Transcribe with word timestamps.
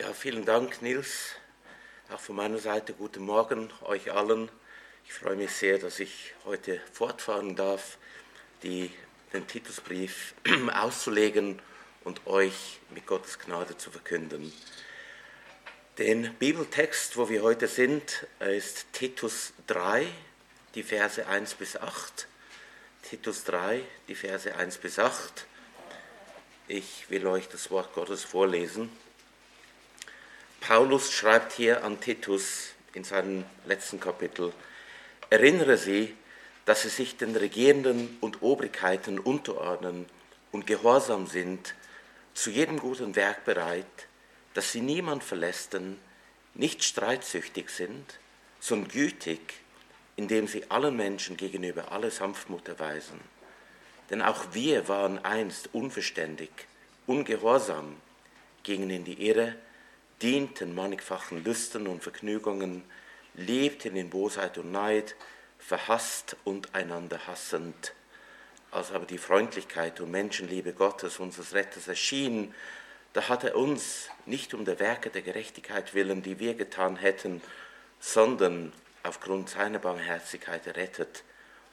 Ja, 0.00 0.12
vielen 0.12 0.44
Dank, 0.44 0.80
Nils. 0.80 1.34
Auch 2.08 2.20
von 2.20 2.36
meiner 2.36 2.58
Seite 2.58 2.92
guten 2.92 3.24
Morgen 3.24 3.68
euch 3.82 4.12
allen. 4.12 4.48
Ich 5.04 5.12
freue 5.12 5.34
mich 5.34 5.50
sehr, 5.50 5.78
dass 5.78 5.98
ich 5.98 6.34
heute 6.44 6.80
fortfahren 6.92 7.56
darf, 7.56 7.98
die, 8.62 8.92
den 9.32 9.48
Titusbrief 9.48 10.34
auszulegen 10.72 11.60
und 12.04 12.28
euch 12.28 12.78
mit 12.90 13.06
Gottes 13.06 13.40
Gnade 13.40 13.76
zu 13.76 13.90
verkünden. 13.90 14.52
Den 15.98 16.32
Bibeltext, 16.34 17.16
wo 17.16 17.28
wir 17.28 17.42
heute 17.42 17.66
sind, 17.66 18.24
ist 18.38 18.92
Titus 18.92 19.52
3, 19.66 20.06
die 20.76 20.84
Verse 20.84 21.26
1 21.26 21.54
bis 21.54 21.76
8. 21.76 22.28
Titus 23.02 23.42
3, 23.42 23.82
die 24.06 24.14
Verse 24.14 24.54
1 24.54 24.78
bis 24.78 25.00
8. 25.00 25.44
Ich 26.68 27.10
will 27.10 27.26
euch 27.26 27.48
das 27.48 27.72
Wort 27.72 27.94
Gottes 27.94 28.22
vorlesen. 28.22 28.92
Paulus 30.60 31.12
schreibt 31.12 31.52
hier 31.52 31.84
an 31.84 32.00
Titus 32.00 32.70
in 32.92 33.04
seinem 33.04 33.44
letzten 33.66 34.00
Kapitel, 34.00 34.52
erinnere 35.30 35.76
sie, 35.76 36.14
dass 36.66 36.82
sie 36.82 36.88
sich 36.88 37.16
den 37.16 37.34
Regierenden 37.34 38.18
und 38.20 38.42
Obrigkeiten 38.42 39.18
unterordnen 39.18 40.06
und 40.52 40.66
gehorsam 40.66 41.26
sind, 41.26 41.74
zu 42.34 42.50
jedem 42.50 42.78
guten 42.78 43.16
Werk 43.16 43.44
bereit, 43.44 43.86
dass 44.54 44.72
sie 44.72 44.80
niemand 44.80 45.24
verlästern, 45.24 45.98
nicht 46.54 46.84
streitsüchtig 46.84 47.70
sind, 47.70 48.18
sondern 48.60 48.90
gütig, 48.90 49.40
indem 50.16 50.48
sie 50.48 50.70
allen 50.70 50.96
Menschen 50.96 51.36
gegenüber 51.36 51.92
alle 51.92 52.10
Sanftmut 52.10 52.68
erweisen. 52.68 53.20
Denn 54.10 54.20
auch 54.20 54.46
wir 54.52 54.88
waren 54.88 55.24
einst 55.24 55.70
unverständig, 55.72 56.50
ungehorsam, 57.06 57.96
gingen 58.62 58.90
in 58.90 59.04
die 59.04 59.26
Irre, 59.26 59.54
dienten 60.22 60.74
mannigfachen 60.74 61.44
Lüsten 61.44 61.86
und 61.86 62.02
Vergnügungen, 62.02 62.84
lebten 63.34 63.96
in 63.96 64.10
Bosheit 64.10 64.58
und 64.58 64.72
Neid, 64.72 65.16
verhasst 65.58 66.36
und 66.44 66.74
einander 66.74 67.26
hassend. 67.26 67.94
Als 68.70 68.92
aber 68.92 69.06
die 69.06 69.18
Freundlichkeit 69.18 70.00
und 70.00 70.10
Menschenliebe 70.10 70.72
Gottes, 70.72 71.18
unseres 71.18 71.54
Retters, 71.54 71.88
erschien, 71.88 72.54
da 73.12 73.28
hat 73.28 73.44
er 73.44 73.56
uns 73.56 74.10
nicht 74.26 74.54
um 74.54 74.64
der 74.64 74.78
Werke 74.78 75.10
der 75.10 75.22
Gerechtigkeit 75.22 75.94
willen, 75.94 76.22
die 76.22 76.38
wir 76.38 76.54
getan 76.54 76.96
hätten, 76.96 77.40
sondern 78.00 78.72
aufgrund 79.02 79.48
seiner 79.48 79.78
Barmherzigkeit 79.78 80.66
errettet 80.66 81.24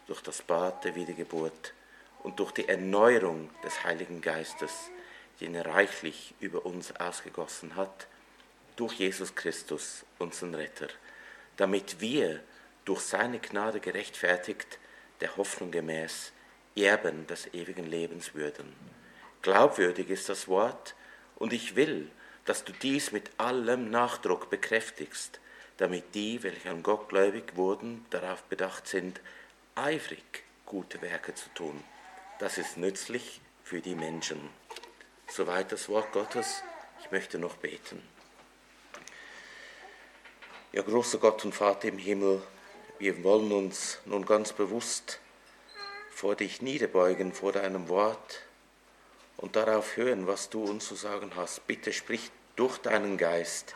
durch 0.08 0.22
das 0.22 0.42
Bad 0.42 0.84
der 0.86 0.96
Wiedergeburt 0.96 1.74
und 2.24 2.40
durch 2.40 2.52
die 2.52 2.68
Erneuerung 2.68 3.50
des 3.64 3.84
Heiligen 3.84 4.22
Geistes, 4.22 4.72
den 5.42 5.54
er 5.54 5.66
reichlich 5.66 6.34
über 6.40 6.66
uns 6.66 6.96
ausgegossen 6.96 7.76
hat, 7.76 8.08
durch 8.76 8.94
Jesus 8.94 9.36
Christus, 9.36 10.06
unseren 10.20 10.56
Retter, 10.56 10.88
damit 11.58 12.00
wir 12.02 12.42
durch 12.86 13.02
seine 13.02 13.40
Gnade 13.40 13.80
gerechtfertigt, 13.80 14.80
der 15.22 15.38
Hoffnung 15.38 15.72
gemäß, 15.72 16.32
Erben 16.76 17.26
des 17.28 17.54
ewigen 17.54 17.86
Lebens 17.86 18.34
würden. 18.36 18.76
Glaubwürdig 19.42 20.10
ist 20.10 20.30
das 20.30 20.48
Wort, 20.48 20.96
und 21.38 21.54
ich 21.54 21.76
will, 21.76 22.10
dass 22.46 22.64
du 22.64 22.72
dies 22.74 23.12
mit 23.12 23.32
allem 23.38 23.90
Nachdruck 23.90 24.50
bekräftigst, 24.50 25.40
damit 25.78 26.16
die, 26.16 26.44
welche 26.44 26.70
an 26.70 26.84
Gott 26.84 27.10
gläubig 27.10 27.56
wurden, 27.56 28.06
darauf 28.10 28.44
bedacht 28.44 28.88
sind, 28.88 29.20
eifrig 29.76 30.44
gute 30.66 31.02
Werke 31.02 31.34
zu 31.34 31.50
tun. 31.54 31.84
Das 32.40 32.58
ist 32.58 32.78
nützlich 32.78 33.42
für 33.64 33.82
die 33.82 33.96
Menschen. 33.96 34.50
Soweit 35.28 35.72
das 35.72 35.90
Wort 35.90 36.12
Gottes. 36.12 36.64
Ich 37.02 37.12
möchte 37.12 37.40
noch 37.40 37.58
beten. 37.58 38.02
Ja, 40.76 40.82
großer 40.82 41.20
Gott 41.20 41.46
und 41.46 41.56
Vater 41.56 41.88
im 41.88 41.98
Himmel, 41.98 42.42
wir 43.00 43.24
wollen 43.24 43.54
uns 43.54 44.00
nun 44.04 44.26
ganz 44.26 44.52
bewusst 44.52 45.22
vor 46.12 46.36
dich 46.36 46.62
niederbeugen, 46.62 47.32
vor 47.32 47.54
deinem 47.54 47.88
Wort 47.88 48.42
und 49.38 49.56
darauf 49.56 49.96
hören, 49.96 50.28
was 50.28 50.50
du 50.50 50.66
uns 50.66 50.86
zu 50.86 50.96
sagen 50.96 51.32
hast. 51.38 51.66
Bitte 51.66 51.94
sprich 51.94 52.30
durch 52.58 52.78
deinen 52.80 53.16
Geist 53.16 53.74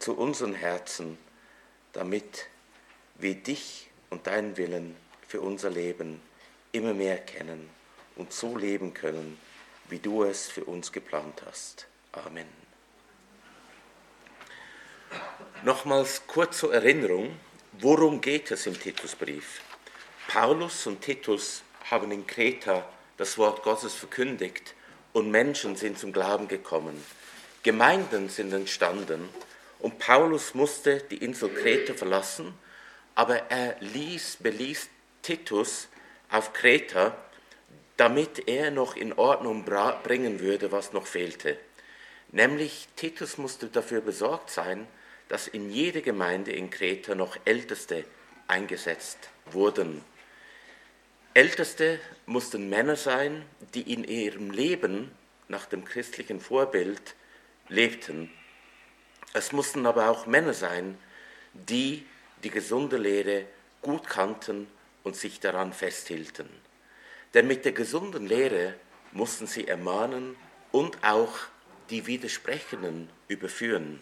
zu 0.00 0.18
unseren 0.18 0.52
Herzen, 0.52 1.16
damit 1.94 2.48
wir 3.14 3.34
dich 3.34 3.88
und 4.10 4.26
deinen 4.26 4.58
Willen 4.58 4.96
für 5.26 5.40
unser 5.40 5.70
Leben 5.70 6.20
immer 6.72 6.92
mehr 6.92 7.16
kennen 7.16 7.70
und 8.16 8.34
so 8.34 8.54
leben 8.54 8.92
können, 8.92 9.40
wie 9.88 9.98
du 9.98 10.24
es 10.24 10.46
für 10.48 10.66
uns 10.66 10.92
geplant 10.92 11.40
hast. 11.46 11.86
Amen. 12.12 12.67
Nochmals 15.64 16.22
kurz 16.26 16.58
zur 16.58 16.72
Erinnerung, 16.72 17.36
worum 17.72 18.20
geht 18.20 18.50
es 18.50 18.66
im 18.66 18.78
Titusbrief? 18.78 19.60
Paulus 20.28 20.86
und 20.86 21.00
Titus 21.00 21.62
haben 21.90 22.12
in 22.12 22.26
Kreta 22.26 22.88
das 23.16 23.36
Wort 23.38 23.62
Gottes 23.62 23.94
verkündigt 23.94 24.74
und 25.12 25.30
Menschen 25.30 25.74
sind 25.74 25.98
zum 25.98 26.12
Glauben 26.12 26.46
gekommen. 26.46 27.02
Gemeinden 27.64 28.28
sind 28.28 28.52
entstanden 28.52 29.28
und 29.80 29.98
Paulus 29.98 30.54
musste 30.54 30.98
die 31.10 31.18
Insel 31.18 31.48
Kreta 31.48 31.94
verlassen, 31.94 32.54
aber 33.14 33.50
er 33.50 33.76
ließ, 33.80 34.36
beließ 34.40 34.88
Titus 35.22 35.88
auf 36.30 36.52
Kreta, 36.52 37.16
damit 37.96 38.48
er 38.48 38.70
noch 38.70 38.94
in 38.94 39.12
Ordnung 39.12 39.64
bringen 39.64 40.38
würde, 40.38 40.70
was 40.70 40.92
noch 40.92 41.06
fehlte. 41.06 41.58
Nämlich 42.30 42.86
Titus 42.94 43.38
musste 43.38 43.66
dafür 43.66 44.00
besorgt 44.02 44.50
sein, 44.50 44.86
dass 45.28 45.48
in 45.48 45.70
jede 45.70 46.02
Gemeinde 46.02 46.52
in 46.52 46.70
Kreta 46.70 47.14
noch 47.14 47.36
Älteste 47.44 48.04
eingesetzt 48.46 49.30
wurden. 49.50 50.02
Älteste 51.34 52.00
mussten 52.26 52.68
Männer 52.68 52.96
sein, 52.96 53.44
die 53.74 53.92
in 53.92 54.04
ihrem 54.04 54.50
Leben 54.50 55.12
nach 55.48 55.66
dem 55.66 55.84
christlichen 55.84 56.40
Vorbild 56.40 57.14
lebten. 57.68 58.30
Es 59.34 59.52
mussten 59.52 59.86
aber 59.86 60.08
auch 60.08 60.26
Männer 60.26 60.54
sein, 60.54 60.98
die 61.52 62.06
die 62.42 62.50
gesunde 62.50 62.96
Lehre 62.96 63.44
gut 63.82 64.08
kannten 64.08 64.66
und 65.04 65.16
sich 65.16 65.40
daran 65.40 65.72
festhielten. 65.72 66.48
Denn 67.34 67.46
mit 67.46 67.64
der 67.64 67.72
gesunden 67.72 68.26
Lehre 68.26 68.74
mussten 69.12 69.46
sie 69.46 69.68
ermahnen 69.68 70.36
und 70.72 70.98
auch 71.02 71.34
die 71.90 72.06
Widersprechenden 72.06 73.08
überführen. 73.28 74.00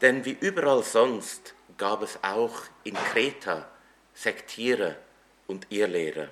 Denn 0.00 0.24
wie 0.24 0.36
überall 0.40 0.82
sonst 0.82 1.54
gab 1.78 2.02
es 2.02 2.18
auch 2.22 2.62
in 2.84 2.94
Kreta 2.94 3.68
Sektierer 4.14 4.96
und 5.46 5.66
Irrlehrer. 5.70 6.28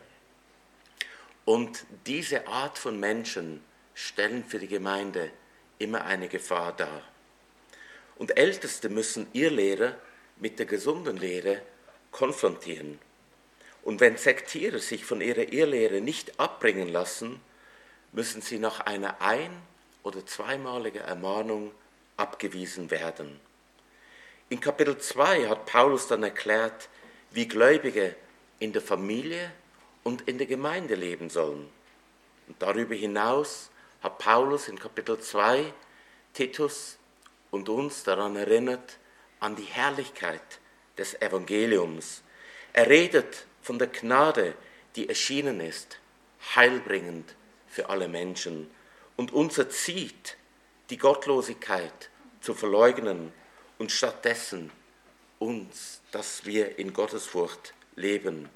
Und 1.45 1.85
diese 2.07 2.47
Art 2.47 2.79
von 2.79 2.99
Menschen 2.99 3.63
stellen 3.95 4.45
für 4.45 4.59
die 4.59 4.69
Gemeinde 4.69 5.31
immer 5.79 6.05
eine 6.05 6.29
Gefahr 6.29 6.73
dar. 6.73 7.03
Und 8.17 8.37
Älteste 8.37 8.89
müssen 8.89 9.27
Irrlehrer 9.33 9.95
mit 10.37 10.59
der 10.59 10.67
gesunden 10.67 11.17
Lehre 11.17 11.61
konfrontieren. 12.11 12.99
Und 13.83 14.01
wenn 14.01 14.17
Sektierer 14.17 14.79
sich 14.79 15.05
von 15.05 15.21
ihrer 15.21 15.53
Irrlehre 15.53 16.01
nicht 16.01 16.41
abbringen 16.41 16.89
lassen, 16.89 17.41
müssen 18.13 18.41
sie 18.41 18.59
nach 18.59 18.81
einer 18.81 19.21
ein- 19.21 19.63
oder 20.03 20.25
zweimaligen 20.25 21.03
Ermahnung 21.03 21.73
abgewiesen 22.17 22.91
werden. 22.91 23.41
In 24.50 24.60
Kapitel 24.60 24.99
2 24.99 25.49
hat 25.49 25.65
Paulus 25.65 26.06
dann 26.06 26.22
erklärt, 26.22 26.88
wie 27.31 27.49
Gläubige 27.49 28.15
in 28.59 28.72
der 28.72 28.82
Familie 28.82 29.50
und 30.03 30.28
in 30.28 30.37
der 30.37 30.47
Gemeinde 30.47 30.94
leben 30.94 31.31
sollen. 31.31 31.69
Und 32.47 32.60
darüber 32.60 32.94
hinaus 32.94 33.71
hat 34.03 34.19
Paulus 34.19 34.69
in 34.69 34.78
Kapitel 34.78 35.19
2 35.19 35.72
Titus 36.34 36.99
und 37.50 37.69
uns 37.70 38.05
daran 38.05 38.37
erinnert, 38.37 38.99
an 39.41 39.56
die 39.56 39.64
Herrlichkeit 39.64 40.61
des 40.99 41.14
Evangeliums. 41.23 42.23
Er 42.75 42.88
redet 42.90 43.47
von 43.62 43.79
der 43.79 43.88
Gnade, 43.88 44.55
die 44.94 45.08
erschienen 45.08 45.61
ist, 45.61 45.99
heilbringend 46.55 47.35
für 47.67 47.88
alle 47.88 48.08
Menschen 48.08 48.70
und 49.17 49.32
uns 49.32 49.56
erzieht, 49.56 50.37
die 50.90 50.99
Gottlosigkeit 50.99 52.11
zu 52.40 52.52
verleugnen 52.52 53.32
und 53.79 53.93
stattdessen 53.93 54.71
uns, 55.38 56.00
dass 56.12 56.44
wir 56.44 56.79
in 56.79 56.93
Gottesfurcht 56.93 57.75
leben. 57.97 58.49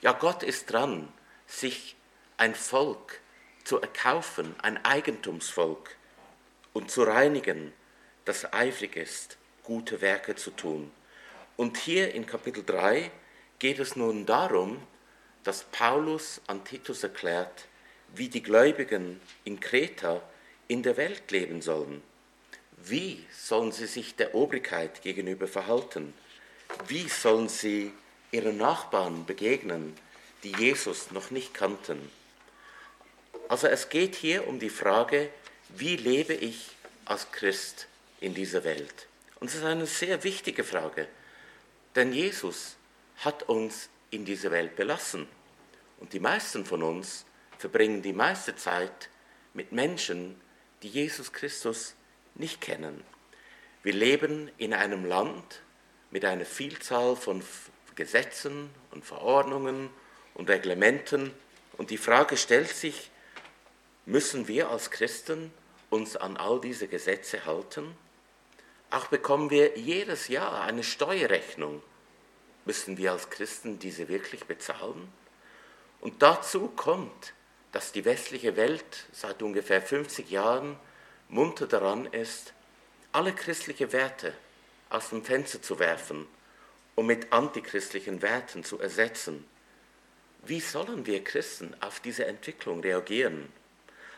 Ja, 0.00 0.12
Gott 0.12 0.42
ist 0.42 0.72
dran, 0.72 1.12
sich 1.46 1.96
ein 2.36 2.54
Volk 2.54 3.20
zu 3.64 3.80
erkaufen, 3.80 4.54
ein 4.62 4.84
Eigentumsvolk 4.84 5.96
und 6.72 6.90
zu 6.90 7.02
reinigen, 7.02 7.72
das 8.24 8.52
eifrig 8.52 8.96
ist, 8.96 9.38
gute 9.62 10.00
Werke 10.00 10.34
zu 10.34 10.50
tun. 10.50 10.90
Und 11.56 11.76
hier 11.76 12.14
in 12.14 12.26
Kapitel 12.26 12.64
3 12.64 13.10
geht 13.58 13.78
es 13.78 13.96
nun 13.96 14.26
darum, 14.26 14.82
dass 15.44 15.64
Paulus 15.64 16.40
an 16.46 16.64
Titus 16.64 17.02
erklärt, 17.02 17.66
wie 18.14 18.28
die 18.28 18.42
Gläubigen 18.42 19.20
in 19.44 19.60
Kreta 19.60 20.22
in 20.68 20.82
der 20.82 20.96
Welt 20.96 21.30
leben 21.30 21.62
sollen 21.62 22.02
wie 22.84 23.24
sollen 23.30 23.72
sie 23.72 23.86
sich 23.86 24.16
der 24.16 24.34
Obrigkeit 24.34 25.02
gegenüber 25.02 25.46
verhalten? 25.46 26.14
Wie 26.88 27.08
sollen 27.08 27.48
sie 27.48 27.92
ihren 28.30 28.56
Nachbarn 28.56 29.24
begegnen, 29.26 29.94
die 30.42 30.52
Jesus 30.52 31.10
noch 31.10 31.30
nicht 31.30 31.54
kannten? 31.54 32.10
Also 33.48 33.68
es 33.68 33.88
geht 33.88 34.14
hier 34.14 34.48
um 34.48 34.58
die 34.58 34.70
Frage, 34.70 35.30
wie 35.68 35.96
lebe 35.96 36.34
ich 36.34 36.70
als 37.04 37.30
Christ 37.30 37.86
in 38.20 38.34
dieser 38.34 38.64
Welt? 38.64 39.06
Und 39.38 39.48
es 39.48 39.56
ist 39.56 39.64
eine 39.64 39.86
sehr 39.86 40.24
wichtige 40.24 40.64
Frage, 40.64 41.08
denn 41.94 42.12
Jesus 42.12 42.76
hat 43.18 43.44
uns 43.44 43.88
in 44.10 44.24
diese 44.24 44.50
Welt 44.50 44.76
belassen. 44.76 45.28
Und 46.00 46.12
die 46.12 46.20
meisten 46.20 46.64
von 46.64 46.82
uns 46.82 47.24
verbringen 47.58 48.02
die 48.02 48.12
meiste 48.12 48.56
Zeit 48.56 49.08
mit 49.54 49.72
Menschen, 49.72 50.40
die 50.82 50.88
Jesus 50.88 51.32
Christus 51.32 51.94
nicht 52.34 52.60
kennen. 52.60 53.02
Wir 53.82 53.92
leben 53.92 54.50
in 54.58 54.74
einem 54.74 55.04
Land 55.04 55.62
mit 56.10 56.24
einer 56.24 56.44
Vielzahl 56.44 57.16
von 57.16 57.42
Gesetzen 57.94 58.70
und 58.90 59.04
Verordnungen 59.04 59.90
und 60.34 60.48
Reglementen 60.48 61.32
und 61.78 61.90
die 61.90 61.98
Frage 61.98 62.36
stellt 62.36 62.68
sich, 62.68 63.10
müssen 64.06 64.48
wir 64.48 64.70
als 64.70 64.90
Christen 64.90 65.52
uns 65.90 66.16
an 66.16 66.36
all 66.36 66.60
diese 66.60 66.88
Gesetze 66.88 67.44
halten? 67.44 67.96
Auch 68.90 69.06
bekommen 69.06 69.50
wir 69.50 69.78
jedes 69.78 70.28
Jahr 70.28 70.62
eine 70.62 70.84
Steuerrechnung. 70.84 71.82
Müssen 72.64 72.98
wir 72.98 73.12
als 73.12 73.30
Christen 73.30 73.78
diese 73.78 74.08
wirklich 74.08 74.44
bezahlen? 74.44 75.12
Und 76.00 76.22
dazu 76.22 76.68
kommt, 76.68 77.32
dass 77.72 77.92
die 77.92 78.04
westliche 78.04 78.56
Welt 78.56 79.06
seit 79.12 79.42
ungefähr 79.42 79.80
50 79.80 80.30
Jahren 80.30 80.78
munter 81.32 81.66
daran 81.66 82.06
ist, 82.06 82.52
alle 83.10 83.32
christliche 83.32 83.92
Werte 83.92 84.34
aus 84.90 85.08
dem 85.08 85.24
Fenster 85.24 85.62
zu 85.62 85.78
werfen 85.78 86.26
und 86.94 87.06
mit 87.06 87.32
antichristlichen 87.32 88.20
Werten 88.20 88.64
zu 88.64 88.78
ersetzen. 88.78 89.44
Wie 90.44 90.60
sollen 90.60 91.06
wir 91.06 91.24
Christen 91.24 91.74
auf 91.80 92.00
diese 92.00 92.26
Entwicklung 92.26 92.80
reagieren? 92.80 93.50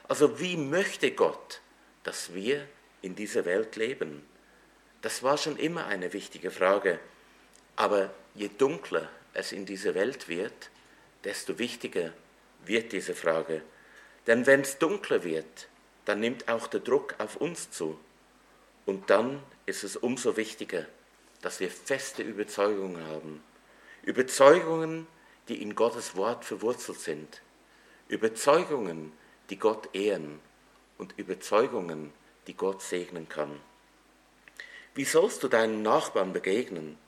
Also 0.09 0.41
wie 0.41 0.57
möchte 0.57 1.13
Gott, 1.13 1.61
dass 2.03 2.35
wir 2.35 2.67
in 3.01 3.15
dieser 3.15 3.45
Welt 3.45 3.77
leben? 3.77 4.27
Das 5.01 5.23
war 5.23 5.39
schon 5.39 5.57
immer 5.57 5.87
eine 5.87 6.13
wichtige 6.13 6.51
Frage. 6.51 6.99
Aber 7.77 8.13
je 8.35 8.49
dunkler 8.49 9.09
es 9.35 9.53
in 9.53 9.67
dieser 9.67 9.95
Welt 9.95 10.29
wird, 10.29 10.71
desto 11.23 11.59
wichtiger 11.59 12.13
wird 12.65 12.93
diese 12.93 13.15
Frage. 13.15 13.63
Denn 14.27 14.47
wenn 14.47 14.63
es 14.63 14.79
dunkler 14.79 15.23
wird, 15.23 15.69
dann 16.05 16.21
nimmt 16.21 16.49
auch 16.49 16.67
der 16.67 16.81
Druck 16.81 17.15
auf 17.19 17.37
uns 17.37 17.71
zu. 17.71 17.99
Und 18.87 19.11
dann 19.11 19.43
ist 19.67 19.85
es 19.85 19.97
umso 19.97 20.37
wichtiger, 20.37 20.87
dass 21.41 21.61
wir 21.61 21.71
feste 21.71 22.23
Überzeugungen 22.23 23.07
haben. 23.07 23.43
Überzeugungen, 24.03 25.07
die 25.49 25.61
in 25.63 25.75
Gottes 25.75 26.17
Wort 26.17 26.45
verwurzelt 26.45 27.01
sind. 27.01 27.43
Überzeugungen, 28.09 29.13
die 29.51 29.59
Gott 29.59 29.95
ehren 29.95 30.41
und 30.99 31.19
Überzeugungen, 31.19 32.13
die 32.47 32.55
Gott 32.55 32.83
segnen 32.83 33.29
kann. 33.29 33.61
Wie 34.95 35.05
sollst 35.05 35.43
du 35.43 35.49
deinen 35.49 35.83
Nachbarn 35.83 36.33
begegnen? 36.33 36.99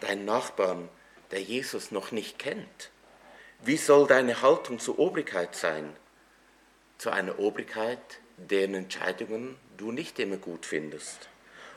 Deinen 0.00 0.24
Nachbarn, 0.24 0.88
der 1.30 1.42
Jesus 1.42 1.90
noch 1.90 2.10
nicht 2.10 2.38
kennt? 2.38 2.90
Wie 3.62 3.76
soll 3.76 4.06
deine 4.06 4.40
Haltung 4.42 4.78
zur 4.78 4.98
Obrigkeit 4.98 5.54
sein? 5.54 5.94
Zu 6.98 7.10
einer 7.10 7.38
Obrigkeit, 7.38 8.19
deren 8.48 8.74
Entscheidungen 8.74 9.56
du 9.76 9.92
nicht 9.92 10.18
immer 10.18 10.36
gut 10.36 10.66
findest. 10.66 11.28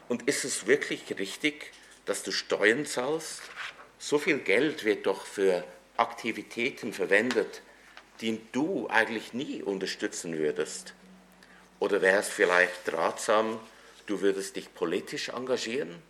Und 0.08 0.28
ist 0.28 0.46
es 0.46 0.68
wirklich 0.68 1.18
richtig, 1.18 1.72
dass 2.06 2.24
du 2.24 2.32
Steuern 2.32 2.86
zahlst? 2.86 3.42
So 4.00 4.20
viel 4.20 4.40
Geld 4.40 4.84
wird 4.84 5.06
doch 5.06 5.26
für 5.26 5.64
Aktivitäten 5.98 6.94
verwendet, 6.94 7.62
die 8.22 8.40
du 8.52 8.88
eigentlich 8.90 9.34
nie 9.34 9.62
unterstützen 9.62 10.38
würdest. 10.38 10.94
Oder 11.80 12.02
wäre 12.02 12.20
es 12.20 12.30
vielleicht 12.30 12.92
ratsam, 12.94 13.60
du 14.06 14.22
würdest 14.22 14.56
dich 14.56 14.74
politisch 14.74 15.30
engagieren, 15.30 16.02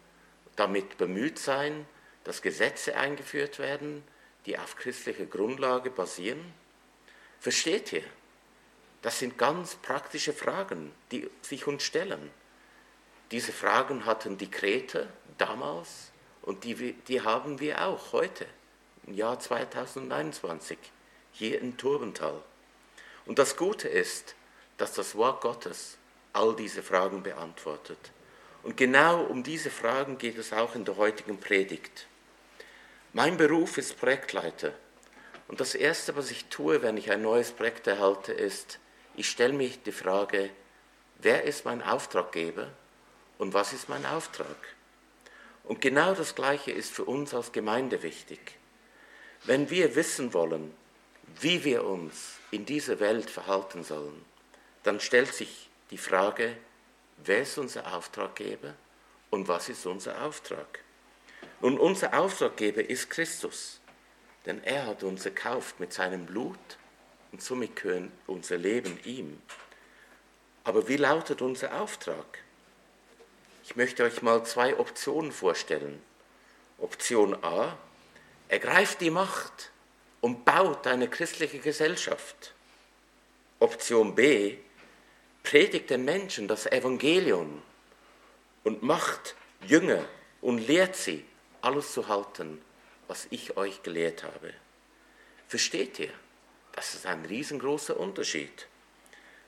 damit 0.55 0.97
bemüht 0.97 1.39
sein, 1.39 1.85
dass 2.23 2.41
Gesetze 2.41 2.95
eingeführt 2.95 3.59
werden, 3.59 4.03
die 4.45 4.57
auf 4.57 4.75
christlicher 4.75 5.25
Grundlage 5.25 5.89
basieren? 5.89 6.53
Versteht 7.39 7.93
ihr? 7.93 8.03
Das 9.03 9.19
sind 9.19 9.37
ganz 9.37 9.75
praktische 9.75 10.33
Fragen, 10.33 10.93
die 11.11 11.29
sich 11.41 11.67
uns 11.67 11.83
stellen. 11.83 12.31
Diese 13.31 13.51
Fragen 13.51 14.05
hatten 14.05 14.37
die 14.37 14.49
Kreter 14.49 15.07
damals 15.37 16.11
und 16.41 16.63
die, 16.63 16.93
die 16.93 17.21
haben 17.21 17.59
wir 17.59 17.85
auch 17.85 18.13
heute, 18.13 18.45
im 19.05 19.13
Jahr 19.13 19.37
2021, 19.37 20.77
hier 21.33 21.59
in 21.59 21.75
Turbental. 21.75 22.41
Und 23.25 23.39
das 23.39 23.57
Gute 23.57 23.89
ist, 23.89 24.35
dass 24.77 24.93
das 24.93 25.15
Wort 25.15 25.41
Gottes 25.41 25.97
all 26.31 26.55
diese 26.55 26.81
Fragen 26.81 27.23
beantwortet. 27.23 28.11
Und 28.63 28.77
genau 28.77 29.21
um 29.23 29.43
diese 29.43 29.69
Fragen 29.69 30.17
geht 30.17 30.37
es 30.37 30.53
auch 30.53 30.75
in 30.75 30.85
der 30.85 30.95
heutigen 30.95 31.39
Predigt. 31.39 32.07
Mein 33.11 33.35
Beruf 33.35 33.77
ist 33.77 33.99
Projektleiter. 33.99 34.71
Und 35.49 35.59
das 35.59 35.75
Erste, 35.75 36.15
was 36.15 36.31
ich 36.31 36.45
tue, 36.45 36.81
wenn 36.81 36.95
ich 36.95 37.11
ein 37.11 37.21
neues 37.21 37.51
Projekt 37.51 37.87
erhalte, 37.87 38.31
ist, 38.31 38.79
ich 39.15 39.29
stelle 39.29 39.53
mich 39.53 39.83
die 39.83 39.91
Frage, 39.91 40.49
wer 41.19 41.43
ist 41.43 41.65
mein 41.65 41.81
Auftraggeber 41.81 42.69
und 43.37 43.53
was 43.53 43.73
ist 43.73 43.89
mein 43.89 44.05
Auftrag? 44.05 44.55
Und 45.63 45.81
genau 45.81 46.13
das 46.13 46.35
Gleiche 46.35 46.71
ist 46.71 46.91
für 46.91 47.05
uns 47.05 47.33
als 47.33 47.51
Gemeinde 47.51 48.03
wichtig. 48.03 48.57
Wenn 49.45 49.69
wir 49.69 49.95
wissen 49.95 50.33
wollen, 50.33 50.73
wie 51.39 51.63
wir 51.63 51.85
uns 51.85 52.37
in 52.51 52.65
dieser 52.65 52.99
Welt 52.99 53.29
verhalten 53.29 53.83
sollen, 53.83 54.25
dann 54.83 54.99
stellt 54.99 55.33
sich 55.33 55.69
die 55.89 55.97
Frage, 55.97 56.55
wer 57.17 57.41
ist 57.41 57.57
unser 57.57 57.93
Auftraggeber 57.95 58.73
und 59.29 59.47
was 59.47 59.69
ist 59.69 59.85
unser 59.85 60.23
Auftrag? 60.23 60.79
Nun, 61.61 61.79
unser 61.79 62.17
Auftraggeber 62.17 62.89
ist 62.89 63.09
Christus, 63.09 63.79
denn 64.45 64.61
er 64.63 64.85
hat 64.85 65.03
uns 65.03 65.25
erkauft 65.25 65.79
mit 65.79 65.93
seinem 65.93 66.25
Blut 66.25 66.57
und 67.33 67.41
somit 67.41 67.75
gehört 67.75 68.11
unser 68.27 68.57
Leben 68.57 68.97
ihm. 69.05 69.41
Aber 70.63 70.87
wie 70.87 70.97
lautet 70.97 71.41
unser 71.41 71.81
Auftrag? 71.81 72.43
Ich 73.63 73.75
möchte 73.75 74.03
euch 74.03 74.21
mal 74.21 74.45
zwei 74.45 74.77
Optionen 74.77 75.31
vorstellen. 75.31 76.01
Option 76.77 77.35
A, 77.43 77.75
ergreift 78.49 79.01
die 79.01 79.09
Macht 79.09 79.71
und 80.21 80.45
baut 80.45 80.85
eine 80.85 81.09
christliche 81.09 81.57
Gesellschaft. 81.57 82.53
Option 83.59 84.13
B, 84.13 84.57
predigt 85.41 85.89
den 85.89 86.05
Menschen 86.05 86.47
das 86.47 86.67
Evangelium 86.67 87.63
und 88.63 88.83
macht 88.83 89.35
Jünger 89.65 90.05
und 90.39 90.59
lehrt 90.59 90.95
sie, 90.95 91.25
alles 91.61 91.93
zu 91.93 92.07
halten, 92.07 92.61
was 93.07 93.25
ich 93.31 93.57
euch 93.57 93.81
gelehrt 93.81 94.23
habe. 94.23 94.53
Versteht 95.47 95.97
ihr? 95.99 96.11
Das 96.73 96.95
ist 96.95 97.05
ein 97.05 97.25
riesengroßer 97.25 97.97
Unterschied. 97.97 98.67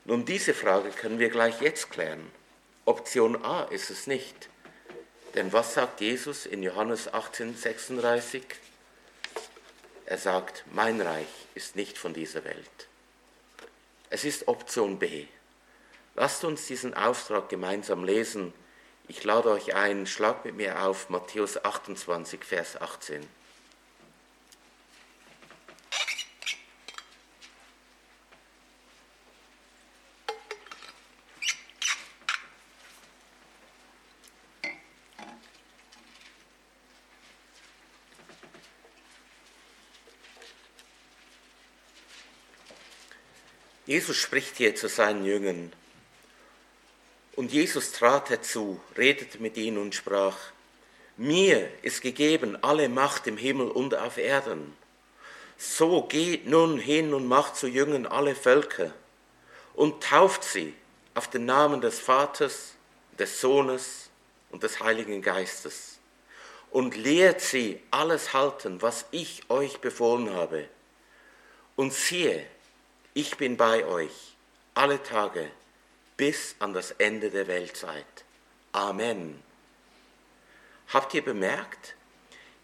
Nun, 0.04 0.24
diese 0.24 0.54
Frage 0.54 0.90
können 0.90 1.18
wir 1.18 1.28
gleich 1.28 1.60
jetzt 1.60 1.90
klären. 1.90 2.30
Option 2.84 3.44
A 3.44 3.64
ist 3.64 3.90
es 3.90 4.06
nicht. 4.06 4.48
Denn 5.34 5.52
was 5.52 5.74
sagt 5.74 6.00
Jesus 6.00 6.46
in 6.46 6.62
Johannes 6.62 7.12
18, 7.12 7.56
36? 7.56 8.42
Er 10.06 10.18
sagt, 10.18 10.64
mein 10.72 11.00
Reich 11.00 11.26
ist 11.54 11.74
nicht 11.74 11.98
von 11.98 12.14
dieser 12.14 12.44
Welt. 12.44 12.88
Es 14.08 14.24
ist 14.24 14.46
Option 14.46 15.00
B. 15.00 15.26
Lasst 16.14 16.44
uns 16.44 16.66
diesen 16.66 16.94
Auftrag 16.94 17.48
gemeinsam 17.48 18.04
lesen. 18.04 18.54
Ich 19.08 19.24
lade 19.24 19.50
euch 19.50 19.74
ein, 19.74 20.06
schlag 20.06 20.44
mit 20.44 20.54
mir 20.54 20.80
auf 20.84 21.10
Matthäus 21.10 21.62
28, 21.62 22.44
Vers 22.44 22.80
18. 22.80 23.26
Jesus 43.96 44.18
spricht 44.18 44.58
hier 44.58 44.74
zu 44.74 44.90
seinen 44.90 45.24
Jüngern. 45.24 45.72
Und 47.34 47.50
Jesus 47.50 47.92
trat 47.92 48.28
herzu, 48.28 48.78
redete 48.94 49.38
mit 49.38 49.56
ihnen 49.56 49.78
und 49.78 49.94
sprach, 49.94 50.36
mir 51.16 51.70
ist 51.80 52.02
gegeben 52.02 52.62
alle 52.62 52.90
Macht 52.90 53.26
im 53.26 53.38
Himmel 53.38 53.70
und 53.70 53.94
auf 53.94 54.18
Erden. 54.18 54.76
So 55.56 56.02
geht 56.02 56.46
nun 56.46 56.78
hin 56.78 57.14
und 57.14 57.26
macht 57.26 57.56
zu 57.56 57.68
Jüngern 57.68 58.04
alle 58.04 58.34
Völker 58.34 58.92
und 59.72 60.02
tauft 60.02 60.44
sie 60.44 60.74
auf 61.14 61.30
den 61.30 61.46
Namen 61.46 61.80
des 61.80 61.98
Vaters, 61.98 62.74
des 63.18 63.40
Sohnes 63.40 64.10
und 64.50 64.62
des 64.62 64.80
Heiligen 64.80 65.22
Geistes 65.22 65.96
und 66.70 66.94
lehrt 66.96 67.40
sie 67.40 67.80
alles 67.90 68.34
halten, 68.34 68.82
was 68.82 69.06
ich 69.10 69.48
euch 69.48 69.78
befohlen 69.78 70.34
habe. 70.34 70.68
Und 71.76 71.94
siehe, 71.94 72.46
ich 73.16 73.38
bin 73.38 73.56
bei 73.56 73.82
euch 73.86 74.36
alle 74.74 75.02
Tage 75.02 75.50
bis 76.18 76.54
an 76.58 76.74
das 76.74 76.90
Ende 76.90 77.30
der 77.30 77.46
Weltzeit. 77.46 78.04
Amen. 78.72 79.42
Habt 80.88 81.14
ihr 81.14 81.24
bemerkt? 81.24 81.94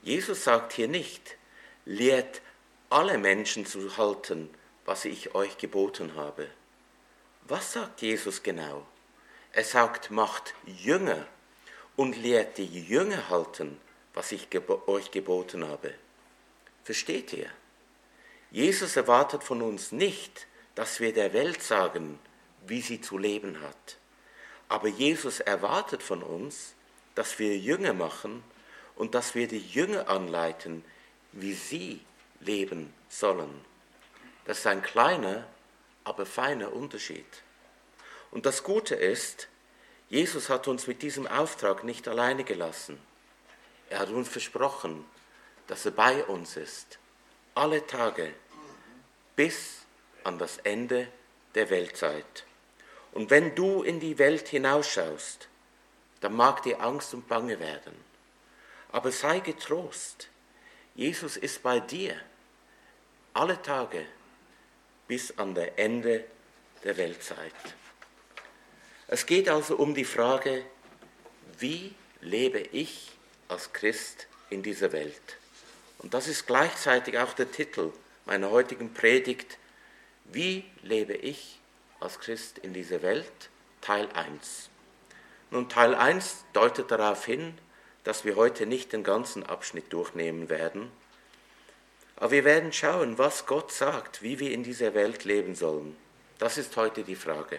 Jesus 0.03 0.45
sagt 0.45 0.75
hier 0.75 0.89
nicht, 0.89 1.39
lehrt 1.87 2.43
alle 2.91 3.17
Menschen 3.17 3.65
zu 3.65 3.97
halten, 3.97 4.51
was 4.85 5.07
ich 5.07 5.35
euch 5.35 5.57
geboten 5.57 6.17
habe. 6.17 6.49
Was 7.45 7.73
sagt 7.73 8.03
Jesus 8.03 8.43
genau? 8.43 8.87
Er 9.53 9.65
sagt, 9.65 10.11
macht 10.11 10.53
Jünger 10.67 11.27
und 11.97 12.15
lehrt 12.15 12.59
die 12.59 12.67
Jünger 12.67 13.31
halten, 13.31 13.81
was 14.13 14.33
ich 14.33 14.49
euch 14.87 15.11
geboten 15.11 15.67
habe. 15.67 15.95
Versteht 16.85 17.33
ihr? 17.33 17.49
Jesus 18.53 18.97
erwartet 18.97 19.43
von 19.43 19.63
uns 19.63 19.93
nicht, 19.93 20.47
dass 20.75 21.01
wir 21.01 21.15
der 21.15 21.33
Welt 21.33 21.63
sagen, 21.63 22.19
wie 22.67 22.83
sie 22.83 23.01
zu 23.01 23.17
leben 23.17 23.63
hat. 23.63 23.97
Aber 24.69 24.89
Jesus 24.89 25.41
erwartet 25.41 26.03
von 26.03 26.23
uns, 26.23 26.75
dass 27.15 27.39
wir 27.39 27.57
Jünger 27.57 27.95
machen 27.95 28.45
und 28.95 29.15
dass 29.15 29.35
wir 29.35 29.49
die 29.49 29.59
Jünger 29.59 30.07
anleiten, 30.09 30.85
wie 31.33 31.55
sie 31.55 32.03
leben 32.41 32.93
sollen. 33.09 33.65
Das 34.45 34.59
ist 34.59 34.67
ein 34.67 34.83
kleiner, 34.83 35.47
aber 36.05 36.27
feiner 36.27 36.75
Unterschied. 36.75 37.25
Und 38.31 38.45
das 38.45 38.63
Gute 38.63 38.95
ist, 38.95 39.49
Jesus 40.11 40.51
hat 40.51 40.69
uns 40.69 40.87
mit 40.87 41.01
diesem 41.01 41.27
Auftrag 41.27 41.85
nicht 41.85 42.07
alleine 42.07 42.45
gelassen. 42.45 43.01
Er 43.89 44.01
hat 44.01 44.11
uns 44.11 44.29
versprochen, 44.29 45.07
dass 45.69 45.87
er 45.87 45.93
bei 45.93 46.23
uns 46.25 46.59
ist, 46.59 46.99
alle 47.55 47.87
Tage 47.87 48.33
bis 49.37 49.83
an 50.25 50.39
das 50.39 50.59
Ende 50.59 51.09
der 51.55 51.71
Weltzeit. 51.71 52.45
Und 53.13 53.31
wenn 53.31 53.55
du 53.55 53.83
in 53.83 54.01
die 54.01 54.19
Welt 54.19 54.49
hinausschaust, 54.49 55.49
dann 56.21 56.35
mag 56.35 56.63
dir 56.63 56.81
Angst 56.81 57.13
und 57.15 57.29
Bange 57.29 57.59
werden. 57.61 57.95
Aber 58.91 59.13
sei 59.13 59.41
getrost, 59.41 60.29
Jesus 60.95 61.37
ist 61.37 61.63
bei 61.63 61.81
dir 61.81 62.15
alle 63.35 63.61
Tage 63.63 64.05
bis 65.09 65.37
an 65.39 65.55
das 65.55 65.69
Ende 65.77 66.25
der 66.85 66.97
Weltzeit. 66.97 67.53
Es 69.09 69.27
geht 69.27 69.49
also 69.49 69.77
um 69.77 69.95
die 69.95 70.05
Frage, 70.05 70.65
wie 71.59 71.95
lebe 72.21 72.61
ich 72.61 73.11
als 73.49 73.73
Christ 73.73 74.27
in 74.49 74.63
dieser 74.63 74.93
Welt? 74.93 75.37
Und 76.03 76.15
das 76.15 76.29
ist 76.29 76.47
gleichzeitig 76.47 77.19
auch 77.19 77.33
der 77.33 77.51
Titel 77.51 77.93
meiner 78.25 78.51
heutigen 78.51 78.93
Predigt, 78.93 79.59
wie 80.25 80.65
lebe 80.83 81.15
ich 81.15 81.61
als 82.01 82.19
Christ 82.19 82.59
in 82.59 82.73
dieser 82.73 83.03
Welt? 83.03 83.31
Teil 83.81 84.09
1. 84.13 84.71
Nun, 85.51 85.69
Teil 85.69 85.95
1 85.95 86.45
deutet 86.53 86.91
darauf 86.91 87.25
hin, 87.25 87.57
dass 88.05 88.25
wir 88.25 88.37
heute 88.37 88.67
nicht 88.67 88.93
den 88.93 89.05
ganzen 89.05 89.45
Abschnitt 89.45 89.93
durchnehmen 89.93 90.49
werden, 90.49 90.91
aber 92.17 92.31
wir 92.31 92.45
werden 92.45 92.73
schauen, 92.73 93.19
was 93.19 93.47
Gott 93.47 93.73
sagt, 93.73 94.23
wie 94.23 94.39
wir 94.39 94.53
in 94.53 94.63
dieser 94.63 94.95
Welt 94.95 95.25
leben 95.25 95.57
sollen. 95.57 95.97
Das 96.39 96.57
ist 96.57 96.77
heute 96.77 97.03
die 97.03 97.17
Frage. 97.17 97.59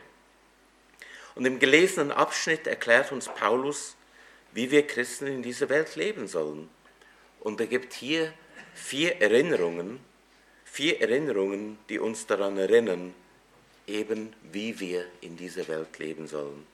Und 1.35 1.45
im 1.45 1.59
gelesenen 1.59 2.11
Abschnitt 2.13 2.65
erklärt 2.65 3.11
uns 3.11 3.27
Paulus, 3.27 3.97
wie 4.53 4.71
wir 4.71 4.87
Christen 4.87 5.27
in 5.27 5.43
dieser 5.43 5.67
Welt 5.67 5.97
leben 5.97 6.29
sollen. 6.29 6.69
Und 7.43 7.59
er 7.59 7.67
gibt 7.67 7.93
hier 7.93 8.33
vier 8.73 9.21
Erinnerungen, 9.21 9.99
vier 10.63 11.01
Erinnerungen, 11.01 11.77
die 11.89 11.99
uns 11.99 12.25
daran 12.25 12.57
erinnern, 12.57 13.13
eben 13.85 14.33
wie 14.51 14.79
wir 14.79 15.05
in 15.19 15.35
dieser 15.35 15.67
Welt 15.67 15.99
leben 15.99 16.27
sollen. 16.27 16.65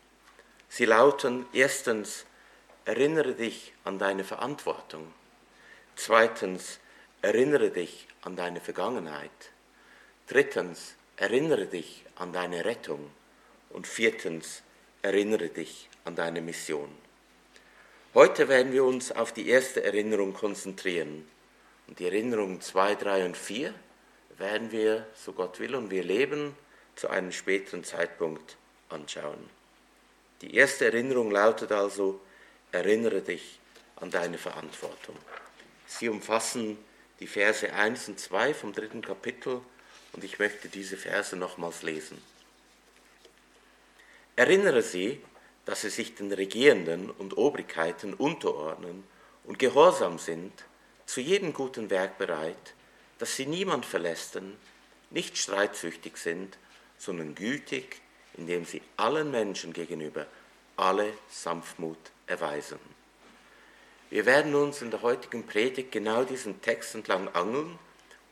Sie 0.69 0.85
lauten 0.85 1.47
erstens, 1.53 2.25
erinnere 2.85 3.33
dich 3.33 3.73
an 3.83 3.97
deine 3.97 4.23
Verantwortung. 4.23 5.11
Zweitens, 5.95 6.79
erinnere 7.23 7.71
dich 7.71 8.07
an 8.21 8.35
deine 8.35 8.61
Vergangenheit. 8.61 9.31
Drittens, 10.27 10.93
erinnere 11.17 11.65
dich 11.65 12.05
an 12.15 12.31
deine 12.31 12.63
Rettung. 12.63 13.09
Und 13.71 13.87
viertens, 13.87 14.61
erinnere 15.01 15.49
dich 15.49 15.89
an 16.05 16.15
deine 16.15 16.41
Mission. 16.41 16.89
Heute 18.15 18.47
werden 18.47 18.73
wir 18.73 18.83
uns 18.85 19.11
auf 19.11 19.33
die 19.33 19.49
erste 19.49 19.83
Erinnerung 19.83 20.33
konzentrieren. 20.33 21.27
Und 21.87 21.99
die 21.99 22.05
Erinnerungen 22.05 22.59
2, 22.59 22.95
3 22.95 23.25
und 23.25 23.37
4 23.37 23.71
werden 24.39 24.71
wir, 24.71 25.05
so 25.13 25.31
Gott 25.31 25.59
will 25.59 25.75
und 25.75 25.91
wir 25.91 26.03
leben, 26.03 26.55
zu 26.95 27.07
einem 27.09 27.31
späteren 27.31 27.83
Zeitpunkt 27.83 28.57
anschauen. 28.89 29.47
Die 30.41 30.55
erste 30.55 30.85
Erinnerung 30.85 31.29
lautet 31.29 31.71
also, 31.71 32.19
erinnere 32.71 33.21
dich 33.21 33.59
an 33.97 34.09
deine 34.09 34.39
Verantwortung. 34.39 35.15
Sie 35.85 36.09
umfassen 36.09 36.79
die 37.19 37.27
Verse 37.27 37.71
1 37.71 38.07
und 38.07 38.19
2 38.19 38.55
vom 38.55 38.73
dritten 38.73 39.03
Kapitel 39.03 39.61
und 40.13 40.23
ich 40.23 40.39
möchte 40.39 40.67
diese 40.67 40.97
Verse 40.97 41.35
nochmals 41.35 41.83
lesen. 41.83 42.19
Erinnere 44.35 44.81
sie, 44.81 45.21
dass 45.65 45.81
sie 45.81 45.89
sich 45.89 46.15
den 46.15 46.31
Regierenden 46.31 47.09
und 47.09 47.37
Obrigkeiten 47.37 48.13
unterordnen 48.13 49.03
und 49.43 49.59
gehorsam 49.59 50.17
sind, 50.17 50.53
zu 51.05 51.21
jedem 51.21 51.53
guten 51.53 51.89
Werk 51.89 52.17
bereit, 52.17 52.73
dass 53.17 53.35
sie 53.35 53.45
niemand 53.45 53.85
verlästern, 53.85 54.55
nicht 55.09 55.37
streitsüchtig 55.37 56.17
sind, 56.17 56.57
sondern 56.97 57.35
gütig, 57.35 58.01
indem 58.37 58.65
sie 58.65 58.81
allen 58.97 59.31
Menschen 59.31 59.73
gegenüber 59.73 60.27
alle 60.75 61.11
Sanftmut 61.29 61.97
erweisen. 62.27 62.79
Wir 64.09 64.25
werden 64.25 64.55
uns 64.55 64.81
in 64.81 64.91
der 64.91 65.01
heutigen 65.01 65.45
Predigt 65.45 65.91
genau 65.91 66.23
diesen 66.23 66.61
Text 66.61 66.95
entlang 66.95 67.27
angeln 67.29 67.77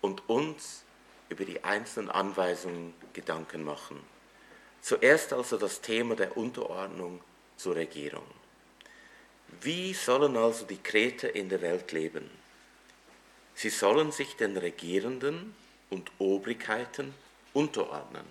und 0.01 0.27
uns 0.29 0.83
über 1.29 1.45
die 1.45 1.63
einzelnen 1.63 2.09
Anweisungen 2.09 2.93
Gedanken 3.13 3.63
machen. 3.63 3.99
Zuerst 4.87 5.33
also 5.33 5.57
das 5.57 5.81
Thema 5.81 6.15
der 6.15 6.37
Unterordnung 6.37 7.19
zur 7.57 7.75
Regierung. 7.75 8.23
Wie 9.59 9.93
sollen 9.93 10.37
also 10.37 10.63
die 10.63 10.81
Kreter 10.81 11.35
in 11.35 11.49
der 11.49 11.61
Welt 11.61 11.91
leben? 11.91 12.29
Sie 13.53 13.67
sollen 13.67 14.13
sich 14.13 14.37
den 14.37 14.55
Regierenden 14.55 15.53
und 15.89 16.09
Obrigkeiten 16.19 17.13
unterordnen. 17.51 18.23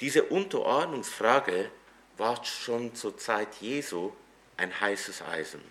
Diese 0.00 0.24
Unterordnungsfrage 0.24 1.70
war 2.16 2.44
schon 2.44 2.96
zur 2.96 3.16
Zeit 3.16 3.54
Jesu 3.60 4.10
ein 4.56 4.80
heißes 4.80 5.22
Eisen. 5.22 5.62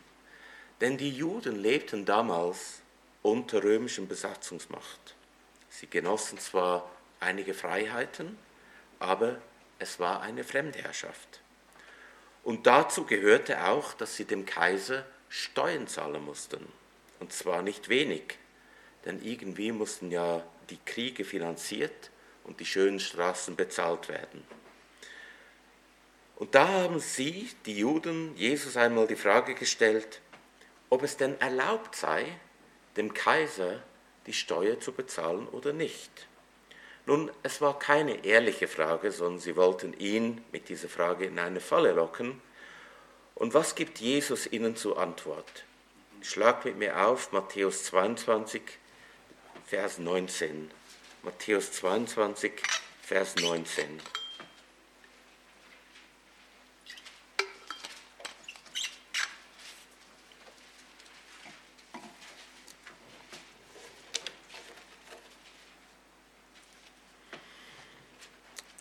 Denn 0.79 0.97
die 0.97 1.11
Juden 1.11 1.57
lebten 1.57 2.05
damals 2.05 2.79
unter 3.21 3.61
römischer 3.61 4.03
Besatzungsmacht. 4.03 5.15
Sie 5.69 5.87
genossen 5.87 6.39
zwar 6.39 6.89
einige 7.19 7.53
Freiheiten, 7.53 8.37
aber 9.03 9.37
es 9.79 9.99
war 9.99 10.21
eine 10.21 10.43
Fremdherrschaft. 10.43 11.41
Und 12.43 12.67
dazu 12.67 13.05
gehörte 13.05 13.65
auch, 13.65 13.93
dass 13.93 14.15
sie 14.15 14.25
dem 14.25 14.45
Kaiser 14.45 15.05
Steuern 15.29 15.87
zahlen 15.87 16.23
mussten. 16.23 16.67
Und 17.19 17.33
zwar 17.33 17.61
nicht 17.61 17.89
wenig, 17.89 18.37
denn 19.05 19.23
irgendwie 19.23 19.71
mussten 19.71 20.11
ja 20.11 20.43
die 20.69 20.79
Kriege 20.85 21.25
finanziert 21.25 22.11
und 22.43 22.59
die 22.59 22.65
schönen 22.65 22.99
Straßen 22.99 23.55
bezahlt 23.55 24.09
werden. 24.09 24.43
Und 26.35 26.55
da 26.55 26.67
haben 26.67 26.99
sie, 26.99 27.49
die 27.65 27.77
Juden, 27.77 28.35
Jesus 28.35 28.75
einmal 28.75 29.07
die 29.07 29.15
Frage 29.15 29.55
gestellt, 29.55 30.21
ob 30.89 31.03
es 31.03 31.15
denn 31.17 31.39
erlaubt 31.39 31.95
sei, 31.95 32.25
dem 32.97 33.13
Kaiser 33.13 33.81
die 34.25 34.33
Steuer 34.33 34.79
zu 34.79 34.91
bezahlen 34.91 35.47
oder 35.47 35.73
nicht. 35.73 36.27
Nun, 37.05 37.31
es 37.43 37.59
war 37.59 37.77
keine 37.77 38.23
ehrliche 38.23 38.67
Frage, 38.67 39.11
sondern 39.11 39.39
sie 39.39 39.55
wollten 39.55 39.93
ihn 39.99 40.43
mit 40.51 40.69
dieser 40.69 40.87
Frage 40.87 41.25
in 41.25 41.37
eine 41.37 41.59
Falle 41.59 41.91
locken. 41.91 42.41
Und 43.35 43.53
was 43.53 43.75
gibt 43.75 43.99
Jesus 43.99 44.47
ihnen 44.51 44.75
zur 44.75 44.97
Antwort? 44.97 45.65
Schlag 46.21 46.63
mit 46.63 46.77
mir 46.77 47.05
auf 47.05 47.33
Matthäus 47.33 47.83
22, 47.85 48.61
Vers 49.65 49.97
19. 49.97 50.71
Matthäus 51.23 51.73
22, 51.73 52.53
Vers 53.01 53.35
19. 53.35 54.22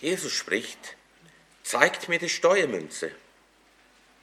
Jesus 0.03 0.33
spricht, 0.33 0.97
zeigt 1.63 2.09
mir 2.09 2.19
die 2.19 2.29
Steuermünze. 2.29 3.13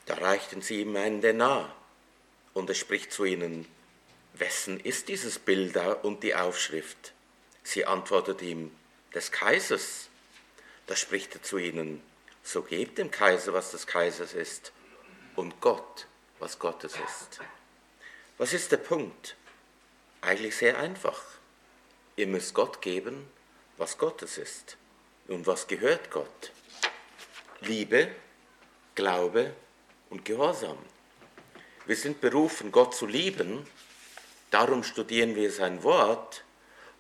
Da 0.08 0.16
reichten 0.16 0.62
sie 0.62 0.82
ihm 0.82 0.94
einen 0.98 1.22
Denar 1.22 1.74
und 2.54 2.68
er 2.68 2.76
spricht 2.76 3.14
zu 3.14 3.24
ihnen, 3.24 3.66
wessen 4.34 4.78
ist 4.82 5.08
dieses 5.08 5.40
Bild 5.40 5.78
und 6.04 6.22
die 6.22 6.36
Aufschrift? 6.36 7.14
Sie 7.64 7.86
antwortet 7.86 8.42
ihm, 8.42 8.76
des 9.14 9.32
Kaisers. 9.32 10.10
Da 10.86 10.98
spricht 10.98 11.36
er 11.36 11.44
zu 11.44 11.58
ihnen, 11.58 12.02
so 12.44 12.62
gebt 12.62 12.98
dem 12.98 13.10
Kaiser, 13.10 13.54
was 13.54 13.72
des 13.72 13.88
Kaisers 13.88 14.34
ist, 14.34 14.74
und 15.38 15.62
Gott, 15.62 16.08
was 16.40 16.60
Gottes 16.60 16.96
ist. 16.96 17.40
Was 18.38 18.52
ist 18.52 18.74
der 18.74 18.78
Punkt? 18.78 19.38
Eigentlich 20.20 20.58
sehr 20.58 20.78
einfach. 20.78 21.22
Ihr 22.18 22.28
müsst 22.28 22.54
Gott 22.54 22.82
geben, 22.82 23.32
was 23.78 23.98
Gottes 23.98 24.38
ist. 24.38 24.76
Und 25.30 25.46
was 25.46 25.68
gehört 25.68 26.10
Gott? 26.10 26.52
Liebe, 27.62 28.10
Glaube 28.96 29.54
und 30.10 30.26
Gehorsam. 30.26 30.80
Wir 31.86 31.96
sind 31.96 32.20
berufen, 32.20 32.72
Gott 32.72 32.96
zu 32.96 33.06
lieben, 33.06 33.68
darum 34.50 34.84
studieren 34.84 35.36
wir 35.36 35.52
sein 35.52 35.84
Wort, 35.84 36.44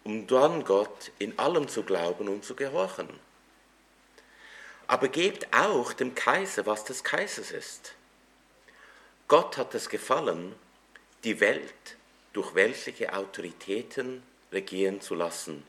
um 0.04 0.28
dann 0.28 0.64
Gott 0.64 1.12
in 1.18 1.40
allem 1.40 1.68
zu 1.68 1.82
glauben 1.82 2.28
und 2.28 2.46
zu 2.46 2.56
gehorchen. 2.56 3.10
Aber 4.86 5.08
gebt 5.08 5.52
auch 5.52 5.94
dem 5.94 6.14
Kaiser, 6.14 6.68
was 6.68 6.84
des 6.84 7.04
Kaisers 7.04 7.50
ist. 7.50 7.96
Gott 9.28 9.58
hat 9.58 9.74
es 9.74 9.90
gefallen, 9.90 10.54
die 11.24 11.40
Welt 11.40 11.98
durch 12.34 12.54
weltliche 12.54 13.12
Autoritäten 13.12 14.22
regieren 14.52 15.02
zu 15.02 15.16
lassen. 15.16 15.64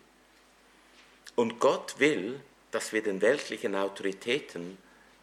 Und 1.37 1.59
Gott 1.59 1.99
will, 1.99 2.43
dass 2.71 2.93
wir 2.93 3.03
den 3.03 3.21
weltlichen 3.21 3.75
Autoritäten 3.75 4.79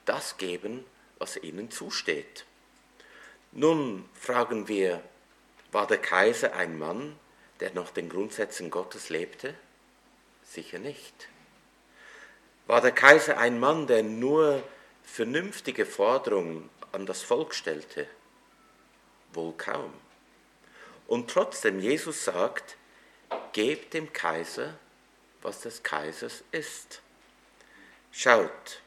das 0.06 0.38
geben, 0.38 0.86
was 1.18 1.38
ihnen 1.38 1.72
zusteht. 1.72 2.46
Nun 3.52 4.08
fragen 4.14 4.68
wir, 4.68 5.02
war 5.72 5.88
der 5.88 5.98
Kaiser 5.98 6.54
ein 6.54 6.78
Mann, 6.78 7.18
der 7.60 7.74
nach 7.74 7.92
den 7.92 8.10
Grundsätzen 8.10 8.70
Gottes 8.70 9.10
lebte? 9.10 9.54
Sicher 10.44 10.80
nicht. 10.80 11.28
War 12.68 12.82
der 12.82 12.92
Kaiser 12.92 13.38
ein 13.38 13.60
Mann, 13.60 13.88
der 13.88 14.04
nur 14.04 14.64
vernünftige 15.04 15.86
Forderungen 15.86 16.70
an 16.92 17.06
das 17.06 17.22
Volk 17.22 17.54
stellte? 17.54 18.08
Wohl 19.34 19.54
kaum. 19.54 19.94
Und 21.08 21.30
trotzdem, 21.30 21.80
Jesus 21.80 22.26
sagt, 22.26 22.76
gebt 23.54 23.94
dem 23.94 24.12
Kaiser, 24.12 24.74
was 25.42 25.62
des 25.62 25.84
Kaisers 25.84 26.44
ist. 26.52 27.02
Schaut, 28.12 28.82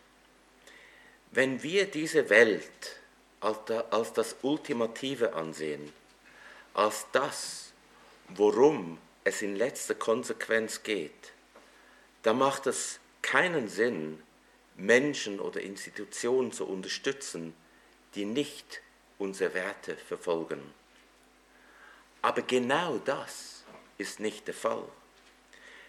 wenn 1.31 1.63
wir 1.63 1.87
diese 1.87 2.29
Welt 2.29 2.99
als 3.41 4.13
das 4.13 4.37
Ultimative 4.43 5.35
ansehen, 5.35 5.93
als 6.75 7.07
das, 7.13 7.73
worum 8.29 8.99
es 9.25 9.43
in 9.43 9.57
letzter 9.57 9.95
Konsequenz 9.95 10.83
geht, 10.83 11.33
dann 12.23 12.39
macht 12.39 12.67
es 12.67 12.99
keinen 13.23 13.69
Sinn, 13.69 14.23
Menschen 14.77 15.41
oder 15.41 15.61
Institutionen 15.61 16.53
zu 16.53 16.67
unterstützen, 16.67 17.55
die 18.15 18.25
nicht 18.25 18.81
unsere 19.19 19.55
Werte 19.55 19.97
verfolgen. 19.97 20.61
Aber 22.23 22.43
genau 22.43 22.99
das 22.99 23.63
ist 23.99 24.21
nicht 24.21 24.47
der 24.47 24.55
Fall. 24.55 24.85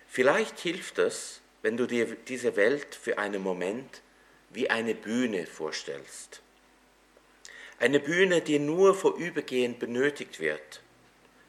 Vielleicht 0.08 0.60
hilft 0.60 0.98
es, 0.98 1.41
wenn 1.62 1.78
du 1.78 1.86
dir 1.86 2.06
diese 2.28 2.56
Welt 2.56 2.96
für 2.96 3.18
einen 3.18 3.42
Moment 3.42 4.02
wie 4.50 4.70
eine 4.70 4.96
Bühne 4.96 5.46
vorstellst. 5.46 6.42
Eine 7.80 8.00
Bühne, 8.00 8.42
die 8.42 8.60
nur 8.60 8.94
vorübergehend 8.94 9.80
benötigt 9.80 10.40
wird, 10.40 10.82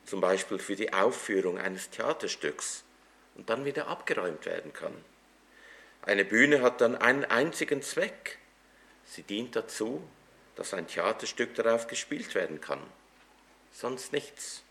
zum 0.04 0.20
Beispiel 0.20 0.58
für 0.58 0.76
die 0.76 0.92
Aufführung 0.92 1.58
eines 1.58 1.90
Theaterstücks 1.90 2.84
und 3.34 3.50
dann 3.50 3.64
wieder 3.64 3.88
abgeräumt 3.88 4.46
werden 4.46 4.72
kann. 4.72 4.94
Eine 6.02 6.24
Bühne 6.24 6.62
hat 6.62 6.80
dann 6.80 6.96
einen 6.96 7.24
einzigen 7.24 7.82
Zweck. 7.82 8.38
Sie 9.04 9.22
dient 9.22 9.54
dazu, 9.56 10.02
dass 10.56 10.74
ein 10.74 10.86
Theaterstück 10.86 11.54
darauf 11.54 11.86
gespielt 11.86 12.34
werden 12.34 12.60
kann. 12.60 12.82
Sonst 13.72 14.12
nichts. 14.12 14.62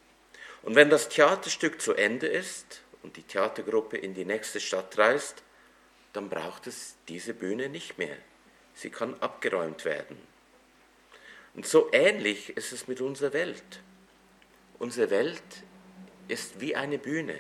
Und 0.62 0.76
wenn 0.76 0.90
das 0.90 1.10
Theaterstück 1.10 1.82
zu 1.82 1.94
Ende 1.94 2.28
ist 2.28 2.82
und 3.04 3.18
die 3.18 3.24
Theatergruppe 3.24 3.98
in 3.98 4.14
die 4.14 4.26
nächste 4.26 4.60
Stadt 4.60 4.98
reist, 4.98 5.44
dann 6.14 6.30
braucht 6.30 6.68
es 6.68 6.96
diese 7.08 7.34
Bühne 7.34 7.70
nicht 7.70 7.98
mehr. 7.98 8.18
Sie 8.74 8.90
kann 8.90 9.20
abgeräumt 9.20 9.86
werden. 9.86 10.18
Und 11.54 11.66
so 11.66 11.90
ähnlich 11.92 12.56
ist 12.56 12.72
es 12.72 12.88
mit 12.88 13.02
unserer 13.02 13.34
Welt. 13.34 13.82
Unsere 14.80 15.10
Welt 15.10 15.44
ist 16.28 16.60
wie 16.60 16.76
eine 16.76 16.98
Bühne. 16.98 17.38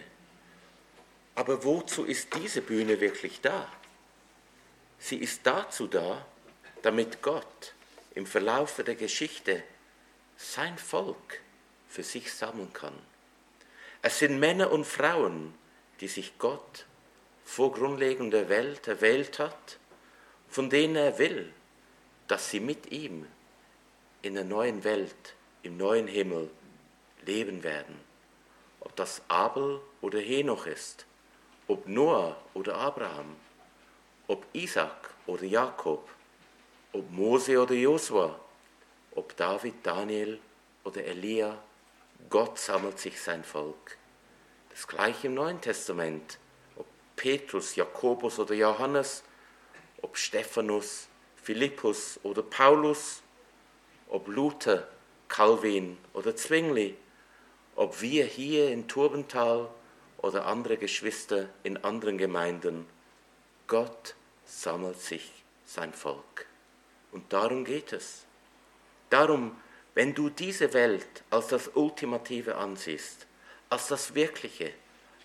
Aber 1.35 1.63
wozu 1.63 2.05
ist 2.05 2.35
diese 2.35 2.61
Bühne 2.61 2.99
wirklich 2.99 3.41
da? 3.41 3.71
Sie 4.99 5.17
ist 5.17 5.41
dazu 5.43 5.87
da, 5.87 6.25
damit 6.81 7.21
Gott 7.21 7.73
im 8.13 8.25
Verlauf 8.25 8.81
der 8.83 8.95
Geschichte 8.95 9.63
sein 10.37 10.77
Volk 10.77 11.39
für 11.87 12.03
sich 12.03 12.33
sammeln 12.33 12.73
kann. 12.73 12.97
Es 14.03 14.17
sind 14.17 14.39
Männer 14.39 14.71
und 14.71 14.85
Frauen, 14.85 15.53
die 15.99 16.07
sich 16.07 16.37
Gott 16.39 16.85
vor 17.45 17.71
Grundlegung 17.71 18.31
der 18.31 18.49
Welt 18.49 18.87
erwählt 18.87 19.37
hat, 19.37 19.77
von 20.49 20.69
denen 20.69 20.95
er 20.95 21.19
will, 21.19 21.53
dass 22.27 22.49
sie 22.49 22.59
mit 22.59 22.91
ihm 22.91 23.27
in 24.23 24.33
der 24.33 24.43
neuen 24.43 24.83
Welt, 24.83 25.35
im 25.61 25.77
neuen 25.77 26.07
Himmel 26.07 26.49
leben 27.25 27.61
werden. 27.63 27.99
Ob 28.79 28.95
das 28.95 29.21
Abel 29.27 29.79
oder 30.01 30.19
Henoch 30.19 30.65
ist, 30.65 31.05
ob 31.67 31.87
Noah 31.87 32.35
oder 32.55 32.75
Abraham, 32.77 33.35
ob 34.27 34.45
Isaac 34.53 35.13
oder 35.27 35.43
Jakob, 35.43 36.09
ob 36.91 37.11
Mose 37.11 37.61
oder 37.61 37.75
Josua, 37.75 38.39
ob 39.13 39.35
David, 39.37 39.75
Daniel 39.83 40.39
oder 40.83 41.03
Elia 41.03 41.57
Gott 42.29 42.57
sammelt 42.57 42.99
sich 42.99 43.21
sein 43.21 43.43
Volk. 43.43 43.97
Das 44.69 44.87
gleiche 44.87 45.27
im 45.27 45.33
Neuen 45.33 45.59
Testament. 45.59 46.37
Ob 46.77 46.85
Petrus, 47.15 47.75
Jakobus 47.75 48.39
oder 48.39 48.53
Johannes, 48.53 49.23
ob 50.01 50.17
Stephanus, 50.17 51.07
Philippus 51.35 52.19
oder 52.23 52.43
Paulus, 52.43 53.21
ob 54.09 54.27
Luther, 54.27 54.87
Calvin 55.27 55.97
oder 56.13 56.35
Zwingli, 56.35 56.95
ob 57.75 58.01
wir 58.01 58.25
hier 58.25 58.69
in 58.71 58.87
Turbental 58.87 59.69
oder 60.17 60.45
andere 60.45 60.77
Geschwister 60.77 61.49
in 61.63 61.77
anderen 61.83 62.17
Gemeinden, 62.17 62.85
Gott 63.67 64.15
sammelt 64.45 64.99
sich 64.99 65.31
sein 65.65 65.93
Volk. 65.93 66.45
Und 67.11 67.31
darum 67.33 67.65
geht 67.65 67.93
es. 67.93 68.25
Darum 69.09 69.55
wenn 69.93 70.13
du 70.13 70.29
diese 70.29 70.73
Welt 70.73 71.23
als 71.29 71.47
das 71.47 71.69
Ultimative 71.73 72.55
ansiehst, 72.55 73.27
als 73.69 73.87
das 73.87 74.15
Wirkliche, 74.15 74.73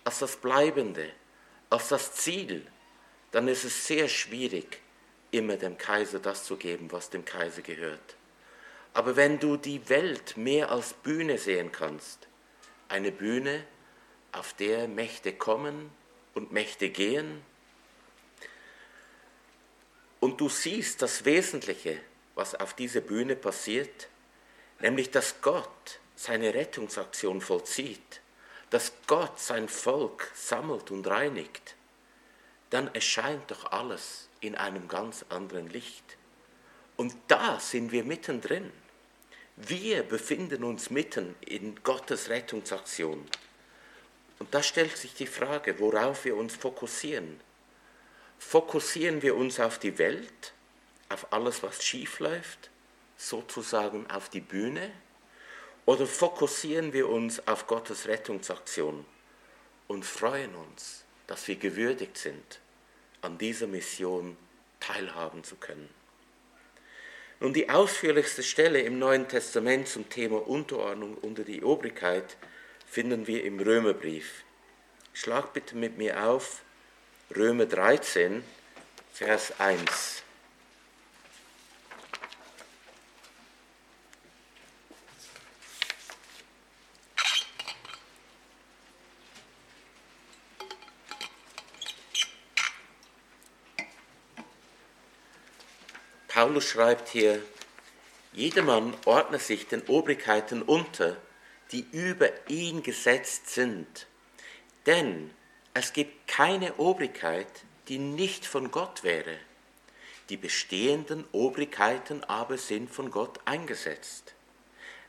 als 0.05 0.20
das 0.20 0.37
Bleibende, 0.37 1.11
als 1.70 1.88
das 1.88 2.14
Ziel, 2.14 2.66
dann 3.33 3.48
ist 3.48 3.64
es 3.64 3.87
sehr 3.87 4.09
schwierig, 4.09 4.81
immer 5.31 5.57
dem 5.57 5.76
Kaiser 5.76 6.18
das 6.18 6.44
zu 6.44 6.57
geben, 6.57 6.90
was 6.92 7.11
dem 7.11 7.24
Kaiser 7.24 7.62
gehört. 7.62 8.16
Aber 8.94 9.16
wenn 9.16 9.38
du 9.38 9.57
die 9.57 9.88
Welt 9.88 10.37
mehr 10.37 10.70
als 10.70 10.94
Bühne 10.94 11.38
sehen 11.38 11.70
kannst, 11.70 12.29
eine 12.88 13.12
Bühne, 13.12 13.64
auf 14.33 14.52
der 14.55 14.88
Mächte 14.88 15.33
kommen 15.33 15.90
und 16.35 16.52
Mächte 16.52 16.88
gehen, 16.90 17.42
und 20.20 20.40
du 20.40 20.48
siehst 20.48 21.02
das 21.02 21.24
Wesentliche, 21.24 22.00
was 22.35 22.55
auf 22.55 22.74
dieser 22.74 23.00
Bühne 23.00 23.37
passiert, 23.37 24.09
nämlich 24.81 25.11
dass 25.11 25.41
Gott 25.41 26.01
seine 26.15 26.55
Rettungsaktion 26.55 27.41
vollzieht, 27.41 28.21
dass 28.71 28.93
Gott 29.07 29.39
sein 29.39 29.69
Volk 29.69 30.31
sammelt 30.35 30.91
und 30.91 31.07
reinigt, 31.07 31.77
dann 32.71 32.93
erscheint 32.95 33.51
doch 33.51 33.71
alles 33.71 34.29
in 34.41 34.55
einem 34.55 34.89
ganz 34.89 35.25
anderen 35.29 35.69
Licht. 35.69 36.17
Und 36.97 37.15
da 37.29 37.61
sind 37.61 37.93
wir 37.93 38.05
mittendrin. 38.05 38.73
Wir 39.57 40.03
befinden 40.03 40.65
uns 40.65 40.91
mitten 40.91 41.35
in 41.41 41.83
Gottes 41.83 42.29
Rettungsaktion. 42.29 43.27
Und 44.39 44.55
da 44.55 44.62
stellt 44.62 44.97
sich 44.97 45.15
die 45.15 45.27
Frage, 45.27 45.79
worauf 45.79 46.25
wir 46.25 46.37
uns 46.37 46.55
fokussieren. 46.55 47.41
Fokussieren 48.39 49.23
wir 49.23 49.35
uns 49.37 49.61
auf 49.61 49.79
die 49.79 49.97
Welt, 49.99 50.53
auf 51.09 51.33
alles, 51.33 51.62
was 51.62 51.83
schief 51.83 52.19
läuft? 52.19 52.71
Sozusagen 53.16 54.09
auf 54.11 54.29
die 54.29 54.40
Bühne 54.40 54.90
oder 55.85 56.07
fokussieren 56.07 56.92
wir 56.92 57.09
uns 57.09 57.46
auf 57.46 57.66
Gottes 57.66 58.07
Rettungsaktion 58.07 59.05
und 59.88 60.05
freuen 60.05 60.55
uns, 60.55 61.05
dass 61.26 61.48
wir 61.48 61.57
gewürdigt 61.57 62.18
sind, 62.18 62.61
an 63.22 63.38
dieser 63.38 63.66
Mission 63.66 64.37
teilhaben 64.81 65.44
zu 65.44 65.57
können? 65.57 65.88
Nun, 67.38 67.52
die 67.52 67.68
ausführlichste 67.68 68.42
Stelle 68.42 68.81
im 68.81 68.98
Neuen 68.98 69.29
Testament 69.29 69.88
zum 69.88 70.09
Thema 70.09 70.46
Unterordnung 70.48 71.16
unter 71.18 71.44
die 71.44 71.62
Obrigkeit 71.62 72.37
finden 72.87 73.26
wir 73.26 73.44
im 73.44 73.61
Römerbrief. 73.61 74.42
Schlag 75.12 75.52
bitte 75.52 75.76
mit 75.76 75.98
mir 75.98 76.24
auf 76.26 76.62
Römer 77.35 77.66
13, 77.66 78.42
Vers 79.12 79.52
1. 79.59 80.22
Paulus 96.47 96.69
schreibt 96.69 97.09
hier, 97.09 97.43
jedermann 98.33 98.97
ordne 99.05 99.41
sich 99.41 99.67
den 99.67 99.83
Obrigkeiten 99.89 100.63
unter, 100.63 101.17
die 101.73 101.85
über 101.91 102.31
ihn 102.49 102.85
gesetzt 102.85 103.51
sind. 103.51 104.07
Denn 104.87 105.33
es 105.75 105.93
gibt 105.93 106.29
keine 106.29 106.75
Obrigkeit, 106.77 107.49
die 107.89 107.99
nicht 107.99 108.47
von 108.47 108.71
Gott 108.71 109.03
wäre. 109.03 109.37
Die 110.29 110.37
bestehenden 110.37 111.25
Obrigkeiten 111.33 112.23
aber 112.23 112.59
sind 112.59 112.93
von 112.93 113.11
Gott 113.11 113.41
eingesetzt. 113.45 114.35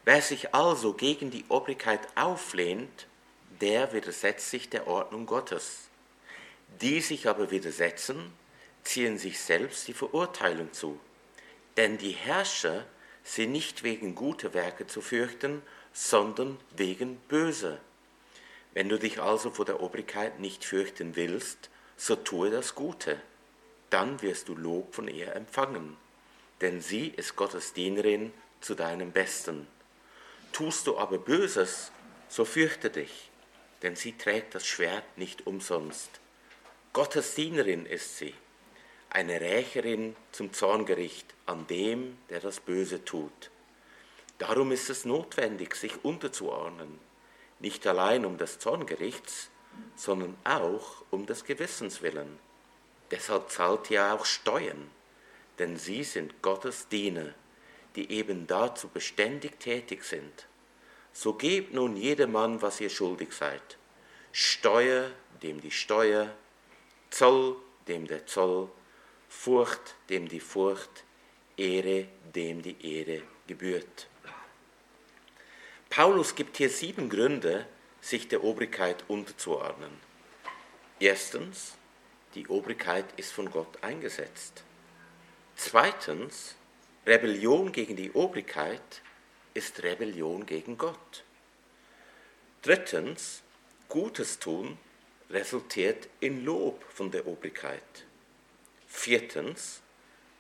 Wer 0.06 0.23
sich 0.23 0.56
also 0.56 0.93
gegen 0.93 1.30
die 1.30 1.45
Obrigkeit 1.50 2.02
auflehnt, 2.15 3.06
der 3.62 3.93
widersetzt 3.93 4.50
sich 4.50 4.71
der 4.71 4.88
Ordnung 4.88 5.28
Gottes. 5.28 5.82
Die 6.82 7.00
sich 7.00 7.28
aber 7.28 7.52
widersetzen, 7.52 8.34
ziehen 8.84 9.19
sich 9.19 9.39
selbst 9.39 9.88
die 9.88 9.93
Verurteilung 9.93 10.73
zu. 10.73 11.00
Denn 11.77 11.99
die 11.99 12.11
Herrscher 12.11 12.85
sind 13.23 13.51
nicht 13.51 13.83
wegen 13.83 14.15
guter 14.15 14.53
Werke 14.53 14.87
zu 14.87 15.01
fürchten, 15.01 15.61
sondern 15.93 16.59
wegen 16.75 17.17
böser. 17.27 17.79
Wenn 18.73 18.89
du 18.89 18.97
dich 18.97 19.21
also 19.21 19.51
vor 19.51 19.65
der 19.65 19.81
Obrigkeit 19.81 20.39
nicht 20.39 20.65
fürchten 20.65 21.15
willst, 21.15 21.69
so 21.95 22.15
tue 22.15 22.49
das 22.49 22.75
Gute, 22.75 23.21
dann 23.89 24.21
wirst 24.21 24.49
du 24.49 24.55
Lob 24.55 24.93
von 24.93 25.07
ihr 25.07 25.35
empfangen, 25.35 25.97
denn 26.61 26.81
sie 26.81 27.07
ist 27.07 27.35
Gottes 27.35 27.73
Dienerin 27.73 28.33
zu 28.59 28.75
deinem 28.75 29.11
Besten. 29.11 29.67
Tust 30.51 30.87
du 30.87 30.97
aber 30.97 31.19
Böses, 31.19 31.91
so 32.27 32.43
fürchte 32.43 32.89
dich, 32.89 33.29
denn 33.83 33.95
sie 33.95 34.17
trägt 34.17 34.55
das 34.55 34.65
Schwert 34.65 35.17
nicht 35.17 35.45
umsonst. 35.47 36.09
Gottes 36.93 37.35
Dienerin 37.35 37.85
ist 37.85 38.17
sie 38.17 38.33
eine 39.09 39.39
Rächerin 39.41 40.15
zum 40.31 40.53
Zorngericht 40.53 41.33
an 41.45 41.65
dem, 41.67 42.17
der 42.29 42.39
das 42.39 42.59
Böse 42.59 43.03
tut. 43.05 43.51
Darum 44.37 44.71
ist 44.71 44.89
es 44.89 45.05
notwendig, 45.05 45.75
sich 45.75 46.03
unterzuordnen, 46.03 46.99
nicht 47.59 47.87
allein 47.87 48.25
um 48.25 48.37
des 48.37 48.59
Zorngerichts, 48.59 49.49
sondern 49.95 50.37
auch 50.43 51.03
um 51.09 51.25
des 51.25 51.43
Gewissens 51.43 52.01
willen. 52.01 52.37
Deshalb 53.09 53.49
zahlt 53.49 53.89
ihr 53.89 54.13
auch 54.13 54.25
Steuern, 54.25 54.91
denn 55.59 55.77
sie 55.77 56.03
sind 56.03 56.41
Gottes 56.41 56.87
Diener, 56.89 57.33
die 57.95 58.11
eben 58.11 58.45
dazu 58.45 58.89
beständig 58.89 59.59
tätig 59.59 60.03
sind. 60.03 60.47
So 61.13 61.33
gebt 61.33 61.73
nun 61.73 61.95
jedermann, 61.95 62.61
was 62.61 62.79
ihr 62.79 62.91
schuldig 62.91 63.31
seid. 63.33 63.77
Steuer, 64.31 65.09
dem 65.41 65.61
die 65.61 65.71
Steuer, 65.71 66.31
Zoll, 67.09 67.55
dem 67.87 68.05
der 68.05 68.27
Zoll, 68.27 68.69
Furcht, 69.29 69.95
dem 70.09 70.27
die 70.27 70.39
Furcht, 70.39 71.03
Ehre, 71.57 72.07
dem 72.35 72.61
die 72.61 72.75
Ehre 72.81 73.23
gebührt. 73.47 74.07
Paulus 75.89 76.35
gibt 76.35 76.57
hier 76.57 76.69
sieben 76.69 77.09
Gründe, 77.09 77.65
sich 78.01 78.27
der 78.27 78.43
Obrigkeit 78.43 79.03
unterzuordnen. 79.07 79.91
Erstens, 80.99 81.75
die 82.35 82.47
Obrigkeit 82.47 83.05
ist 83.17 83.31
von 83.31 83.49
Gott 83.49 83.83
eingesetzt. 83.83 84.63
Zweitens, 85.55 86.55
Rebellion 87.05 87.71
gegen 87.71 87.95
die 87.95 88.11
Obrigkeit 88.11 89.01
ist 89.53 89.81
Rebellion 89.81 90.45
gegen 90.45 90.77
Gott. 90.77 91.23
Drittens, 92.61 93.41
Gutes 93.89 94.39
tun 94.39 94.77
resultiert 95.29 96.09
in 96.19 96.43
Lob 96.43 96.83
von 96.91 97.09
der 97.09 97.25
Obrigkeit. 97.25 98.06
Viertens, 98.97 99.83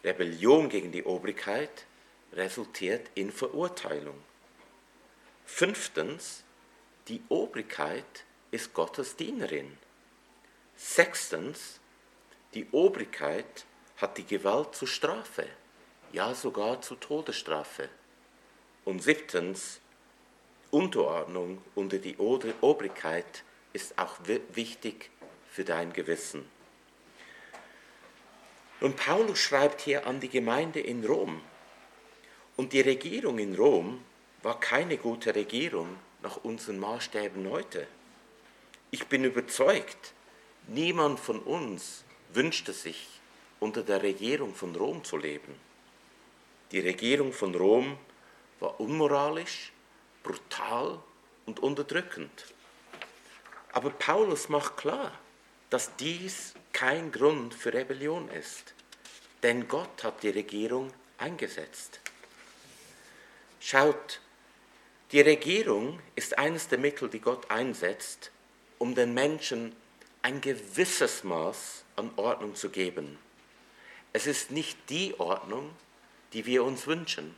Rebellion 0.03 0.67
gegen 0.67 0.91
die 0.91 1.03
Obrigkeit 1.03 1.85
resultiert 2.33 3.07
in 3.13 3.31
Verurteilung. 3.31 4.19
Fünftens, 5.45 6.43
die 7.07 7.21
Obrigkeit 7.29 8.25
ist 8.49 8.73
Gottes 8.73 9.15
Dienerin. 9.15 9.77
Sechstens, 10.75 11.79
die 12.55 12.67
Obrigkeit 12.71 13.65
hat 13.97 14.17
die 14.17 14.25
Gewalt 14.25 14.75
zur 14.75 14.87
Strafe, 14.87 15.47
ja 16.11 16.33
sogar 16.33 16.81
zur 16.81 16.99
Todesstrafe. 16.99 17.89
Und 18.83 19.03
siebtens, 19.03 19.79
Unterordnung 20.71 21.61
unter 21.75 21.99
die 21.99 22.17
Obrigkeit 22.17 23.43
ist 23.71 23.97
auch 23.99 24.17
wichtig 24.53 25.11
für 25.47 25.63
dein 25.63 25.93
Gewissen. 25.93 26.56
Und 28.79 28.95
Paulus 28.95 29.39
schreibt 29.39 29.81
hier 29.81 30.05
an 30.05 30.19
die 30.19 30.29
Gemeinde 30.29 30.79
in 30.79 31.03
Rom. 31.05 31.41
Und 32.55 32.73
die 32.73 32.81
Regierung 32.81 33.39
in 33.39 33.55
Rom 33.55 34.03
war 34.43 34.59
keine 34.59 34.97
gute 34.97 35.33
Regierung 35.33 35.97
nach 36.21 36.37
unseren 36.37 36.79
Maßstäben 36.79 37.49
heute. 37.49 37.87
Ich 38.91 39.07
bin 39.07 39.23
überzeugt, 39.23 40.13
niemand 40.67 41.19
von 41.19 41.39
uns 41.39 42.03
wünschte 42.33 42.73
sich, 42.73 43.07
unter 43.59 43.81
der 43.81 44.03
Regierung 44.03 44.53
von 44.53 44.75
Rom 44.75 45.03
zu 45.03 45.17
leben. 45.17 45.55
Die 46.71 46.79
Regierung 46.79 47.33
von 47.33 47.55
Rom 47.55 47.97
war 48.59 48.79
unmoralisch, 48.79 49.71
brutal 50.23 50.99
und 51.45 51.59
unterdrückend. 51.59 52.53
Aber 53.71 53.89
Paulus 53.89 54.49
macht 54.49 54.77
klar, 54.77 55.11
dass 55.69 55.95
dies 55.97 56.53
kein 56.77 57.11
Grund 57.11 57.55
für 57.55 57.73
Rebellion 57.73 58.29
ist, 58.29 58.75
denn 59.41 59.67
Gott 59.67 60.03
hat 60.03 60.21
die 60.21 60.29
Regierung 60.29 60.93
eingesetzt. 61.17 61.99
Schaut, 63.59 64.21
die 65.11 65.21
Regierung 65.21 65.99
ist 66.13 66.37
eines 66.37 66.67
der 66.67 66.77
Mittel, 66.77 67.09
die 67.09 67.19
Gott 67.19 67.49
einsetzt, 67.49 68.29
um 68.77 68.93
den 68.93 69.15
Menschen 69.15 69.75
ein 70.21 70.39
gewisses 70.39 71.23
Maß 71.23 71.83
an 71.95 72.11
Ordnung 72.15 72.53
zu 72.53 72.69
geben. 72.69 73.17
Es 74.13 74.27
ist 74.27 74.51
nicht 74.51 74.77
die 74.91 75.19
Ordnung, 75.19 75.71
die 76.33 76.45
wir 76.45 76.63
uns 76.63 76.85
wünschen. 76.85 77.35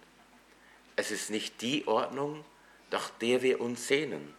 Es 0.97 1.12
ist 1.12 1.30
nicht 1.30 1.62
die 1.62 1.88
Ordnung, 1.88 2.43
nach 2.91 3.10
der 3.10 3.41
wir 3.41 3.62
uns 3.62 3.88
sehnen. 3.88 4.34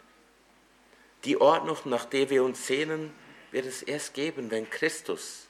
Die 1.25 1.41
Ordnung, 1.41 1.77
nach 1.85 2.05
der 2.05 2.29
wir 2.29 2.43
uns 2.43 2.67
sehnen, 2.67 3.11
wird 3.51 3.65
es 3.65 3.83
erst 3.83 4.13
geben, 4.13 4.49
wenn 4.49 4.69
Christus 4.69 5.47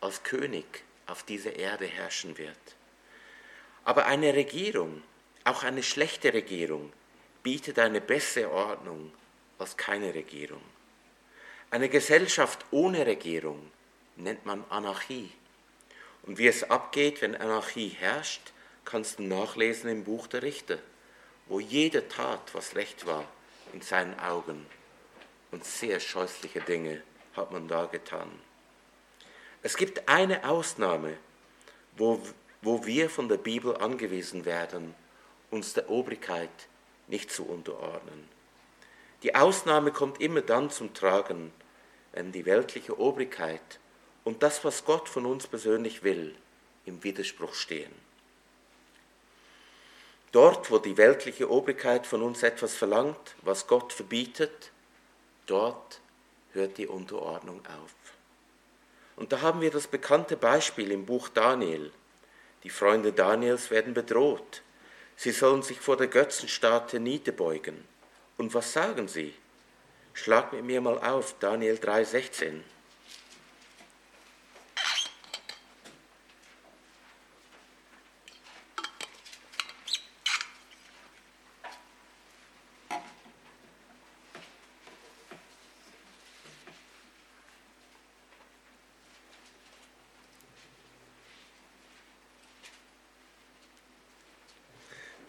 als 0.00 0.22
König 0.22 0.64
auf 1.06 1.22
dieser 1.24 1.56
Erde 1.56 1.86
herrschen 1.86 2.38
wird. 2.38 2.56
Aber 3.84 4.06
eine 4.06 4.34
Regierung, 4.34 5.02
auch 5.44 5.62
eine 5.62 5.82
schlechte 5.82 6.32
Regierung, 6.32 6.92
bietet 7.42 7.78
eine 7.78 8.00
bessere 8.00 8.50
Ordnung 8.50 9.12
als 9.58 9.76
keine 9.76 10.14
Regierung. 10.14 10.62
Eine 11.70 11.88
Gesellschaft 11.88 12.64
ohne 12.70 13.04
Regierung 13.06 13.70
nennt 14.16 14.46
man 14.46 14.64
Anarchie. 14.70 15.32
Und 16.22 16.38
wie 16.38 16.46
es 16.46 16.70
abgeht, 16.70 17.20
wenn 17.20 17.34
Anarchie 17.34 17.88
herrscht, 17.88 18.52
kannst 18.84 19.18
du 19.18 19.24
nachlesen 19.24 19.90
im 19.90 20.04
Buch 20.04 20.26
der 20.26 20.42
Richter, 20.42 20.78
wo 21.46 21.60
jede 21.60 22.08
Tat, 22.08 22.54
was 22.54 22.76
recht 22.76 23.06
war, 23.06 23.28
in 23.72 23.82
seinen 23.82 24.18
Augen 24.18 24.66
und 25.50 25.64
sehr 25.64 26.00
scheußliche 26.00 26.60
Dinge 26.60 27.02
hat 27.36 27.52
man 27.52 27.68
da 27.68 27.86
getan. 27.86 28.30
Es 29.62 29.76
gibt 29.76 30.08
eine 30.08 30.48
Ausnahme, 30.48 31.16
wo, 31.96 32.20
wo 32.62 32.84
wir 32.84 33.08
von 33.08 33.28
der 33.28 33.38
Bibel 33.38 33.76
angewiesen 33.76 34.44
werden, 34.44 34.94
uns 35.50 35.72
der 35.72 35.88
Obrigkeit 35.90 36.50
nicht 37.06 37.30
zu 37.30 37.44
unterordnen. 37.44 38.28
Die 39.22 39.34
Ausnahme 39.34 39.90
kommt 39.90 40.20
immer 40.20 40.42
dann 40.42 40.70
zum 40.70 40.92
Tragen, 40.92 41.52
wenn 42.12 42.30
die 42.30 42.44
weltliche 42.44 42.98
Obrigkeit 42.98 43.80
und 44.22 44.42
das, 44.42 44.64
was 44.64 44.84
Gott 44.84 45.08
von 45.08 45.26
uns 45.26 45.46
persönlich 45.46 46.02
will, 46.02 46.34
im 46.84 47.02
Widerspruch 47.02 47.54
stehen. 47.54 47.92
Dort, 50.32 50.70
wo 50.70 50.78
die 50.78 50.96
weltliche 50.96 51.48
Obrigkeit 51.48 52.06
von 52.06 52.22
uns 52.22 52.42
etwas 52.42 52.74
verlangt, 52.74 53.36
was 53.42 53.66
Gott 53.66 53.92
verbietet, 53.92 54.72
dort 55.46 56.00
hört 56.54 56.78
die 56.78 56.86
Unterordnung 56.86 57.60
auf. 57.66 57.94
Und 59.16 59.32
da 59.32 59.42
haben 59.42 59.60
wir 59.60 59.70
das 59.70 59.86
bekannte 59.86 60.36
Beispiel 60.36 60.90
im 60.90 61.06
Buch 61.06 61.28
Daniel. 61.28 61.92
Die 62.64 62.70
Freunde 62.70 63.12
Daniels 63.12 63.70
werden 63.70 63.94
bedroht. 63.94 64.62
Sie 65.16 65.30
sollen 65.30 65.62
sich 65.62 65.80
vor 65.80 65.96
der 65.96 66.08
Götzenstatue 66.08 66.98
niederbeugen. 66.98 67.84
Und 68.36 68.54
was 68.54 68.72
sagen 68.72 69.06
sie? 69.06 69.34
Schlag 70.12 70.52
mit 70.52 70.64
mir 70.64 70.80
mal 70.80 70.98
auf, 70.98 71.36
Daniel 71.38 71.76
3,16. 71.76 72.60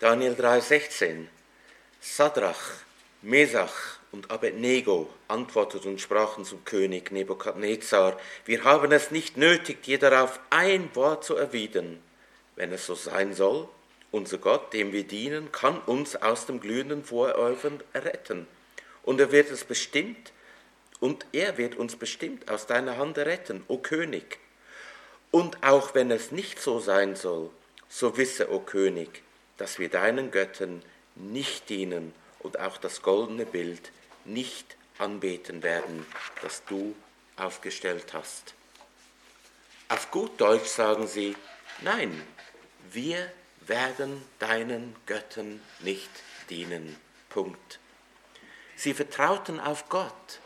Daniel 0.05 0.33
3,16. 0.33 1.25
Sadrach, 1.99 2.61
Mesach 3.23 3.97
und 4.11 4.29
Abednego 4.29 5.09
antworteten 5.27 5.93
und 5.93 5.99
sprachen 5.99 6.45
zum 6.45 6.63
König 6.63 7.11
Nebukadnezar: 7.11 8.15
Wir 8.45 8.63
haben 8.63 8.91
es 8.91 9.09
nicht 9.09 9.35
nötig, 9.35 9.81
dir 9.81 9.97
darauf 9.97 10.39
ein 10.51 10.95
Wort 10.95 11.23
zu 11.23 11.35
erwidern. 11.35 11.99
Wenn 12.55 12.71
es 12.71 12.85
so 12.85 12.93
sein 12.93 13.33
soll, 13.33 13.67
unser 14.11 14.37
Gott, 14.37 14.73
dem 14.73 14.91
wir 14.91 15.05
dienen, 15.05 15.51
kann 15.51 15.79
uns 15.79 16.15
aus 16.15 16.45
dem 16.45 16.59
glühenden 16.59 17.03
Feuerofen 17.03 17.81
retten. 17.95 18.45
Und 19.01 19.19
er 19.19 19.31
wird 19.31 19.49
es 19.49 19.63
bestimmt, 19.63 20.33
und 20.99 21.25
er 21.31 21.57
wird 21.57 21.73
uns 21.73 21.95
bestimmt 21.95 22.51
aus 22.51 22.67
deiner 22.67 22.97
Hand 22.97 23.17
retten, 23.17 23.63
o 23.67 23.79
König. 23.79 24.37
Und 25.31 25.63
auch 25.63 25.95
wenn 25.95 26.11
es 26.11 26.31
nicht 26.31 26.61
so 26.61 26.79
sein 26.79 27.15
soll, 27.15 27.49
so 27.89 28.17
wisse, 28.17 28.51
o 28.51 28.59
König, 28.59 29.24
dass 29.57 29.79
wir 29.79 29.89
deinen 29.89 30.31
Göttern 30.31 30.81
nicht 31.15 31.69
dienen 31.69 32.13
und 32.39 32.59
auch 32.59 32.77
das 32.77 33.01
goldene 33.01 33.45
Bild 33.45 33.91
nicht 34.25 34.75
anbeten 34.97 35.63
werden, 35.63 36.05
das 36.41 36.63
du 36.65 36.95
aufgestellt 37.37 38.13
hast. 38.13 38.53
Auf 39.89 40.11
gut 40.11 40.39
Deutsch 40.41 40.67
sagen 40.67 41.07
sie, 41.07 41.35
nein, 41.81 42.21
wir 42.91 43.31
werden 43.61 44.23
deinen 44.39 44.95
Göttern 45.05 45.61
nicht 45.79 46.09
dienen. 46.49 46.95
Punkt. 47.29 47.79
Sie 48.75 48.93
vertrauten 48.93 49.59
auf 49.59 49.89
Gott, 49.89 50.39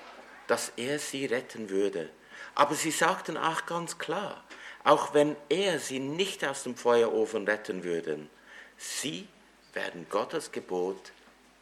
dass 0.48 0.72
er 0.76 1.00
sie 1.00 1.26
retten 1.26 1.70
würde. 1.70 2.10
Aber 2.56 2.76
sie 2.76 2.92
sagten 2.92 3.38
auch 3.38 3.66
ganz 3.66 3.98
klar, 3.98 4.44
auch 4.84 5.14
wenn 5.14 5.36
er 5.50 5.80
sie 5.80 6.00
nicht 6.00 6.44
aus 6.46 6.64
dem 6.64 6.76
Feuerofen 6.76 7.46
retten 7.46 7.84
würde, 7.84 8.28
Sie 8.82 9.28
werden 9.74 10.08
Gottes 10.10 10.54
Gebot 10.54 11.12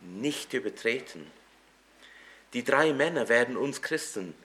nicht 0.01 0.53
übertreten. 0.53 1.25
Die 2.53 2.63
drei 2.63 2.93
Männer 2.93 3.27
werden 3.27 3.57
uns 3.57 3.81
Christen 3.81 4.35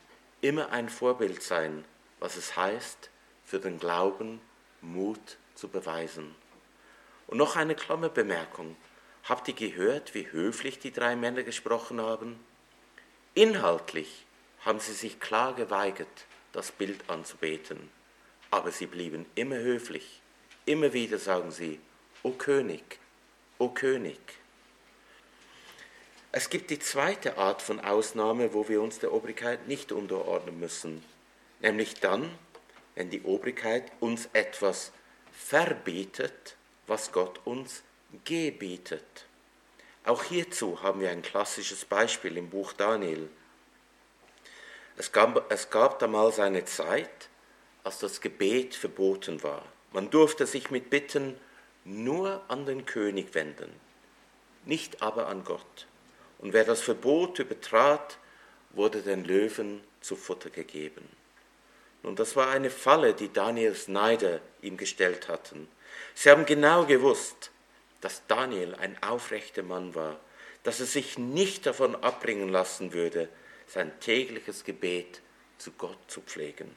immer 0.41 0.73
ein 0.73 0.89
Vorbild 0.89 1.43
sein, 1.43 1.85
was 2.19 2.39
es 2.39 2.57
heißt, 2.57 3.11
für 3.45 3.61
den 3.61 3.79
Glauben 3.79 4.41
Mut 4.81 5.37
zu 5.55 5.69
beweisen. 5.69 6.35
Und 7.27 7.37
noch 7.37 7.57
eine 7.57 7.75
Klammerbemerkung. 7.75 8.75
Habt 9.25 9.49
ihr 9.49 9.55
gehört, 9.55 10.15
wie 10.15 10.33
höflich 10.33 10.79
die 10.79 10.93
drei 10.93 11.15
Männer 11.15 11.43
gesprochen 11.43 12.01
haben? 12.01 12.41
Inhaltlich 13.35 14.25
haben 14.61 14.81
sie 14.81 14.95
sich 14.95 15.21
klar 15.21 15.55
geweigert, 15.55 16.27
das 16.53 16.73
Bild 16.73 17.11
anzubeten, 17.11 17.91
aber 18.51 18.71
sie 18.71 18.87
blieben 18.87 19.27
immer 19.35 19.57
höflich. 19.57 20.23
Immer 20.65 20.95
wieder 20.95 21.19
sagen 21.19 21.51
sie, 21.51 21.79
O 22.25 22.31
König, 22.31 23.01
O 23.59 23.69
König. 23.71 24.21
Es 26.31 26.51
gibt 26.51 26.71
die 26.71 26.79
zweite 26.79 27.37
Art 27.37 27.61
von 27.61 27.81
Ausnahme, 27.81 28.55
wo 28.55 28.69
wir 28.69 28.81
uns 28.81 29.01
der 29.01 29.13
Obrigkeit 29.13 29.67
nicht 29.67 29.91
unterordnen 29.91 30.61
müssen, 30.61 31.03
nämlich 31.59 31.99
dann, 31.99 32.31
wenn 32.95 33.11
die 33.11 33.23
Obrigkeit 33.23 33.91
uns 33.99 34.29
etwas 34.35 34.93
verbietet, 35.33 36.55
was 36.87 37.11
Gott 37.11 37.41
uns 37.45 37.83
gebietet. 38.25 39.27
Auch 40.05 40.23
hierzu 40.23 40.81
haben 40.81 41.01
wir 41.01 41.11
ein 41.11 41.23
klassisches 41.23 41.85
Beispiel 41.85 42.37
im 42.37 42.51
Buch 42.51 42.73
Daniel. 42.73 43.29
Es 44.97 45.11
gab, 45.11 45.51
es 45.51 45.71
gab 45.71 45.99
damals 45.99 46.39
eine 46.39 46.65
Zeit, 46.67 47.29
als 47.83 47.99
das 47.99 48.21
Gebet 48.21 48.77
verboten 48.77 49.43
war. 49.43 49.65
Man 49.93 50.09
durfte 50.09 50.47
sich 50.47 50.71
mit 50.71 50.89
Bitten 50.89 51.37
nur 51.85 52.42
an 52.49 52.66
den 52.66 52.87
König 52.87 53.35
wenden, 53.35 53.71
nicht 54.64 55.03
aber 55.03 55.27
an 55.29 55.45
Gott. 55.45 55.87
Und 56.38 56.53
wer 56.53 56.64
das 56.64 56.81
Verbot 56.81 57.38
übertrat, 57.38 58.18
wurde 58.71 59.03
den 59.03 59.25
Löwen 59.25 59.83
zu 60.01 60.16
Futter 60.16 60.51
gegeben. 60.51 61.09
Nun, 62.03 62.16
das 62.16 62.35
war 62.35 62.49
eine 62.49 62.71
Falle, 62.71 63.14
die 63.14 63.33
Daniels 63.33 63.88
Neider 63.88 64.40
ihm 64.61 64.77
gestellt 64.77 65.29
hatten. 65.29 65.68
Sie 66.14 66.31
haben 66.31 66.47
genau 66.47 66.85
gewusst, 66.85 67.51
dass 68.01 68.27
Daniel 68.27 68.75
ein 68.75 69.01
aufrechter 69.03 69.62
Mann 69.62 69.95
war, 69.95 70.18
dass 70.64 70.81
er 70.81 70.87
sich 70.87 71.18
nicht 71.18 71.66
davon 71.66 71.95
abbringen 71.97 72.49
lassen 72.49 72.92
würde, 72.92 73.29
sein 73.66 73.92
tägliches 74.01 74.64
Gebet 74.64 75.21
zu 75.59 75.71
Gott 75.73 75.99
zu 76.09 76.21
pflegen. 76.21 76.71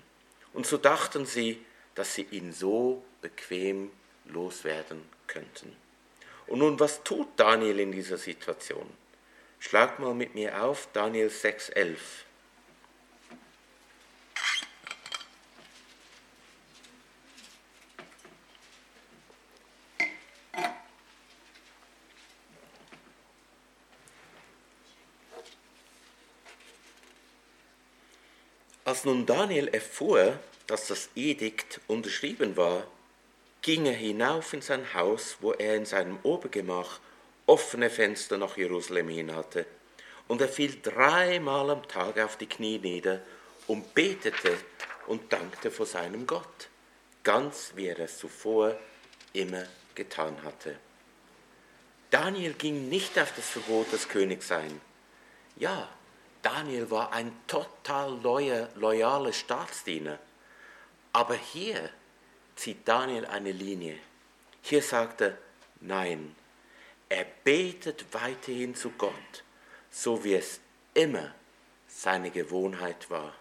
Und 0.53 0.67
so 0.67 0.77
dachten 0.77 1.25
sie, 1.25 1.63
dass 1.95 2.13
sie 2.13 2.27
ihn 2.31 2.53
so 2.53 3.03
bequem 3.21 3.91
loswerden 4.27 5.03
könnten. 5.27 5.75
Und 6.47 6.59
nun, 6.59 6.79
was 6.79 7.03
tut 7.03 7.27
Daniel 7.37 7.79
in 7.79 7.91
dieser 7.91 8.17
Situation? 8.17 8.89
Schlag 9.59 9.99
mal 9.99 10.13
mit 10.13 10.35
mir 10.35 10.63
auf 10.63 10.87
Daniel 10.93 11.29
6,11. 11.29 11.97
Als 28.85 29.03
nun 29.03 29.25
Daniel 29.25 29.67
erfuhr, 29.69 30.39
dass 30.67 30.87
das 30.87 31.09
Edikt 31.15 31.81
unterschrieben 31.87 32.55
war, 32.55 32.85
ging 33.65 33.87
er 33.87 33.93
hinauf 33.93 34.53
in 34.53 34.61
sein 34.61 34.93
Haus, 34.93 35.37
wo 35.41 35.51
er 35.53 35.75
in 35.75 35.87
seinem 35.87 36.19
Obergemach 36.21 36.99
offene 37.47 37.89
Fenster 37.89 38.37
nach 38.37 38.57
Jerusalem 38.57 39.09
hin 39.09 39.35
hatte. 39.35 39.65
Und 40.27 40.39
er 40.39 40.49
fiel 40.49 40.79
dreimal 40.83 41.71
am 41.71 41.87
Tag 41.87 42.19
auf 42.19 42.37
die 42.37 42.45
Knie 42.45 42.77
nieder 42.77 43.21
und 43.65 43.95
betete 43.95 44.55
und 45.07 45.33
dankte 45.33 45.71
vor 45.71 45.87
seinem 45.87 46.27
Gott, 46.27 46.69
ganz 47.23 47.71
wie 47.75 47.87
er 47.87 47.97
es 47.97 48.19
zuvor 48.19 48.77
immer 49.33 49.63
getan 49.95 50.43
hatte. 50.43 50.75
Daniel 52.11 52.53
ging 52.53 52.87
nicht 52.87 53.17
auf 53.17 53.33
das 53.35 53.49
Verbot 53.49 53.91
des 53.91 54.07
Königs 54.07 54.51
ein. 54.51 54.79
Ja, 55.55 55.89
Daniel 56.43 56.91
war 56.91 57.11
ein 57.13 57.35
total 57.47 58.19
loyaler 58.75 59.33
Staatsdiener. 59.33 60.19
Aber 61.13 61.33
hier 61.33 61.89
zieht 62.55 62.87
Daniel 62.87 63.25
eine 63.25 63.51
Linie. 63.51 63.97
Hier 64.61 64.81
sagt 64.81 65.21
er, 65.21 65.37
nein, 65.81 66.35
er 67.09 67.25
betet 67.43 68.05
weiterhin 68.11 68.75
zu 68.75 68.91
Gott, 68.91 69.43
so 69.91 70.23
wie 70.23 70.33
es 70.33 70.59
immer 70.93 71.33
seine 71.87 72.31
Gewohnheit 72.31 73.09
war. 73.09 73.33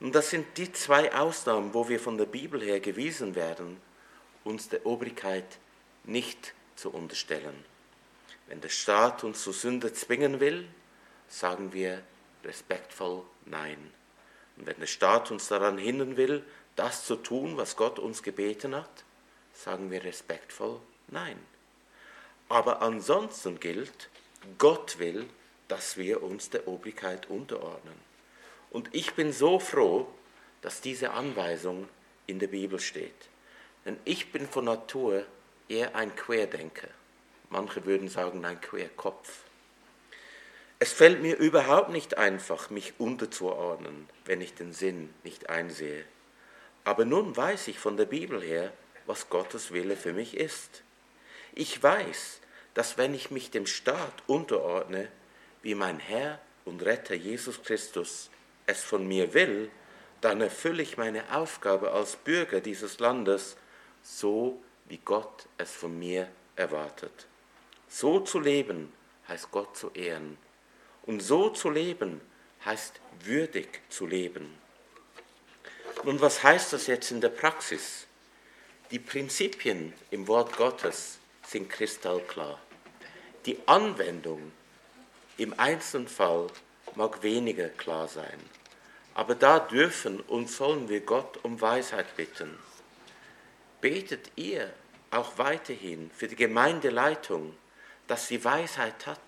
Und 0.00 0.14
das 0.14 0.30
sind 0.30 0.56
die 0.56 0.72
zwei 0.72 1.14
Ausnahmen, 1.14 1.74
wo 1.74 1.88
wir 1.88 2.00
von 2.00 2.16
der 2.16 2.26
Bibel 2.26 2.60
her 2.62 2.80
gewiesen 2.80 3.34
werden, 3.34 3.80
uns 4.44 4.68
der 4.68 4.86
Obrigkeit 4.86 5.58
nicht 6.04 6.54
zu 6.76 6.90
unterstellen. 6.90 7.64
Wenn 8.46 8.60
der 8.60 8.70
Staat 8.70 9.24
uns 9.24 9.42
zu 9.42 9.52
Sünde 9.52 9.92
zwingen 9.92 10.40
will, 10.40 10.66
sagen 11.28 11.72
wir 11.72 12.02
respektvoll 12.44 13.22
Nein. 13.44 13.92
Und 14.56 14.66
wenn 14.66 14.78
der 14.78 14.86
Staat 14.86 15.30
uns 15.30 15.48
daran 15.48 15.78
hindern 15.78 16.16
will, 16.16 16.44
das 16.80 17.04
zu 17.04 17.16
tun, 17.16 17.58
was 17.58 17.76
Gott 17.76 17.98
uns 17.98 18.22
gebeten 18.22 18.74
hat, 18.74 19.04
sagen 19.52 19.90
wir 19.90 20.02
respektvoll 20.02 20.80
Nein. 21.08 21.38
Aber 22.48 22.82
ansonsten 22.82 23.60
gilt, 23.60 24.08
Gott 24.58 24.98
will, 24.98 25.26
dass 25.68 25.96
wir 25.96 26.22
uns 26.22 26.50
der 26.50 26.66
Obrigkeit 26.68 27.28
unterordnen. 27.28 27.94
Und 28.70 28.88
ich 28.94 29.14
bin 29.14 29.32
so 29.32 29.58
froh, 29.58 30.08
dass 30.62 30.80
diese 30.80 31.10
Anweisung 31.10 31.88
in 32.26 32.38
der 32.38 32.46
Bibel 32.46 32.80
steht. 32.80 33.28
Denn 33.84 33.98
ich 34.04 34.32
bin 34.32 34.46
von 34.48 34.64
Natur 34.64 35.26
eher 35.68 35.94
ein 35.96 36.14
Querdenker. 36.14 36.88
Manche 37.50 37.84
würden 37.84 38.08
sagen 38.08 38.44
ein 38.44 38.60
Querkopf. 38.60 39.42
Es 40.78 40.92
fällt 40.92 41.20
mir 41.20 41.36
überhaupt 41.36 41.90
nicht 41.90 42.16
einfach, 42.16 42.70
mich 42.70 42.94
unterzuordnen, 42.98 44.08
wenn 44.24 44.40
ich 44.40 44.54
den 44.54 44.72
Sinn 44.72 45.12
nicht 45.24 45.50
einsehe. 45.50 46.04
Aber 46.84 47.04
nun 47.04 47.36
weiß 47.36 47.68
ich 47.68 47.78
von 47.78 47.96
der 47.96 48.06
Bibel 48.06 48.42
her, 48.42 48.72
was 49.06 49.28
Gottes 49.28 49.72
Wille 49.72 49.96
für 49.96 50.12
mich 50.12 50.36
ist. 50.36 50.82
Ich 51.54 51.82
weiß, 51.82 52.40
dass 52.74 52.96
wenn 52.96 53.14
ich 53.14 53.30
mich 53.30 53.50
dem 53.50 53.66
Staat 53.66 54.22
unterordne, 54.26 55.08
wie 55.62 55.74
mein 55.74 55.98
Herr 55.98 56.40
und 56.64 56.82
Retter 56.82 57.14
Jesus 57.14 57.62
Christus 57.62 58.30
es 58.66 58.82
von 58.82 59.06
mir 59.06 59.34
will, 59.34 59.70
dann 60.20 60.40
erfülle 60.40 60.82
ich 60.82 60.96
meine 60.96 61.34
Aufgabe 61.34 61.92
als 61.92 62.16
Bürger 62.16 62.60
dieses 62.60 62.98
Landes 62.98 63.56
so, 64.02 64.62
wie 64.86 64.98
Gott 64.98 65.46
es 65.58 65.72
von 65.72 65.98
mir 65.98 66.28
erwartet. 66.56 67.26
So 67.88 68.20
zu 68.20 68.38
leben 68.38 68.92
heißt 69.28 69.50
Gott 69.50 69.76
zu 69.76 69.90
ehren. 69.90 70.36
Und 71.02 71.20
so 71.20 71.50
zu 71.50 71.70
leben 71.70 72.20
heißt 72.64 73.00
würdig 73.24 73.80
zu 73.88 74.06
leben. 74.06 74.59
Nun, 76.02 76.18
was 76.20 76.42
heißt 76.42 76.72
das 76.72 76.86
jetzt 76.86 77.10
in 77.10 77.20
der 77.20 77.28
Praxis? 77.28 78.06
Die 78.90 78.98
Prinzipien 78.98 79.92
im 80.10 80.26
Wort 80.28 80.56
Gottes 80.56 81.18
sind 81.46 81.68
kristallklar. 81.68 82.58
Die 83.44 83.58
Anwendung 83.66 84.50
im 85.36 85.58
Einzelfall 85.58 86.46
mag 86.94 87.22
weniger 87.22 87.68
klar 87.68 88.08
sein, 88.08 88.40
aber 89.14 89.34
da 89.34 89.58
dürfen 89.58 90.20
und 90.20 90.48
sollen 90.48 90.88
wir 90.88 91.00
Gott 91.00 91.38
um 91.42 91.60
Weisheit 91.60 92.16
bitten. 92.16 92.58
Betet 93.82 94.30
ihr 94.36 94.72
auch 95.10 95.36
weiterhin 95.36 96.10
für 96.16 96.28
die 96.28 96.36
Gemeindeleitung, 96.36 97.54
dass 98.06 98.26
sie 98.26 98.42
Weisheit 98.42 99.06
hat 99.06 99.20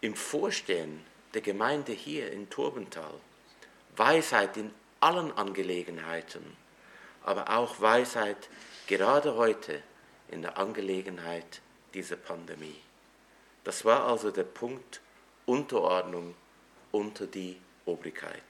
im 0.00 0.14
Vorstehen 0.14 1.04
der 1.34 1.42
Gemeinde 1.42 1.92
hier 1.92 2.32
in 2.32 2.48
Turbental. 2.48 3.14
Weisheit 3.96 4.56
in 4.56 4.72
allen 5.00 5.32
Angelegenheiten, 5.32 6.56
aber 7.22 7.56
auch 7.56 7.80
Weisheit 7.80 8.48
gerade 8.86 9.36
heute 9.36 9.82
in 10.30 10.42
der 10.42 10.58
Angelegenheit 10.58 11.60
dieser 11.94 12.16
Pandemie. 12.16 12.80
Das 13.64 13.84
war 13.84 14.06
also 14.06 14.30
der 14.30 14.44
Punkt 14.44 15.00
Unterordnung 15.46 16.34
unter 16.92 17.26
die 17.26 17.56
Obrigkeit. 17.86 18.42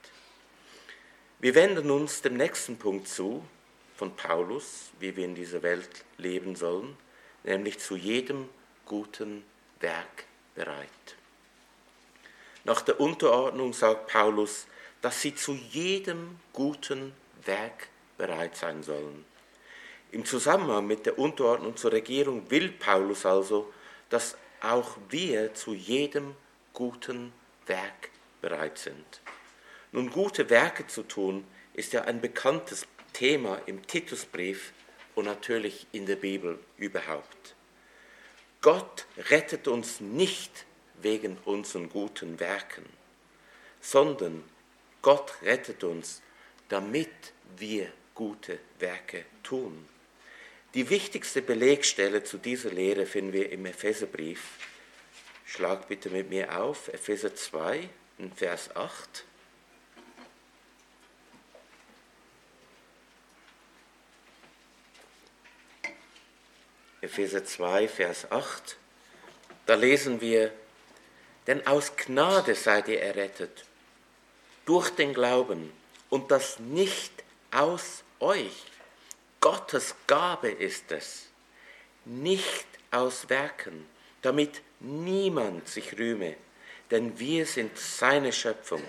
Wir 1.39 1.55
wenden 1.55 1.89
uns 1.91 2.21
dem 2.21 2.35
nächsten 2.35 2.77
Punkt 2.77 3.07
zu 3.07 3.45
von 3.95 4.15
Paulus, 4.15 4.91
wie 4.99 5.15
wir 5.15 5.25
in 5.25 5.35
dieser 5.35 5.61
Welt 5.61 6.03
leben 6.17 6.55
sollen, 6.55 6.97
nämlich 7.43 7.79
zu 7.79 7.95
jedem 7.95 8.49
guten 8.85 9.43
Werk 9.79 10.25
bereit. 10.55 10.89
Nach 12.65 12.81
der 12.81 12.99
Unterordnung 12.99 13.73
sagt 13.73 14.07
Paulus, 14.07 14.67
dass 15.01 15.21
sie 15.21 15.35
zu 15.35 15.53
jedem 15.53 16.39
guten 16.53 17.13
Werk 17.45 17.87
bereit 18.17 18.55
sein 18.55 18.83
sollen. 18.83 19.25
Im 20.11 20.25
Zusammenhang 20.25 20.87
mit 20.87 21.05
der 21.05 21.19
Unterordnung 21.19 21.77
zur 21.77 21.91
Regierung 21.91 22.49
will 22.49 22.69
Paulus 22.69 23.25
also, 23.25 23.71
dass 24.09 24.35
auch 24.61 24.97
wir 25.09 25.53
zu 25.53 25.73
jedem 25.73 26.35
guten 26.73 27.31
Werk 27.67 28.09
bereit 28.41 28.77
sind. 28.77 29.21
Nun, 29.91 30.09
gute 30.09 30.49
Werke 30.49 30.87
zu 30.87 31.03
tun, 31.03 31.45
ist 31.73 31.93
ja 31.93 32.01
ein 32.01 32.21
bekanntes 32.21 32.85
Thema 33.13 33.61
im 33.65 33.85
Titusbrief 33.85 34.73
und 35.15 35.25
natürlich 35.25 35.87
in 35.91 36.05
der 36.05 36.15
Bibel 36.15 36.59
überhaupt. 36.77 37.55
Gott 38.61 39.05
rettet 39.29 39.67
uns 39.67 40.01
nicht 40.01 40.65
wegen 41.01 41.37
unseren 41.45 41.89
guten 41.89 42.39
Werken, 42.39 42.85
sondern 43.79 44.43
Gott 45.01 45.33
rettet 45.41 45.83
uns, 45.83 46.21
damit 46.67 47.09
wir 47.57 47.91
gute 48.13 48.59
Werke 48.79 49.25
tun. 49.43 49.87
Die 50.73 50.89
wichtigste 50.89 51.41
Belegstelle 51.41 52.23
zu 52.23 52.37
dieser 52.37 52.69
Lehre 52.69 53.05
finden 53.05 53.33
wir 53.33 53.51
im 53.51 53.65
Epheserbrief. 53.65 54.41
Schlag 55.45 55.87
bitte 55.87 56.09
mit 56.09 56.29
mir 56.29 56.61
auf, 56.61 56.89
Epheser 56.89 57.33
2, 57.33 57.89
Vers 58.35 58.75
8. 58.75 59.23
Epheser 67.01 67.45
2, 67.45 67.87
Vers 67.87 68.31
8. 68.31 68.77
Da 69.65 69.75
lesen 69.75 70.21
wir, 70.21 70.51
denn 71.47 71.65
aus 71.65 71.95
Gnade 71.95 72.53
seid 72.53 72.89
ihr 72.89 73.01
errettet, 73.01 73.65
durch 74.69 74.91
den 74.91 75.15
Glauben, 75.15 75.73
und 76.11 76.29
das 76.29 76.59
nicht 76.59 77.11
aus 77.49 78.03
euch. 78.19 78.65
Gottes 79.41 79.95
Gabe 80.05 80.49
ist 80.51 80.91
es, 80.91 81.29
nicht 82.05 82.67
aus 82.91 83.29
Werken, 83.29 83.87
damit 84.21 84.61
niemand 84.79 85.67
sich 85.67 85.97
rühme, 85.97 86.35
denn 86.91 87.17
wir 87.17 87.47
sind 87.47 87.79
seine 87.79 88.31
Schöpfung, 88.31 88.83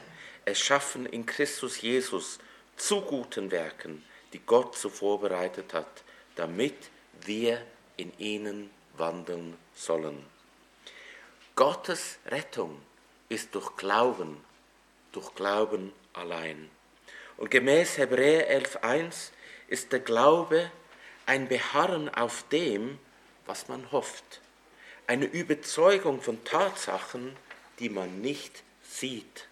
erschaffen 0.45 1.07
in 1.07 1.25
Christus 1.25 1.81
Jesus 1.81 2.41
zu 2.77 3.01
guten 3.01 3.51
Werken, 3.51 4.05
die 4.35 4.41
Gott 4.41 4.77
so 4.77 4.91
vorbereitet 4.91 5.73
hat, 5.73 6.03
damit 6.37 6.91
wir 7.23 7.65
in 7.97 8.13
ihnen 8.19 8.69
wandeln 8.99 9.57
sollen. 9.75 10.27
Gottes 11.57 12.19
Rettung 12.27 12.83
ist 13.31 13.55
durch 13.55 13.75
Glauben, 13.77 14.45
durch 15.13 15.35
Glauben 15.35 15.93
allein. 16.13 16.71
Und 17.37 17.51
gemäß 17.51 17.99
Hebräer 17.99 18.51
11.1 18.61 19.31
ist 19.69 19.93
der 19.93 20.01
Glaube 20.01 20.71
ein 21.27 21.49
Beharren 21.49 22.09
auf 22.09 22.45
dem, 22.51 22.99
was 23.47 23.69
man 23.69 23.91
hofft, 23.93 24.41
eine 25.07 25.27
Überzeugung 25.27 26.21
von 26.21 26.45
Tatsachen, 26.45 27.37
die 27.79 27.89
man 27.89 28.21
nicht 28.21 28.63
sieht. 28.83 29.49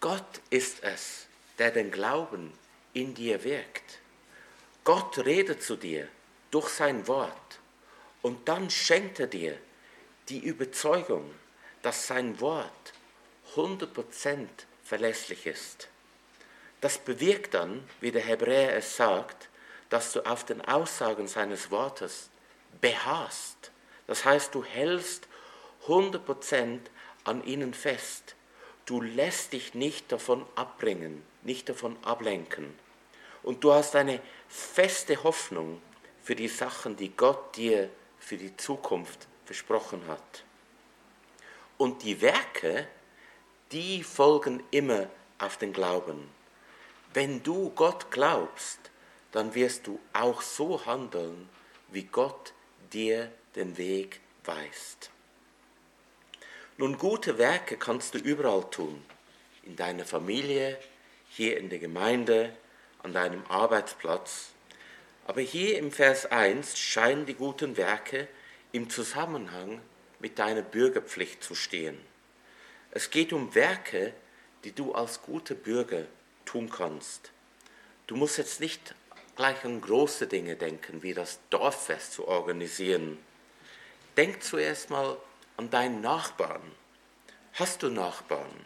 Gott 0.00 0.40
ist 0.50 0.82
es, 0.82 1.26
der 1.58 1.70
den 1.70 1.90
Glauben 1.90 2.52
in 2.92 3.14
dir 3.14 3.44
wirkt. 3.44 3.98
Gott 4.84 5.18
redet 5.18 5.62
zu 5.62 5.76
dir 5.76 6.08
durch 6.50 6.68
sein 6.68 7.06
Wort 7.06 7.58
und 8.22 8.48
dann 8.48 8.70
schenkt 8.70 9.20
er 9.20 9.26
dir 9.26 9.58
die 10.28 10.38
Überzeugung, 10.38 11.34
dass 11.82 12.06
sein 12.06 12.40
Wort 12.40 12.92
100% 13.56 14.46
verlässlich 14.84 15.46
ist. 15.46 15.88
Das 16.80 16.98
bewirkt 16.98 17.54
dann, 17.54 17.84
wie 18.00 18.10
der 18.10 18.22
Hebräer 18.22 18.76
es 18.76 18.96
sagt, 18.96 19.48
dass 19.90 20.12
du 20.12 20.24
auf 20.24 20.44
den 20.44 20.60
Aussagen 20.62 21.28
seines 21.28 21.70
Wortes 21.70 22.30
beharrst. 22.80 23.70
Das 24.06 24.24
heißt, 24.24 24.54
du 24.54 24.64
hältst 24.64 25.28
100% 25.86 26.80
an 27.24 27.44
ihnen 27.44 27.74
fest. 27.74 28.34
Du 28.86 29.00
lässt 29.00 29.52
dich 29.52 29.74
nicht 29.74 30.10
davon 30.10 30.44
abbringen, 30.54 31.22
nicht 31.42 31.68
davon 31.68 31.96
ablenken. 32.04 32.74
Und 33.42 33.64
du 33.64 33.72
hast 33.72 33.94
eine 33.96 34.20
feste 34.48 35.22
Hoffnung 35.22 35.80
für 36.22 36.34
die 36.34 36.48
Sachen, 36.48 36.96
die 36.96 37.10
Gott 37.10 37.56
dir 37.56 37.90
für 38.18 38.36
die 38.36 38.56
Zukunft 38.56 39.26
versprochen 39.44 40.06
hat. 40.08 40.44
Und 41.78 42.02
die 42.02 42.20
Werke, 42.20 42.86
die 43.72 44.02
folgen 44.02 44.62
immer 44.70 45.06
auf 45.38 45.56
den 45.56 45.72
Glauben. 45.72 46.28
Wenn 47.14 47.42
du 47.42 47.70
Gott 47.70 48.10
glaubst, 48.10 48.78
dann 49.32 49.54
wirst 49.54 49.86
du 49.86 50.00
auch 50.12 50.42
so 50.42 50.84
handeln, 50.86 51.48
wie 51.90 52.04
Gott 52.04 52.52
dir 52.92 53.30
den 53.54 53.76
Weg 53.78 54.20
weist. 54.44 55.10
Nun, 56.78 56.98
gute 56.98 57.38
Werke 57.38 57.76
kannst 57.76 58.14
du 58.14 58.18
überall 58.18 58.68
tun. 58.70 59.02
In 59.64 59.76
deiner 59.76 60.04
Familie, 60.04 60.78
hier 61.28 61.58
in 61.58 61.68
der 61.68 61.78
Gemeinde, 61.78 62.56
an 63.02 63.12
deinem 63.12 63.44
Arbeitsplatz. 63.48 64.50
Aber 65.26 65.42
hier 65.42 65.78
im 65.78 65.92
Vers 65.92 66.26
1 66.26 66.78
scheinen 66.78 67.26
die 67.26 67.34
guten 67.34 67.76
Werke 67.76 68.26
im 68.72 68.90
Zusammenhang 68.90 69.80
mit 70.18 70.38
deiner 70.38 70.62
Bürgerpflicht 70.62 71.42
zu 71.42 71.54
stehen. 71.54 72.09
Es 72.92 73.10
geht 73.10 73.32
um 73.32 73.54
Werke, 73.54 74.12
die 74.64 74.72
du 74.72 74.92
als 74.92 75.22
guter 75.22 75.54
Bürger 75.54 76.06
tun 76.44 76.68
kannst. 76.68 77.30
Du 78.06 78.16
musst 78.16 78.38
jetzt 78.38 78.60
nicht 78.60 78.94
gleich 79.36 79.64
an 79.64 79.80
große 79.80 80.26
Dinge 80.26 80.56
denken, 80.56 81.02
wie 81.02 81.14
das 81.14 81.38
Dorffest 81.50 82.12
zu 82.12 82.26
organisieren. 82.26 83.18
Denk 84.16 84.42
zuerst 84.42 84.90
mal 84.90 85.16
an 85.56 85.70
deinen 85.70 86.00
Nachbarn. 86.00 86.62
Hast 87.54 87.82
du 87.82 87.90
Nachbarn? 87.90 88.64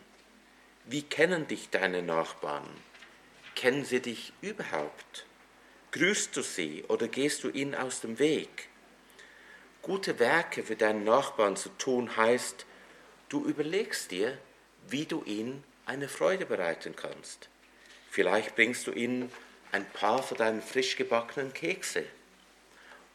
Wie 0.87 1.03
kennen 1.03 1.47
dich 1.47 1.69
deine 1.71 2.03
Nachbarn? 2.03 2.69
Kennen 3.55 3.85
sie 3.85 4.01
dich 4.01 4.33
überhaupt? 4.41 5.27
Grüßt 5.93 6.37
du 6.37 6.43
sie 6.43 6.85
oder 6.89 7.09
gehst 7.09 7.45
du 7.45 7.51
ihnen 7.51 7.75
aus 7.75 8.01
dem 8.01 8.19
Weg? 8.19 8.69
Gute 9.83 10.19
Werke 10.19 10.63
für 10.63 10.77
deinen 10.77 11.05
Nachbarn 11.05 11.57
zu 11.57 11.69
tun 11.77 12.17
heißt, 12.17 12.67
du 13.35 13.45
überlegst 13.45 14.13
dir, 14.13 14.39
wie 14.87 15.07
du 15.07 15.25
ihm 15.25 15.65
eine 15.87 16.09
Freude 16.09 16.47
bereiten 16.47 16.95
kannst. 16.95 17.49
Vielleicht 18.09 18.55
bringst 18.55 18.87
du 18.87 18.93
ihm 18.93 19.29
ein 19.73 19.85
paar 19.91 20.23
von 20.23 20.37
deinen 20.37 20.63
frisch 20.63 20.95
gebackenen 20.95 21.53
Kekse. 21.53 22.05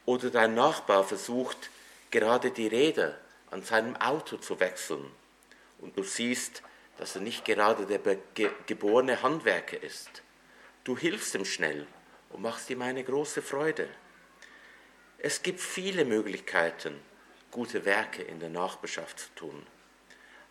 Oder 0.04 0.28
dein 0.28 0.54
Nachbar 0.54 1.04
versucht 1.04 1.70
gerade 2.10 2.50
die 2.50 2.66
Räder 2.66 3.18
an 3.50 3.62
seinem 3.62 3.96
Auto 3.96 4.36
zu 4.36 4.60
wechseln 4.60 5.10
und 5.78 5.96
du 5.96 6.02
siehst, 6.02 6.62
dass 6.98 7.14
er 7.14 7.22
nicht 7.22 7.46
gerade 7.46 7.86
der 7.86 8.50
geborene 8.66 9.22
Handwerker 9.22 9.82
ist. 9.82 10.22
Du 10.84 10.98
hilfst 10.98 11.34
ihm 11.34 11.46
schnell 11.46 11.86
und 12.28 12.42
machst 12.42 12.68
ihm 12.68 12.82
eine 12.82 13.04
große 13.04 13.40
Freude. 13.40 13.88
Es 15.16 15.40
gibt 15.40 15.60
viele 15.60 16.04
Möglichkeiten, 16.04 17.00
gute 17.50 17.86
Werke 17.86 18.20
in 18.20 18.38
der 18.38 18.50
Nachbarschaft 18.50 19.18
zu 19.18 19.34
tun. 19.34 19.66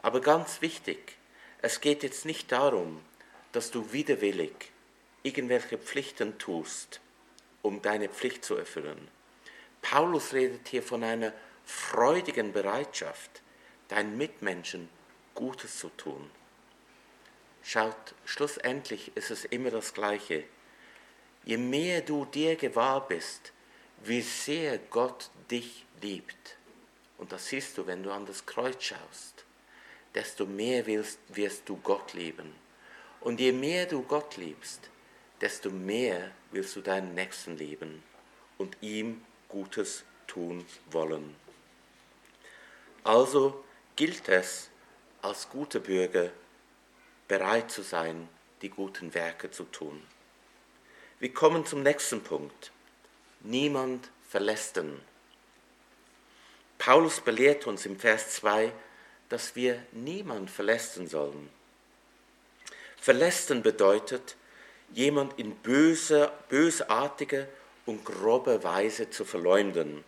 Aber 0.02 0.22
ganz 0.22 0.62
wichtig, 0.62 1.18
es 1.62 1.82
geht 1.82 2.04
jetzt 2.04 2.26
nicht 2.26 2.52
darum, 2.52 3.02
dass 3.52 3.72
du 3.72 3.92
widerwillig 3.92 4.72
irgendwelche 5.24 5.78
Pflichten 5.78 6.38
tust, 6.38 7.02
um 7.62 7.82
deine 7.82 8.08
Pflicht 8.08 8.46
zu 8.46 8.56
erfüllen. 8.56 9.10
Paulus 9.82 10.34
redet 10.34 10.68
hier 10.68 10.84
von 10.84 11.04
einer 11.04 11.34
freudigen 11.66 12.54
Bereitschaft, 12.54 13.42
deinen 13.90 14.18
Mitmenschen 14.18 14.90
Gutes 15.36 15.80
zu 15.80 15.90
tun. 15.90 16.30
Schaut, 17.64 18.16
schlussendlich 18.26 19.12
ist 19.16 19.32
es 19.32 19.46
immer 19.46 19.70
das 19.70 19.94
Gleiche. 19.94 20.44
Je 21.44 21.58
mehr 21.58 22.02
du 22.02 22.26
dir 22.26 22.56
gewahr 22.56 23.08
bist, 23.08 23.54
wie 24.04 24.22
sehr 24.22 24.78
Gott 24.78 25.30
dich 25.52 25.86
liebt, 26.02 26.58
und 27.18 27.32
das 27.32 27.48
siehst 27.48 27.78
du, 27.78 27.86
wenn 27.86 28.04
du 28.04 28.12
an 28.12 28.26
das 28.26 28.46
Kreuz 28.46 28.82
schaust, 28.82 29.46
desto 30.16 30.46
mehr 30.46 30.86
wirst, 30.86 31.20
wirst 31.30 31.68
du 31.68 31.78
Gott 31.78 32.14
lieben. 32.14 32.54
Und 33.22 33.40
je 33.40 33.52
mehr 33.52 33.86
du 33.86 34.02
Gott 34.04 34.38
liebst, 34.38 34.90
desto 35.42 35.70
mehr 35.70 36.32
willst 36.52 36.76
du 36.76 36.82
deinen 36.82 37.14
Nächsten 37.14 37.58
lieben 37.58 38.04
und 38.58 38.78
ihm 38.82 39.22
Gutes 39.48 40.04
tun 40.28 40.66
wollen. 40.92 41.36
Also 43.04 43.64
gilt 43.96 44.30
es, 44.30 44.70
als 45.22 45.50
guter 45.50 45.80
Bürger 45.80 46.32
bereit 47.28 47.72
zu 47.72 47.82
sein, 47.82 48.30
die 48.62 48.70
guten 48.70 49.14
Werke 49.14 49.52
zu 49.52 49.64
tun. 49.66 50.02
Wir 51.20 51.34
kommen 51.34 51.66
zum 51.66 51.84
nächsten 51.84 52.22
Punkt. 52.22 52.72
Niemand 53.42 54.10
verlästern. 54.30 55.02
Paulus 56.78 57.20
belehrt 57.20 57.68
uns 57.68 57.86
im 57.86 58.00
Vers 58.00 58.36
2, 58.36 58.72
dass 59.30 59.56
wir 59.56 59.82
niemand 59.92 60.50
verlästern 60.50 61.08
sollen. 61.08 61.50
Verlästern 62.98 63.64
bedeutet, 63.64 64.36
jemand 64.94 65.38
in 65.40 65.56
böser, 65.56 66.34
bösartiger 66.50 67.48
und 67.86 68.04
grober 68.04 68.64
Weise 68.64 69.10
zu 69.10 69.24
verleumden. 69.24 70.04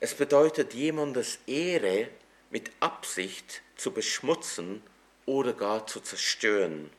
Es 0.00 0.14
bedeutet, 0.14 0.72
jemandes 0.72 1.38
Ehre 1.46 2.08
mit 2.50 2.70
Absicht 2.80 3.62
zu 3.76 3.92
beschmutzen 3.92 4.82
oder 5.26 5.52
gar 5.52 5.86
zu 5.86 6.00
zerstören. 6.00 6.90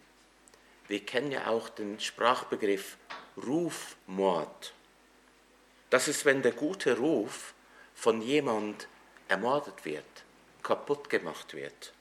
Wir 0.87 1.05
kennen 1.05 1.31
ja 1.31 1.47
auch 1.47 1.69
den 1.69 1.99
Sprachbegriff 1.99 2.97
Rufmord. 3.37 4.73
Das 5.89 6.07
ist, 6.07 6.25
wenn 6.25 6.41
der 6.41 6.51
gute 6.51 6.97
Ruf 6.97 7.53
von 7.95 8.21
jemand 8.21 8.87
ermordet 9.27 9.83
wird, 9.83 10.05
kaputt 10.63 11.09
gemacht 11.09 11.53
wird. 11.53 11.93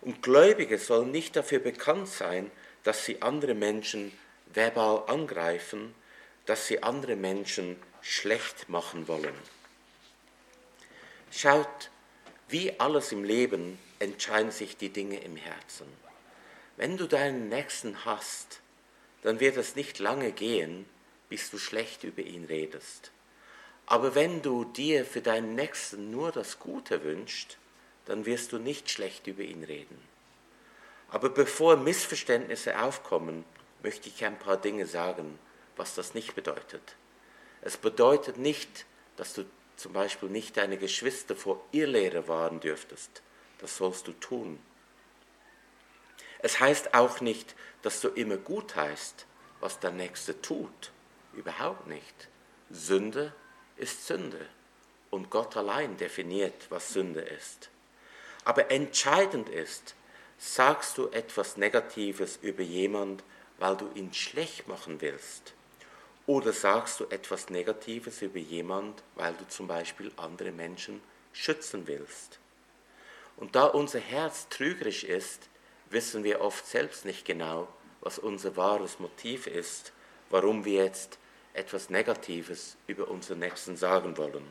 Und 0.00 0.22
Gläubige 0.22 0.78
sollen 0.78 1.10
nicht 1.10 1.36
dafür 1.36 1.58
bekannt 1.58 2.08
sein, 2.08 2.50
dass 2.84 3.04
sie 3.04 3.20
andere 3.22 3.54
Menschen 3.54 4.12
verbal 4.52 5.04
angreifen, 5.06 5.94
dass 6.46 6.66
sie 6.66 6.82
andere 6.82 7.16
Menschen 7.16 7.76
schlecht 8.00 8.68
machen 8.68 9.08
wollen. 9.08 9.34
Schaut, 11.30 11.90
wie 12.48 12.80
alles 12.80 13.12
im 13.12 13.22
Leben 13.22 13.78
entscheiden 13.98 14.50
sich 14.50 14.76
die 14.76 14.88
Dinge 14.88 15.20
im 15.20 15.36
Herzen. 15.36 15.86
Wenn 16.76 16.96
du 16.96 17.06
deinen 17.06 17.48
Nächsten 17.48 18.04
hast, 18.04 18.60
dann 19.22 19.38
wird 19.38 19.56
es 19.58 19.76
nicht 19.76 19.98
lange 19.98 20.32
gehen, 20.32 20.86
bis 21.28 21.50
du 21.50 21.58
schlecht 21.58 22.04
über 22.04 22.22
ihn 22.22 22.46
redest. 22.46 23.12
Aber 23.86 24.14
wenn 24.14 24.40
du 24.42 24.64
dir 24.64 25.04
für 25.04 25.20
deinen 25.20 25.54
Nächsten 25.54 26.10
nur 26.10 26.32
das 26.32 26.58
Gute 26.58 27.04
wünschst, 27.04 27.58
dann 28.06 28.26
wirst 28.26 28.52
du 28.52 28.58
nicht 28.58 28.90
schlecht 28.90 29.26
über 29.26 29.42
ihn 29.42 29.64
reden. 29.64 29.98
Aber 31.10 31.28
bevor 31.28 31.76
Missverständnisse 31.76 32.80
aufkommen, 32.80 33.44
möchte 33.82 34.08
ich 34.08 34.24
ein 34.24 34.38
paar 34.38 34.56
Dinge 34.56 34.86
sagen, 34.86 35.38
was 35.76 35.94
das 35.94 36.14
nicht 36.14 36.34
bedeutet. 36.34 36.96
Es 37.62 37.76
bedeutet 37.76 38.36
nicht, 38.36 38.86
dass 39.16 39.34
du 39.34 39.44
zum 39.76 39.92
Beispiel 39.92 40.28
nicht 40.28 40.56
deine 40.56 40.76
Geschwister 40.76 41.34
vor 41.34 41.64
Irrlehre 41.72 42.28
wahren 42.28 42.60
dürftest. 42.60 43.22
Das 43.58 43.76
sollst 43.76 44.06
du 44.06 44.12
tun. 44.12 44.60
Es 46.38 46.60
heißt 46.60 46.94
auch 46.94 47.20
nicht, 47.20 47.54
dass 47.82 48.00
du 48.00 48.08
immer 48.08 48.36
gut 48.36 48.76
heißt, 48.76 49.26
was 49.60 49.78
der 49.80 49.90
Nächste 49.90 50.40
tut. 50.40 50.92
Überhaupt 51.32 51.86
nicht. 51.86 52.28
Sünde 52.70 53.32
ist 53.76 54.06
Sünde 54.06 54.46
und 55.10 55.30
Gott 55.30 55.56
allein 55.56 55.96
definiert, 55.96 56.66
was 56.70 56.92
Sünde 56.92 57.20
ist. 57.20 57.70
Aber 58.44 58.70
entscheidend 58.70 59.48
ist, 59.48 59.94
sagst 60.38 60.96
du 60.98 61.08
etwas 61.08 61.56
Negatives 61.56 62.38
über 62.42 62.62
jemand, 62.62 63.22
weil 63.58 63.76
du 63.76 63.90
ihn 63.94 64.12
schlecht 64.14 64.68
machen 64.68 65.00
willst 65.00 65.52
oder 66.26 66.52
sagst 66.52 67.00
du 67.00 67.04
etwas 67.06 67.50
Negatives 67.50 68.22
über 68.22 68.38
jemand, 68.38 69.02
weil 69.16 69.34
du 69.34 69.46
zum 69.48 69.66
Beispiel 69.66 70.10
andere 70.16 70.52
Menschen 70.52 71.02
schützen 71.32 71.86
willst? 71.86 72.38
Und 73.36 73.54
da 73.54 73.64
unser 73.64 74.00
Herz 74.00 74.48
trügerisch 74.48 75.04
ist, 75.04 75.48
wissen 75.90 76.24
wir 76.24 76.40
oft 76.40 76.66
selbst 76.66 77.04
nicht 77.04 77.24
genau, 77.24 77.68
was 78.00 78.18
unser 78.18 78.56
wahres 78.56 78.98
Motiv 78.98 79.46
ist, 79.46 79.92
warum 80.30 80.64
wir 80.64 80.84
jetzt 80.84 81.18
etwas 81.52 81.90
Negatives 81.90 82.76
über 82.86 83.08
unseren 83.08 83.40
Nächsten 83.40 83.76
sagen 83.76 84.16
wollen. 84.16 84.46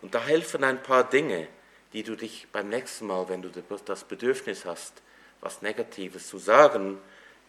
Und 0.00 0.14
da 0.14 0.22
helfen 0.24 0.64
ein 0.64 0.82
paar 0.82 1.08
Dinge, 1.08 1.48
die 1.92 2.02
du 2.02 2.16
dich 2.16 2.48
beim 2.52 2.68
nächsten 2.68 3.06
Mal, 3.06 3.28
wenn 3.28 3.42
du 3.42 3.50
das 3.84 4.04
Bedürfnis 4.04 4.64
hast, 4.64 5.02
was 5.40 5.62
Negatives 5.62 6.28
zu 6.28 6.38
sagen, 6.38 6.98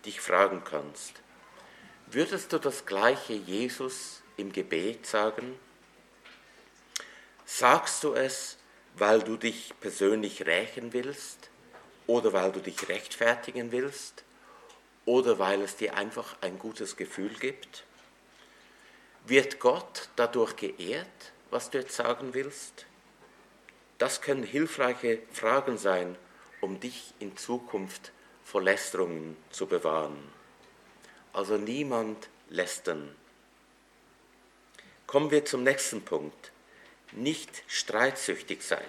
dich 0.06 0.20
fragen 0.20 0.64
kannst. 0.64 1.22
Würdest 2.08 2.52
du 2.52 2.60
das 2.60 2.86
gleiche 2.86 3.34
Jesus 3.34 4.22
im 4.38 4.52
Gebet 4.52 5.06
sagen? 5.06 5.58
Sagst 7.46 8.04
du 8.04 8.14
es, 8.14 8.58
weil 8.96 9.22
du 9.22 9.38
dich 9.38 9.74
persönlich 9.80 10.46
rächen 10.46 10.94
willst 10.94 11.50
oder 12.08 12.34
weil 12.34 12.52
du 12.52 12.60
dich 12.60 12.90
rechtfertigen 12.90 13.72
willst 13.72 14.24
oder 15.06 15.40
weil 15.40 15.62
es 15.62 15.76
dir 15.76 15.96
einfach 15.96 16.36
ein 16.42 16.60
gutes 16.60 16.96
Gefühl 16.96 17.34
gibt? 17.34 17.84
Wird 19.26 19.60
Gott 19.60 20.10
dadurch 20.16 20.56
geehrt, 20.56 21.08
was 21.50 21.70
du 21.70 21.80
jetzt 21.80 21.96
sagen 21.96 22.34
willst? 22.34 22.86
Das 23.98 24.22
können 24.22 24.44
hilfreiche 24.44 25.20
Fragen 25.32 25.78
sein, 25.78 26.16
um 26.62 26.80
dich 26.80 27.14
in 27.20 27.38
Zukunft 27.38 28.12
vor 28.44 28.62
Lästerungen 28.62 29.38
zu 29.50 29.68
bewahren 29.68 30.34
also 31.34 31.58
niemand 31.58 32.30
lästern. 32.50 33.14
Kommen 35.08 35.32
wir 35.32 35.44
zum 35.46 35.64
nächsten 35.64 36.04
Punkt. 36.04 36.52
Nicht 37.12 37.64
streitsüchtig 37.68 38.64
sein. 38.64 38.86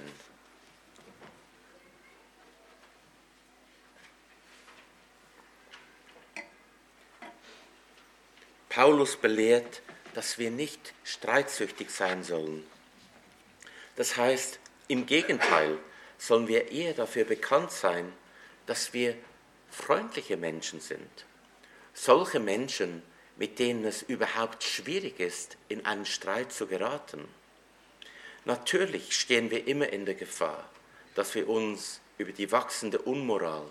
Paulus 8.68 9.16
belehrt, 9.16 9.82
dass 10.14 10.38
wir 10.38 10.50
nicht 10.50 10.94
streitsüchtig 11.04 11.90
sein 11.90 12.24
sollen. 12.24 12.66
Das 13.96 14.16
heißt, 14.16 14.58
im 14.88 15.06
Gegenteil 15.06 15.78
sollen 16.18 16.48
wir 16.48 16.70
eher 16.70 16.94
dafür 16.94 17.24
bekannt 17.24 17.70
sein, 17.70 18.12
dass 18.66 18.92
wir 18.92 19.14
freundliche 19.70 20.36
Menschen 20.36 20.80
sind 20.80 21.24
solche 21.94 22.40
Menschen, 22.40 23.02
mit 23.36 23.58
denen 23.58 23.84
es 23.84 24.02
überhaupt 24.02 24.62
schwierig 24.62 25.20
ist, 25.20 25.56
in 25.68 25.86
einen 25.86 26.04
Streit 26.04 26.52
zu 26.52 26.66
geraten. 26.66 27.26
Natürlich 28.44 29.18
stehen 29.18 29.50
wir 29.50 29.66
immer 29.66 29.88
in 29.88 30.04
der 30.04 30.14
Gefahr, 30.14 30.68
dass 31.14 31.34
wir 31.34 31.48
uns 31.48 32.00
über 32.18 32.32
die 32.32 32.52
wachsende 32.52 32.98
Unmoral, 32.98 33.64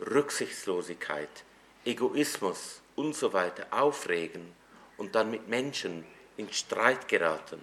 Rücksichtslosigkeit, 0.00 1.28
Egoismus 1.84 2.80
und 2.96 3.14
so 3.14 3.32
aufregen 3.70 4.52
und 4.96 5.14
dann 5.14 5.30
mit 5.30 5.48
Menschen 5.48 6.06
in 6.36 6.52
Streit 6.52 7.08
geraten. 7.08 7.60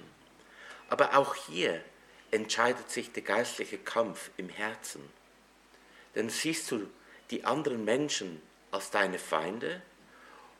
Aber 0.89 1.17
auch 1.17 1.35
hier 1.35 1.83
entscheidet 2.31 2.89
sich 2.89 3.11
der 3.11 3.23
geistliche 3.23 3.77
Kampf 3.77 4.31
im 4.37 4.49
Herzen. 4.49 5.01
Denn 6.15 6.29
siehst 6.29 6.71
du 6.71 6.89
die 7.29 7.43
anderen 7.43 7.85
Menschen 7.85 8.41
als 8.71 8.89
deine 8.89 9.19
Feinde 9.19 9.81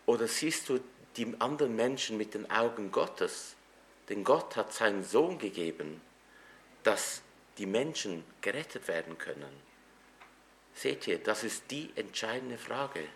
Oder 0.06 0.28
siehst 0.28 0.68
du 0.68 0.80
die 1.16 1.36
anderen 1.40 1.76
Menschen 1.76 2.18
mit 2.18 2.34
den 2.34 2.50
Augen 2.50 2.92
Gottes? 2.92 3.56
Denn 4.10 4.24
Gott 4.24 4.56
hat 4.56 4.74
seinen 4.74 5.04
Sohn 5.04 5.38
gegeben, 5.38 6.02
dass 6.84 7.22
die 7.58 7.66
Menschen 7.66 8.26
gerettet 8.42 8.88
werden 8.88 9.18
können. 9.18 9.62
Seht 10.74 11.08
ihr, 11.08 11.20
das 11.20 11.44
ist 11.44 11.70
die 11.70 11.92
entscheidende 11.96 12.58
Frage. 12.58 13.08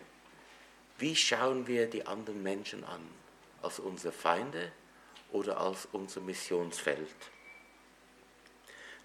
Wie 0.98 1.16
schauen 1.16 1.66
wir 1.66 1.86
die 1.86 2.06
anderen 2.06 2.42
Menschen 2.42 2.84
an? 2.84 3.06
Als 3.60 3.78
unsere 3.80 4.12
Feinde 4.12 4.70
oder 5.32 5.58
als 5.58 5.88
unser 5.92 6.20
Missionsfeld? 6.20 7.14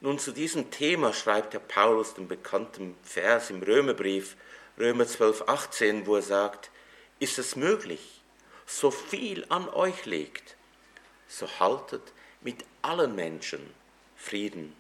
Nun 0.04 0.18
zu 0.18 0.32
diesem 0.32 0.72
Thema 0.72 1.14
schreibt 1.14 1.54
der 1.54 1.60
Paulus 1.60 2.16
den 2.16 2.28
bekannten 2.28 2.95
Vers 3.04 3.52
im 3.52 3.62
Römerbrief, 3.62 4.36
Römer 4.80 5.06
12, 5.06 5.43
18, 5.47 6.08
wo 6.08 6.16
er 6.16 6.24
sagt, 6.24 6.72
ist 7.20 7.38
es 7.38 7.56
möglich, 7.56 8.24
so 8.66 8.89
viel 8.89 9.45
an 9.49 9.70
euch 9.70 10.08
liegt, 10.08 10.56
so 11.28 11.47
haltet 11.60 12.02
mit 12.41 12.66
allen 12.82 13.14
Menschen 13.14 13.60
Frieden. 14.16 14.76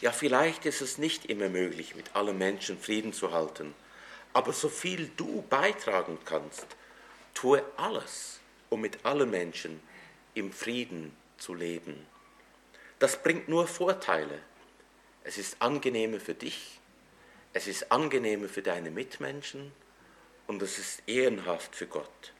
Ja, 0.00 0.10
vielleicht 0.10 0.66
ist 0.66 0.80
es 0.80 0.98
nicht 0.98 1.26
immer 1.26 1.48
möglich, 1.48 1.94
mit 1.94 2.16
allen 2.16 2.36
Menschen 2.36 2.80
Frieden 2.80 3.12
zu 3.12 3.30
halten, 3.30 3.76
aber 4.32 4.52
so 4.52 4.68
viel 4.68 5.08
du 5.16 5.42
beitragen 5.42 6.18
kannst, 6.24 6.66
tue 7.32 7.62
alles, 7.76 8.40
um 8.70 8.80
mit 8.80 9.04
allen 9.04 9.30
Menschen 9.30 9.80
im 10.34 10.52
Frieden 10.52 11.16
zu 11.36 11.54
leben. 11.54 12.04
Das 12.98 13.22
bringt 13.22 13.48
nur 13.48 13.66
Vorteile. 13.66 14.40
Es 15.24 15.38
ist 15.38 15.60
angenehmer 15.60 16.20
für 16.20 16.34
dich, 16.34 16.80
es 17.52 17.66
ist 17.66 17.90
angenehmer 17.92 18.48
für 18.48 18.62
deine 18.62 18.90
Mitmenschen 18.90 19.72
und 20.46 20.62
es 20.62 20.78
ist 20.78 21.02
ehrenhaft 21.06 21.76
für 21.76 21.86
Gott. 21.86 22.32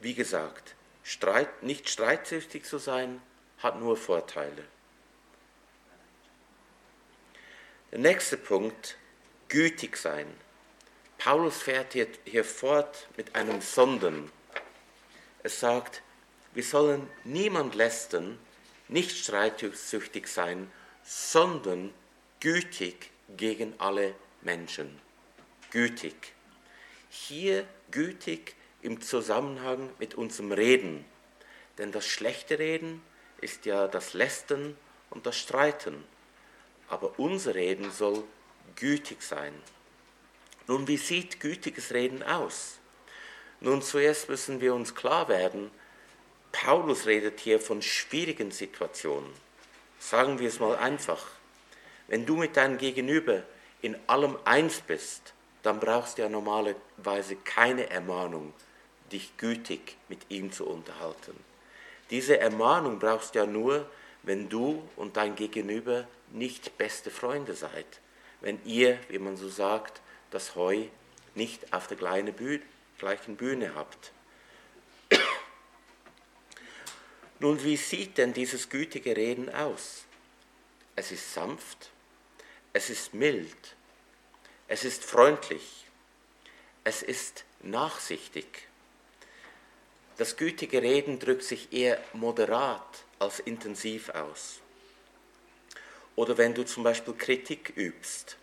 Wie 0.00 0.14
gesagt, 0.14 0.74
Streit, 1.02 1.62
nicht 1.62 1.88
streitsüchtig 1.88 2.64
zu 2.64 2.78
sein, 2.78 3.20
hat 3.58 3.80
nur 3.80 3.96
Vorteile. 3.96 4.64
Der 7.90 7.98
nächste 7.98 8.36
Punkt, 8.36 8.96
gütig 9.48 9.96
sein. 9.96 10.26
Paulus 11.18 11.62
fährt 11.62 11.92
hier, 11.92 12.06
hier 12.24 12.44
fort 12.44 13.08
mit 13.16 13.34
einem 13.34 13.60
Sonden. 13.60 14.30
Es 15.42 15.60
sagt, 15.60 16.02
wir 16.54 16.62
sollen 16.62 17.08
niemand 17.24 17.74
lästern, 17.74 18.38
nicht 18.90 19.16
streitsüchtig 19.16 20.26
sein, 20.26 20.70
sondern 21.04 21.92
gütig 22.40 23.10
gegen 23.36 23.74
alle 23.78 24.14
Menschen. 24.42 25.00
Gütig. 25.70 26.34
Hier 27.08 27.66
gütig 27.90 28.54
im 28.82 29.00
Zusammenhang 29.00 29.90
mit 29.98 30.14
unserem 30.14 30.52
Reden. 30.52 31.04
Denn 31.78 31.92
das 31.92 32.06
schlechte 32.06 32.58
Reden 32.58 33.02
ist 33.40 33.66
ja 33.66 33.88
das 33.88 34.14
Lästern 34.14 34.76
und 35.10 35.26
das 35.26 35.38
Streiten. 35.38 36.04
Aber 36.88 37.18
unser 37.18 37.54
Reden 37.54 37.90
soll 37.90 38.24
gütig 38.76 39.22
sein. 39.22 39.54
Nun, 40.66 40.86
wie 40.88 40.96
sieht 40.96 41.40
gütiges 41.40 41.92
Reden 41.92 42.22
aus? 42.22 42.78
Nun, 43.60 43.82
zuerst 43.82 44.28
müssen 44.28 44.60
wir 44.60 44.74
uns 44.74 44.94
klar 44.94 45.28
werden, 45.28 45.70
Paulus 46.52 47.06
redet 47.06 47.40
hier 47.40 47.60
von 47.60 47.80
schwierigen 47.82 48.50
Situationen. 48.50 49.30
Sagen 49.98 50.38
wir 50.38 50.48
es 50.48 50.60
mal 50.60 50.76
einfach. 50.76 51.26
Wenn 52.08 52.26
du 52.26 52.36
mit 52.36 52.56
deinem 52.56 52.78
Gegenüber 52.78 53.44
in 53.82 53.96
allem 54.06 54.36
eins 54.44 54.80
bist, 54.80 55.32
dann 55.62 55.78
brauchst 55.78 56.18
du 56.18 56.22
ja 56.22 56.28
normalerweise 56.28 57.36
keine 57.36 57.88
Ermahnung, 57.90 58.52
dich 59.12 59.36
gütig 59.36 59.96
mit 60.08 60.18
ihm 60.28 60.52
zu 60.52 60.66
unterhalten. 60.66 61.38
Diese 62.10 62.38
Ermahnung 62.38 62.98
brauchst 62.98 63.34
du 63.34 63.40
ja 63.40 63.46
nur, 63.46 63.88
wenn 64.22 64.48
du 64.48 64.82
und 64.96 65.16
dein 65.16 65.36
Gegenüber 65.36 66.06
nicht 66.32 66.76
beste 66.78 67.10
Freunde 67.10 67.54
seid, 67.54 67.86
wenn 68.40 68.58
ihr, 68.64 68.98
wie 69.08 69.18
man 69.18 69.36
so 69.36 69.48
sagt, 69.48 70.00
das 70.30 70.54
Heu 70.54 70.84
nicht 71.34 71.72
auf 71.72 71.86
der 71.86 71.96
gleichen 71.96 73.36
Bühne 73.36 73.74
habt. 73.74 74.12
Nun, 77.40 77.64
wie 77.64 77.78
sieht 77.78 78.18
denn 78.18 78.34
dieses 78.34 78.68
gütige 78.68 79.16
Reden 79.16 79.48
aus? 79.48 80.04
Es 80.94 81.10
ist 81.10 81.32
sanft, 81.32 81.90
es 82.74 82.90
ist 82.90 83.14
mild, 83.14 83.76
es 84.68 84.84
ist 84.84 85.02
freundlich, 85.02 85.86
es 86.84 87.02
ist 87.02 87.44
nachsichtig. 87.62 88.68
Das 90.18 90.36
gütige 90.36 90.82
Reden 90.82 91.18
drückt 91.18 91.44
sich 91.44 91.72
eher 91.72 91.98
moderat 92.12 93.04
als 93.18 93.40
intensiv 93.40 94.10
aus. 94.10 94.60
Oder 96.16 96.36
wenn 96.36 96.52
du 96.52 96.66
zum 96.66 96.82
Beispiel 96.82 97.14
Kritik 97.14 97.72
übst, 97.74 98.36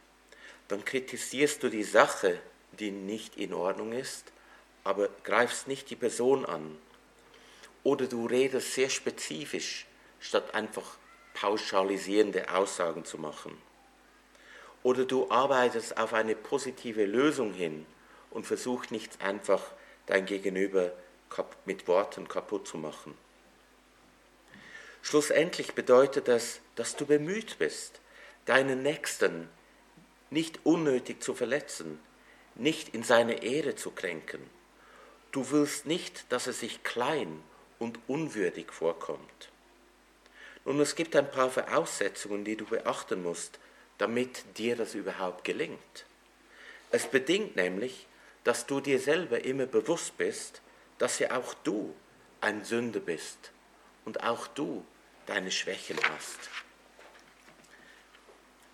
dann 0.69 0.83
kritisierst 0.83 1.61
du 1.61 1.69
die 1.69 1.83
Sache, 1.83 2.41
die 2.71 2.89
nicht 2.89 3.37
in 3.37 3.53
Ordnung 3.53 3.93
ist, 3.93 4.31
aber 4.83 5.09
greifst 5.23 5.67
nicht 5.67 5.91
die 5.91 5.95
Person 5.95 6.47
an 6.47 6.79
oder 7.87 8.05
du 8.05 8.25
redest 8.25 8.73
sehr 8.73 8.89
spezifisch, 8.89 9.85
statt 10.19 10.53
einfach 10.53 10.97
pauschalisierende 11.33 12.53
Aussagen 12.53 13.05
zu 13.05 13.17
machen. 13.17 13.57
Oder 14.83 15.05
du 15.05 15.31
arbeitest 15.31 15.95
auf 15.95 16.13
eine 16.13 16.35
positive 16.35 17.05
Lösung 17.05 17.53
hin 17.53 17.85
und 18.29 18.45
versuchst 18.45 18.91
nicht 18.91 19.21
einfach 19.21 19.63
dein 20.05 20.25
Gegenüber 20.25 20.91
mit 21.63 21.87
Worten 21.87 22.27
kaputt 22.27 22.67
zu 22.67 22.77
machen. 22.77 23.17
Schlussendlich 25.01 25.73
bedeutet 25.73 26.27
das, 26.27 26.59
dass 26.75 26.97
du 26.97 27.05
bemüht 27.05 27.57
bist, 27.57 28.01
deinen 28.43 28.83
Nächsten 28.83 29.47
nicht 30.29 30.59
unnötig 30.65 31.23
zu 31.23 31.33
verletzen, 31.33 32.01
nicht 32.55 32.93
in 32.93 33.03
seine 33.03 33.43
Ehre 33.43 33.75
zu 33.75 33.91
kränken. 33.91 34.41
Du 35.31 35.51
willst 35.51 35.85
nicht, 35.85 36.29
dass 36.33 36.47
er 36.47 36.53
sich 36.53 36.83
klein 36.83 37.41
und 37.79 37.99
unwürdig 38.07 38.71
vorkommt. 38.71 39.49
Nun, 40.65 40.79
es 40.79 40.95
gibt 40.95 41.15
ein 41.15 41.31
paar 41.31 41.49
Voraussetzungen, 41.49 42.43
die 42.43 42.57
du 42.57 42.65
beachten 42.65 43.23
musst, 43.23 43.59
damit 43.97 44.43
dir 44.57 44.75
das 44.75 44.95
überhaupt 44.95 45.43
gelingt. 45.43 46.05
Es 46.91 47.07
bedingt 47.07 47.55
nämlich, 47.55 48.07
dass 48.43 48.65
du 48.65 48.79
dir 48.79 48.99
selber 48.99 49.43
immer 49.43 49.65
bewusst 49.65 50.17
bist, 50.17 50.61
dass 50.97 51.19
ja 51.19 51.37
auch 51.37 51.53
du 51.53 51.93
ein 52.41 52.63
Sünder 52.63 52.99
bist 52.99 53.51
und 54.05 54.23
auch 54.23 54.47
du 54.47 54.85
deine 55.25 55.51
Schwächen 55.51 55.97
hast. 56.09 56.49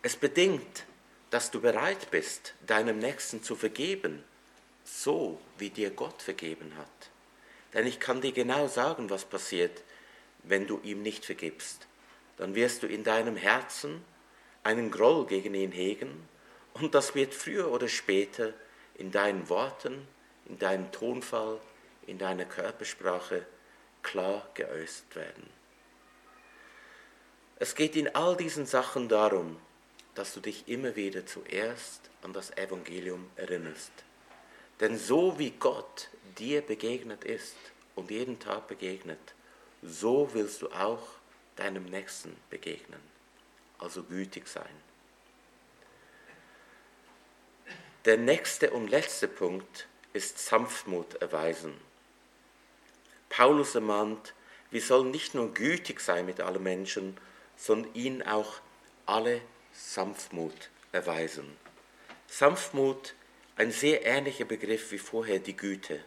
Es 0.01 0.15
bedingt, 0.15 0.85
dass 1.31 1.49
du 1.49 1.61
bereit 1.61 2.11
bist, 2.11 2.53
deinem 2.67 2.99
Nächsten 2.99 3.41
zu 3.41 3.55
vergeben, 3.55 4.23
so 4.83 5.39
wie 5.57 5.69
dir 5.69 5.89
Gott 5.89 6.21
vergeben 6.21 6.73
hat. 6.77 6.87
Denn 7.73 7.87
ich 7.87 7.99
kann 7.99 8.21
dir 8.21 8.31
genau 8.31 8.67
sagen, 8.67 9.09
was 9.09 9.25
passiert, 9.25 9.83
wenn 10.43 10.67
du 10.67 10.79
ihm 10.83 11.01
nicht 11.01 11.25
vergibst. 11.25 11.87
Dann 12.37 12.55
wirst 12.55 12.83
du 12.83 12.87
in 12.87 13.03
deinem 13.03 13.35
Herzen 13.35 14.03
einen 14.63 14.91
Groll 14.91 15.25
gegen 15.25 15.53
ihn 15.53 15.71
hegen 15.71 16.27
und 16.73 16.95
das 16.95 17.15
wird 17.15 17.33
früher 17.33 17.71
oder 17.71 17.87
später 17.87 18.53
in 18.95 19.11
deinen 19.11 19.49
Worten, 19.49 20.07
in 20.45 20.59
deinem 20.59 20.91
Tonfall, 20.91 21.59
in 22.07 22.17
deiner 22.17 22.45
Körpersprache 22.45 23.45
klar 24.01 24.47
geäußert 24.53 25.15
werden. 25.15 25.49
Es 27.57 27.75
geht 27.75 27.95
in 27.95 28.13
all 28.15 28.35
diesen 28.35 28.65
Sachen 28.65 29.07
darum, 29.07 29.57
dass 30.15 30.33
du 30.33 30.41
dich 30.41 30.67
immer 30.67 30.95
wieder 30.95 31.25
zuerst 31.25 32.09
an 32.21 32.33
das 32.33 32.55
Evangelium 32.57 33.29
erinnerst. 33.35 33.91
Denn 34.79 34.97
so 34.97 35.39
wie 35.39 35.51
Gott 35.51 36.09
dir 36.37 36.61
begegnet 36.61 37.23
ist 37.23 37.55
und 37.95 38.11
jeden 38.11 38.39
Tag 38.39 38.67
begegnet, 38.67 39.33
so 39.81 40.29
willst 40.33 40.61
du 40.61 40.69
auch 40.69 41.07
deinem 41.55 41.85
Nächsten 41.85 42.35
begegnen, 42.49 43.01
also 43.79 44.03
gütig 44.03 44.47
sein. 44.47 44.75
Der 48.05 48.17
nächste 48.17 48.71
und 48.71 48.89
letzte 48.89 49.27
Punkt 49.27 49.87
ist 50.11 50.37
Sanftmut 50.37 51.15
erweisen. 51.15 51.73
Paulus 53.29 53.75
ermahnt, 53.75 54.33
wir 54.71 54.81
sollen 54.81 55.11
nicht 55.11 55.35
nur 55.35 55.53
gütig 55.53 56.01
sein 56.01 56.25
mit 56.25 56.41
allen 56.41 56.61
Menschen, 56.61 57.17
sondern 57.55 57.93
ihnen 57.93 58.21
auch 58.23 58.59
alle 59.05 59.41
Sanftmut 59.71 60.69
erweisen. 60.91 61.55
Sanftmut 62.27 63.15
ein 63.55 63.71
sehr 63.71 64.05
ähnlicher 64.05 64.45
Begriff 64.45 64.91
wie 64.91 64.97
vorher 64.97 65.39
die 65.39 65.55
Güte. 65.55 66.03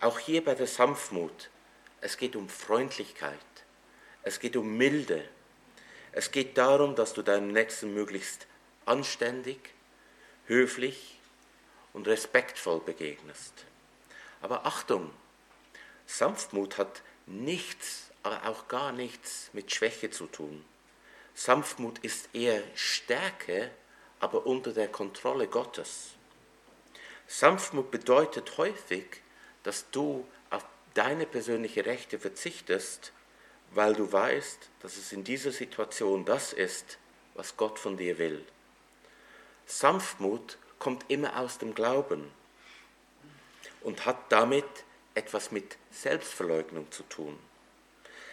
Auch 0.00 0.18
hier 0.18 0.42
bei 0.42 0.54
der 0.54 0.66
Sanftmut, 0.66 1.50
es 2.00 2.16
geht 2.16 2.34
um 2.34 2.48
Freundlichkeit, 2.48 3.38
es 4.22 4.40
geht 4.40 4.56
um 4.56 4.78
Milde, 4.78 5.28
es 6.12 6.30
geht 6.30 6.56
darum, 6.56 6.94
dass 6.94 7.12
du 7.12 7.20
deinem 7.20 7.52
Nächsten 7.52 7.92
möglichst 7.92 8.46
anständig, 8.86 9.74
höflich 10.46 11.18
und 11.92 12.08
respektvoll 12.08 12.80
begegnest. 12.80 13.52
Aber 14.40 14.64
Achtung, 14.64 15.10
Sanftmut 16.06 16.78
hat 16.78 17.02
nichts, 17.26 18.10
aber 18.22 18.48
auch 18.48 18.68
gar 18.68 18.92
nichts 18.92 19.50
mit 19.52 19.70
Schwäche 19.72 20.10
zu 20.10 20.26
tun. 20.26 20.64
Sanftmut 21.34 21.98
ist 21.98 22.34
eher 22.34 22.62
Stärke, 22.74 23.70
aber 24.18 24.46
unter 24.46 24.72
der 24.72 24.88
Kontrolle 24.88 25.46
Gottes. 25.46 26.14
Sanftmut 27.26 27.90
bedeutet 27.90 28.56
häufig, 28.56 29.22
dass 29.62 29.90
du 29.90 30.26
auf 30.50 30.64
deine 30.94 31.26
persönlichen 31.26 31.84
Rechte 31.84 32.18
verzichtest, 32.18 33.12
weil 33.72 33.94
du 33.94 34.10
weißt, 34.10 34.68
dass 34.80 34.96
es 34.96 35.12
in 35.12 35.24
dieser 35.24 35.52
Situation 35.52 36.24
das 36.24 36.52
ist, 36.52 36.98
was 37.34 37.56
Gott 37.56 37.78
von 37.78 37.96
dir 37.96 38.18
will. 38.18 38.44
Sanftmut 39.66 40.58
kommt 40.78 41.04
immer 41.08 41.38
aus 41.38 41.58
dem 41.58 41.74
Glauben 41.74 42.30
und 43.82 44.04
hat 44.06 44.32
damit 44.32 44.64
etwas 45.14 45.52
mit 45.52 45.76
Selbstverleugnung 45.90 46.90
zu 46.90 47.02
tun. 47.04 47.38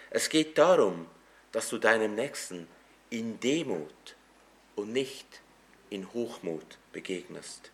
Es 0.09 0.30
geht 0.30 0.57
darum, 0.57 1.07
dass 1.51 1.69
du 1.69 1.78
deinem 1.78 2.15
Nächsten 2.15 2.67
in 3.09 3.39
Demut 3.39 4.15
und 4.75 4.91
nicht 4.91 5.41
in 5.89 6.11
Hochmut 6.13 6.78
begegnest. 6.91 7.71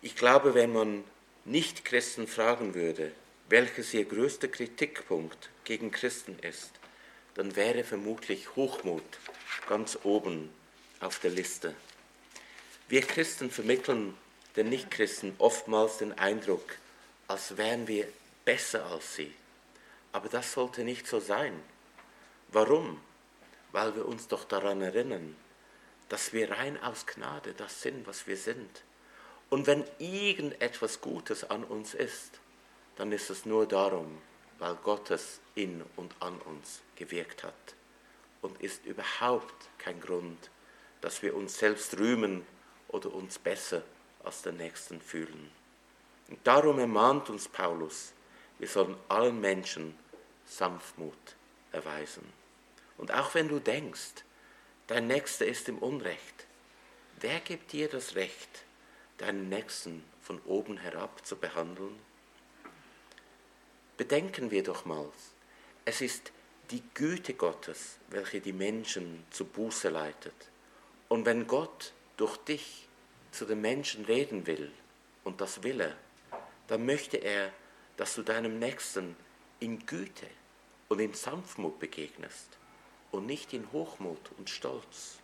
Ich 0.00 0.16
glaube, 0.16 0.54
wenn 0.54 0.72
man 0.72 1.04
Nicht-Christen 1.44 2.28
fragen 2.28 2.74
würde, 2.74 3.10
welches 3.48 3.92
ihr 3.94 4.04
größter 4.04 4.46
Kritikpunkt 4.46 5.50
gegen 5.64 5.90
Christen 5.90 6.38
ist, 6.38 6.70
dann 7.34 7.56
wäre 7.56 7.82
vermutlich 7.82 8.54
Hochmut 8.54 9.02
ganz 9.68 9.98
oben 10.04 10.50
auf 11.00 11.18
der 11.18 11.32
Liste. 11.32 11.74
Wir 12.88 13.02
Christen 13.02 13.50
vermitteln 13.50 14.16
den 14.54 14.68
Nichtchristen 14.68 15.34
oftmals 15.38 15.98
den 15.98 16.12
Eindruck, 16.16 16.76
als 17.26 17.56
wären 17.56 17.88
wir 17.88 18.06
besser 18.44 18.86
als 18.86 19.16
sie. 19.16 19.34
Aber 20.12 20.28
das 20.28 20.52
sollte 20.52 20.84
nicht 20.84 21.08
so 21.08 21.18
sein. 21.18 21.60
Warum? 22.52 23.00
Weil 23.72 23.96
wir 23.96 24.06
uns 24.06 24.28
doch 24.28 24.44
daran 24.44 24.80
erinnern, 24.80 25.34
dass 26.08 26.32
wir 26.32 26.52
rein 26.52 26.80
aus 26.80 27.04
Gnade 27.04 27.52
das 27.54 27.82
sind, 27.82 28.06
was 28.06 28.28
wir 28.28 28.36
sind. 28.36 28.82
Und 29.52 29.66
wenn 29.66 29.84
irgendetwas 29.98 31.02
Gutes 31.02 31.44
an 31.44 31.62
uns 31.62 31.92
ist, 31.92 32.40
dann 32.96 33.12
ist 33.12 33.28
es 33.28 33.44
nur 33.44 33.66
darum, 33.66 34.16
weil 34.58 34.74
Gott 34.76 35.10
es 35.10 35.40
in 35.54 35.84
und 35.96 36.14
an 36.20 36.38
uns 36.38 36.80
gewirkt 36.96 37.44
hat. 37.44 37.74
Und 38.40 38.58
ist 38.62 38.86
überhaupt 38.86 39.68
kein 39.76 40.00
Grund, 40.00 40.50
dass 41.02 41.20
wir 41.20 41.36
uns 41.36 41.58
selbst 41.58 41.98
rühmen 41.98 42.46
oder 42.88 43.12
uns 43.12 43.38
besser 43.38 43.82
als 44.24 44.40
der 44.40 44.52
Nächsten 44.52 45.02
fühlen. 45.02 45.50
Und 46.30 46.38
darum 46.44 46.78
ermahnt 46.78 47.28
uns 47.28 47.46
Paulus, 47.46 48.14
wir 48.58 48.68
sollen 48.68 48.96
allen 49.10 49.38
Menschen 49.38 49.98
Sanftmut 50.46 51.36
erweisen. 51.72 52.24
Und 52.96 53.12
auch 53.12 53.34
wenn 53.34 53.48
du 53.48 53.58
denkst, 53.58 54.24
dein 54.86 55.08
Nächster 55.08 55.44
ist 55.44 55.68
im 55.68 55.76
Unrecht, 55.76 56.46
wer 57.20 57.40
gibt 57.40 57.72
dir 57.72 57.90
das 57.90 58.14
Recht, 58.14 58.64
deinen 59.22 59.48
Nächsten 59.48 60.04
von 60.20 60.40
oben 60.42 60.76
herab 60.76 61.24
zu 61.24 61.36
behandeln? 61.36 61.98
Bedenken 63.96 64.50
wir 64.50 64.62
doch 64.62 64.84
mal, 64.84 65.08
es 65.84 66.00
ist 66.00 66.32
die 66.70 66.82
Güte 66.94 67.34
Gottes, 67.34 67.98
welche 68.08 68.40
die 68.40 68.52
Menschen 68.52 69.24
zu 69.30 69.44
Buße 69.44 69.90
leitet. 69.90 70.34
Und 71.08 71.24
wenn 71.24 71.46
Gott 71.46 71.92
durch 72.16 72.36
dich 72.38 72.88
zu 73.30 73.44
den 73.44 73.60
Menschen 73.60 74.04
reden 74.04 74.46
will, 74.46 74.72
und 75.24 75.40
das 75.40 75.62
will 75.62 75.80
er, 75.80 75.96
dann 76.66 76.84
möchte 76.84 77.18
er, 77.18 77.52
dass 77.96 78.14
du 78.14 78.22
deinem 78.22 78.58
Nächsten 78.58 79.14
in 79.60 79.86
Güte 79.86 80.26
und 80.88 80.98
in 80.98 81.14
Sanftmut 81.14 81.78
begegnest 81.78 82.48
und 83.12 83.26
nicht 83.26 83.52
in 83.52 83.70
Hochmut 83.70 84.30
und 84.38 84.50
Stolz. 84.50 85.18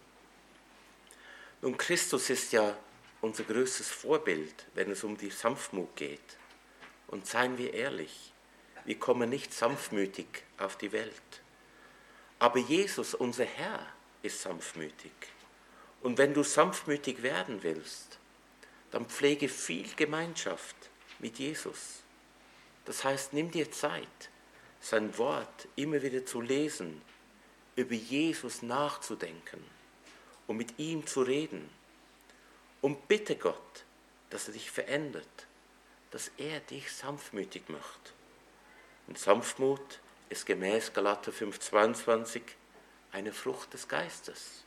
Nun, 1.62 1.76
Christus 1.76 2.30
ist 2.30 2.52
ja 2.52 2.76
unser 3.20 3.44
größtes 3.44 3.88
Vorbild, 3.88 4.66
wenn 4.74 4.90
es 4.90 5.04
um 5.04 5.16
die 5.16 5.30
Sanftmut 5.30 5.96
geht. 5.96 6.38
Und 7.08 7.26
seien 7.26 7.58
wir 7.58 7.74
ehrlich, 7.74 8.32
wir 8.84 8.98
kommen 8.98 9.30
nicht 9.30 9.52
sanftmütig 9.52 10.26
auf 10.58 10.76
die 10.76 10.92
Welt. 10.92 11.42
Aber 12.38 12.58
Jesus, 12.58 13.14
unser 13.14 13.44
Herr, 13.44 13.86
ist 14.22 14.42
sanftmütig. 14.42 15.12
Und 16.02 16.18
wenn 16.18 16.34
du 16.34 16.42
sanftmütig 16.42 17.22
werden 17.22 17.62
willst, 17.62 18.18
dann 18.90 19.06
pflege 19.06 19.48
viel 19.48 19.88
Gemeinschaft 19.96 20.76
mit 21.18 21.38
Jesus. 21.38 22.02
Das 22.84 23.04
heißt, 23.04 23.32
nimm 23.32 23.50
dir 23.50 23.70
Zeit, 23.70 24.30
sein 24.80 25.16
Wort 25.18 25.68
immer 25.76 26.00
wieder 26.00 26.24
zu 26.24 26.40
lesen, 26.40 27.02
über 27.76 27.94
Jesus 27.94 28.62
nachzudenken 28.62 29.62
und 30.46 30.56
mit 30.56 30.78
ihm 30.78 31.06
zu 31.06 31.22
reden. 31.22 31.68
Und 32.80 33.08
bitte 33.08 33.36
Gott, 33.36 33.84
dass 34.30 34.48
er 34.48 34.54
dich 34.54 34.70
verändert, 34.70 35.46
dass 36.10 36.30
er 36.36 36.60
dich 36.60 36.92
sanftmütig 36.92 37.68
macht. 37.68 38.12
Und 39.06 39.18
Sanftmut 39.18 40.00
ist 40.28 40.46
gemäß 40.46 40.92
Galater 40.92 41.32
5,22 41.32 42.42
eine 43.12 43.32
Frucht 43.32 43.72
des 43.72 43.88
Geistes. 43.88 44.64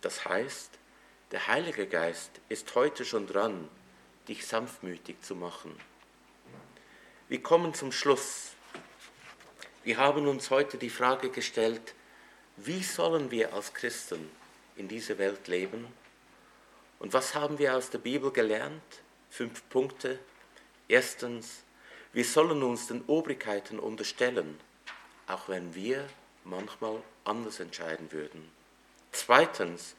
Das 0.00 0.24
heißt, 0.24 0.70
der 1.30 1.46
Heilige 1.46 1.86
Geist 1.86 2.30
ist 2.48 2.74
heute 2.74 3.04
schon 3.04 3.26
dran, 3.26 3.68
dich 4.26 4.46
sanftmütig 4.46 5.20
zu 5.22 5.34
machen. 5.34 5.78
Wir 7.28 7.42
kommen 7.42 7.74
zum 7.74 7.92
Schluss. 7.92 8.52
Wir 9.84 9.98
haben 9.98 10.26
uns 10.26 10.50
heute 10.50 10.78
die 10.78 10.90
Frage 10.90 11.30
gestellt, 11.30 11.94
wie 12.56 12.82
sollen 12.82 13.30
wir 13.30 13.52
als 13.52 13.74
Christen 13.74 14.30
in 14.76 14.88
dieser 14.88 15.18
Welt 15.18 15.46
leben? 15.48 15.86
Und 16.98 17.12
was 17.12 17.34
haben 17.34 17.58
wir 17.58 17.76
aus 17.76 17.90
der 17.90 17.98
Bibel 17.98 18.30
gelernt? 18.32 18.82
Fünf 19.30 19.68
Punkte. 19.68 20.18
Erstens, 20.88 21.62
wir 22.12 22.24
sollen 22.24 22.62
uns 22.62 22.88
den 22.88 23.02
Obrigkeiten 23.06 23.78
unterstellen, 23.78 24.58
auch 25.26 25.48
wenn 25.48 25.74
wir 25.74 26.08
manchmal 26.44 27.02
anders 27.24 27.60
entscheiden 27.60 28.10
würden. 28.10 28.50
Zweitens, 29.12 29.94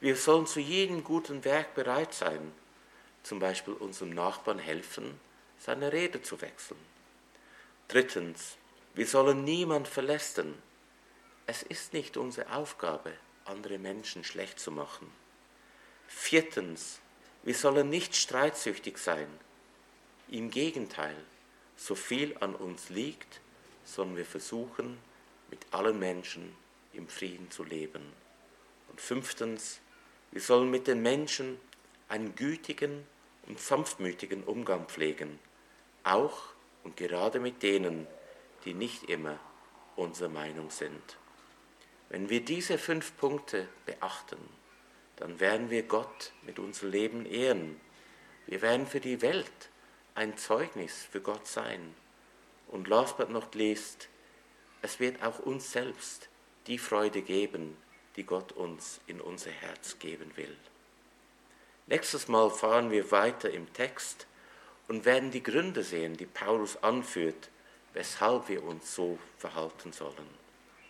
wir 0.00 0.16
sollen 0.16 0.46
zu 0.46 0.60
jedem 0.60 1.04
guten 1.04 1.44
Werk 1.44 1.74
bereit 1.74 2.12
sein, 2.12 2.52
zum 3.22 3.38
Beispiel 3.38 3.74
unserem 3.74 4.10
Nachbarn 4.10 4.58
helfen, 4.58 5.20
seine 5.58 5.92
Rede 5.92 6.22
zu 6.22 6.40
wechseln. 6.40 6.80
Drittens, 7.86 8.56
wir 8.94 9.06
sollen 9.06 9.44
niemand 9.44 9.86
verlästern. 9.86 10.60
Es 11.46 11.62
ist 11.62 11.92
nicht 11.92 12.16
unsere 12.16 12.52
Aufgabe, 12.52 13.12
andere 13.44 13.78
Menschen 13.78 14.24
schlecht 14.24 14.58
zu 14.58 14.72
machen. 14.72 15.21
Viertens, 16.14 17.00
wir 17.42 17.54
sollen 17.54 17.90
nicht 17.90 18.14
streitsüchtig 18.14 18.98
sein. 18.98 19.26
Im 20.28 20.50
Gegenteil, 20.50 21.16
so 21.76 21.94
viel 21.94 22.36
an 22.38 22.54
uns 22.54 22.90
liegt, 22.90 23.40
sollen 23.84 24.16
wir 24.16 24.24
versuchen, 24.24 24.98
mit 25.50 25.60
allen 25.72 25.98
Menschen 25.98 26.54
im 26.92 27.08
Frieden 27.08 27.50
zu 27.50 27.64
leben. 27.64 28.02
Und 28.88 29.00
fünftens, 29.00 29.80
wir 30.30 30.40
sollen 30.40 30.70
mit 30.70 30.86
den 30.86 31.02
Menschen 31.02 31.60
einen 32.08 32.34
gütigen 32.36 33.04
und 33.46 33.58
sanftmütigen 33.58 34.44
Umgang 34.44 34.86
pflegen, 34.86 35.38
auch 36.04 36.38
und 36.84 36.96
gerade 36.96 37.40
mit 37.40 37.62
denen, 37.62 38.06
die 38.64 38.74
nicht 38.74 39.04
immer 39.10 39.40
unserer 39.96 40.28
Meinung 40.28 40.70
sind. 40.70 41.16
Wenn 42.10 42.28
wir 42.28 42.44
diese 42.44 42.78
fünf 42.78 43.16
Punkte 43.16 43.68
beachten, 43.86 44.38
dann 45.22 45.38
werden 45.38 45.70
wir 45.70 45.84
Gott 45.84 46.32
mit 46.42 46.58
unserem 46.58 46.90
Leben 46.90 47.26
ehren. 47.26 47.80
Wir 48.46 48.60
werden 48.60 48.88
für 48.88 48.98
die 48.98 49.22
Welt 49.22 49.70
ein 50.16 50.36
Zeugnis 50.36 51.06
für 51.12 51.20
Gott 51.20 51.46
sein. 51.46 51.94
Und 52.66 52.88
last 52.88 53.18
but 53.18 53.30
not 53.30 53.54
least, 53.54 54.08
es 54.80 54.98
wird 54.98 55.22
auch 55.22 55.38
uns 55.38 55.70
selbst 55.70 56.28
die 56.66 56.76
Freude 56.76 57.22
geben, 57.22 57.76
die 58.16 58.24
Gott 58.24 58.50
uns 58.50 59.00
in 59.06 59.20
unser 59.20 59.52
Herz 59.52 60.00
geben 60.00 60.32
will. 60.34 60.56
Nächstes 61.86 62.26
Mal 62.26 62.50
fahren 62.50 62.90
wir 62.90 63.12
weiter 63.12 63.48
im 63.48 63.72
Text 63.74 64.26
und 64.88 65.04
werden 65.04 65.30
die 65.30 65.44
Gründe 65.44 65.84
sehen, 65.84 66.16
die 66.16 66.26
Paulus 66.26 66.82
anführt, 66.82 67.48
weshalb 67.92 68.48
wir 68.48 68.64
uns 68.64 68.92
so 68.92 69.20
verhalten 69.38 69.92
sollen. 69.92 70.26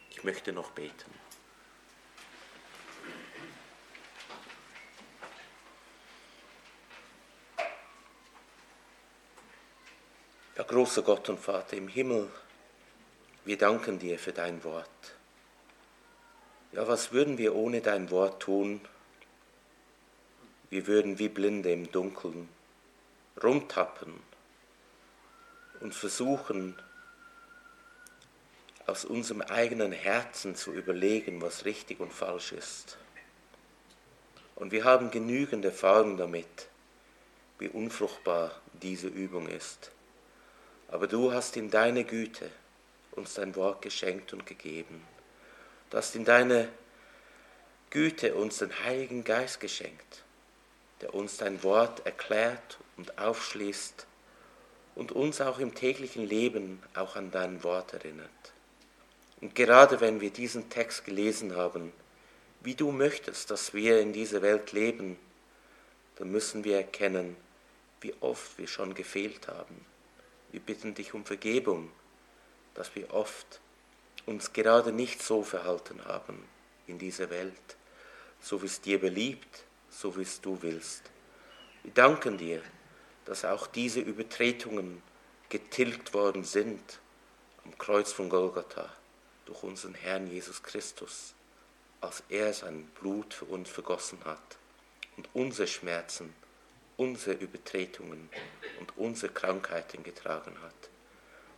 Ich 0.08 0.24
möchte 0.24 0.54
noch 0.54 0.70
beten. 0.70 1.21
Ja, 10.62 10.68
großer 10.68 11.02
Gott 11.02 11.28
und 11.28 11.40
Vater 11.40 11.76
im 11.76 11.88
Himmel, 11.88 12.28
wir 13.44 13.58
danken 13.58 13.98
dir 13.98 14.16
für 14.16 14.30
dein 14.32 14.62
Wort. 14.62 15.16
Ja, 16.70 16.86
was 16.86 17.10
würden 17.10 17.36
wir 17.36 17.56
ohne 17.56 17.80
dein 17.80 18.12
Wort 18.12 18.40
tun? 18.40 18.80
Wir 20.70 20.86
würden 20.86 21.18
wie 21.18 21.28
Blinde 21.28 21.72
im 21.72 21.90
Dunkeln 21.90 22.48
rumtappen 23.42 24.14
und 25.80 25.96
versuchen, 25.96 26.80
aus 28.86 29.04
unserem 29.04 29.42
eigenen 29.42 29.90
Herzen 29.90 30.54
zu 30.54 30.72
überlegen, 30.72 31.42
was 31.42 31.64
richtig 31.64 31.98
und 31.98 32.12
falsch 32.12 32.52
ist. 32.52 32.98
Und 34.54 34.70
wir 34.70 34.84
haben 34.84 35.10
genügend 35.10 35.64
Erfahrung 35.64 36.16
damit, 36.18 36.68
wie 37.58 37.68
unfruchtbar 37.68 38.52
diese 38.80 39.08
Übung 39.08 39.48
ist. 39.48 39.90
Aber 40.92 41.06
du 41.06 41.32
hast 41.32 41.56
in 41.56 41.70
deine 41.70 42.04
Güte 42.04 42.50
uns 43.12 43.32
dein 43.32 43.56
Wort 43.56 43.80
geschenkt 43.80 44.34
und 44.34 44.44
gegeben. 44.44 45.02
Du 45.88 45.96
hast 45.96 46.14
in 46.14 46.26
deine 46.26 46.68
Güte 47.88 48.34
uns 48.34 48.58
den 48.58 48.78
Heiligen 48.84 49.24
Geist 49.24 49.58
geschenkt, 49.58 50.22
der 51.00 51.14
uns 51.14 51.38
dein 51.38 51.62
Wort 51.62 52.04
erklärt 52.04 52.78
und 52.98 53.18
aufschließt 53.18 54.06
und 54.94 55.12
uns 55.12 55.40
auch 55.40 55.58
im 55.60 55.74
täglichen 55.74 56.26
Leben 56.26 56.82
auch 56.94 57.16
an 57.16 57.30
dein 57.30 57.64
Wort 57.64 57.94
erinnert. 57.94 58.28
Und 59.40 59.54
gerade 59.54 59.98
wenn 60.02 60.20
wir 60.20 60.30
diesen 60.30 60.68
Text 60.68 61.06
gelesen 61.06 61.56
haben, 61.56 61.90
wie 62.60 62.74
du 62.74 62.92
möchtest, 62.92 63.50
dass 63.50 63.72
wir 63.72 63.98
in 63.98 64.12
dieser 64.12 64.42
Welt 64.42 64.72
leben, 64.72 65.18
dann 66.16 66.30
müssen 66.30 66.64
wir 66.64 66.76
erkennen, 66.76 67.34
wie 68.02 68.12
oft 68.20 68.58
wir 68.58 68.68
schon 68.68 68.92
gefehlt 68.92 69.48
haben. 69.48 69.91
Wir 70.52 70.60
bitten 70.60 70.94
dich 70.94 71.14
um 71.14 71.24
Vergebung, 71.24 71.90
dass 72.74 72.94
wir 72.94 73.12
oft 73.12 73.60
uns 74.26 74.52
gerade 74.52 74.92
nicht 74.92 75.22
so 75.22 75.42
verhalten 75.42 76.04
haben 76.04 76.46
in 76.86 76.98
dieser 76.98 77.30
Welt, 77.30 77.76
so 78.40 78.62
wie 78.62 78.66
es 78.66 78.80
dir 78.80 79.00
beliebt, 79.00 79.64
so 79.90 80.16
wie 80.16 80.22
es 80.22 80.40
du 80.40 80.60
willst. 80.60 81.10
Wir 81.82 81.92
danken 81.92 82.38
dir, 82.38 82.62
dass 83.24 83.44
auch 83.44 83.66
diese 83.66 84.00
Übertretungen 84.00 85.02
getilgt 85.48 86.12
worden 86.14 86.44
sind 86.44 87.00
am 87.64 87.76
Kreuz 87.78 88.12
von 88.12 88.28
Golgatha 88.28 88.90
durch 89.46 89.62
unseren 89.62 89.94
Herrn 89.94 90.26
Jesus 90.26 90.62
Christus, 90.62 91.34
als 92.00 92.22
er 92.28 92.52
sein 92.52 92.84
Blut 93.00 93.32
für 93.32 93.44
uns 93.46 93.70
vergossen 93.70 94.18
hat 94.24 94.58
und 95.16 95.28
unsere 95.34 95.68
Schmerzen, 95.68 96.34
unsere 97.02 97.36
Übertretungen 97.36 98.28
und 98.80 98.96
unsere 98.96 99.32
Krankheiten 99.32 100.02
getragen 100.02 100.56
hat. 100.62 100.74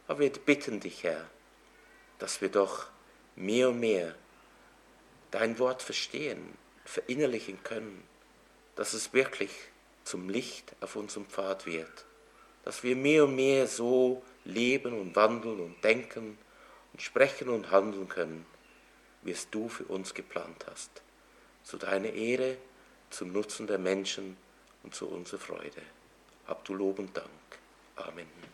Aber 0.08 0.20
wir 0.20 0.30
bitten 0.30 0.80
dich, 0.80 1.04
Herr, 1.04 1.28
dass 2.18 2.40
wir 2.40 2.48
doch 2.48 2.86
mehr 3.36 3.68
und 3.70 3.80
mehr 3.80 4.14
dein 5.30 5.58
Wort 5.58 5.82
verstehen, 5.82 6.56
verinnerlichen 6.84 7.62
können, 7.62 8.02
dass 8.76 8.94
es 8.94 9.12
wirklich 9.12 9.50
zum 10.04 10.28
Licht 10.28 10.74
auf 10.80 10.96
unserem 10.96 11.26
Pfad 11.26 11.66
wird, 11.66 12.04
dass 12.64 12.82
wir 12.82 12.96
mehr 12.96 13.24
und 13.24 13.36
mehr 13.36 13.66
so 13.66 14.22
leben 14.44 14.98
und 14.98 15.16
wandeln 15.16 15.60
und 15.60 15.82
denken 15.82 16.38
und 16.92 17.02
sprechen 17.02 17.48
und 17.48 17.70
handeln 17.70 18.08
können, 18.08 18.46
wie 19.22 19.32
es 19.32 19.50
du 19.50 19.68
für 19.68 19.84
uns 19.84 20.14
geplant 20.14 20.66
hast, 20.70 21.02
zu 21.62 21.78
deiner 21.78 22.12
Ehre, 22.12 22.56
zum 23.10 23.32
Nutzen 23.32 23.66
der 23.66 23.78
Menschen 23.78 24.36
und 24.84 24.94
zu 24.94 25.08
unserer 25.08 25.40
Freude. 25.40 25.82
Hab 26.46 26.64
du 26.64 26.74
Lob 26.74 26.98
und 26.98 27.16
Dank. 27.16 27.28
Amen. 27.96 28.53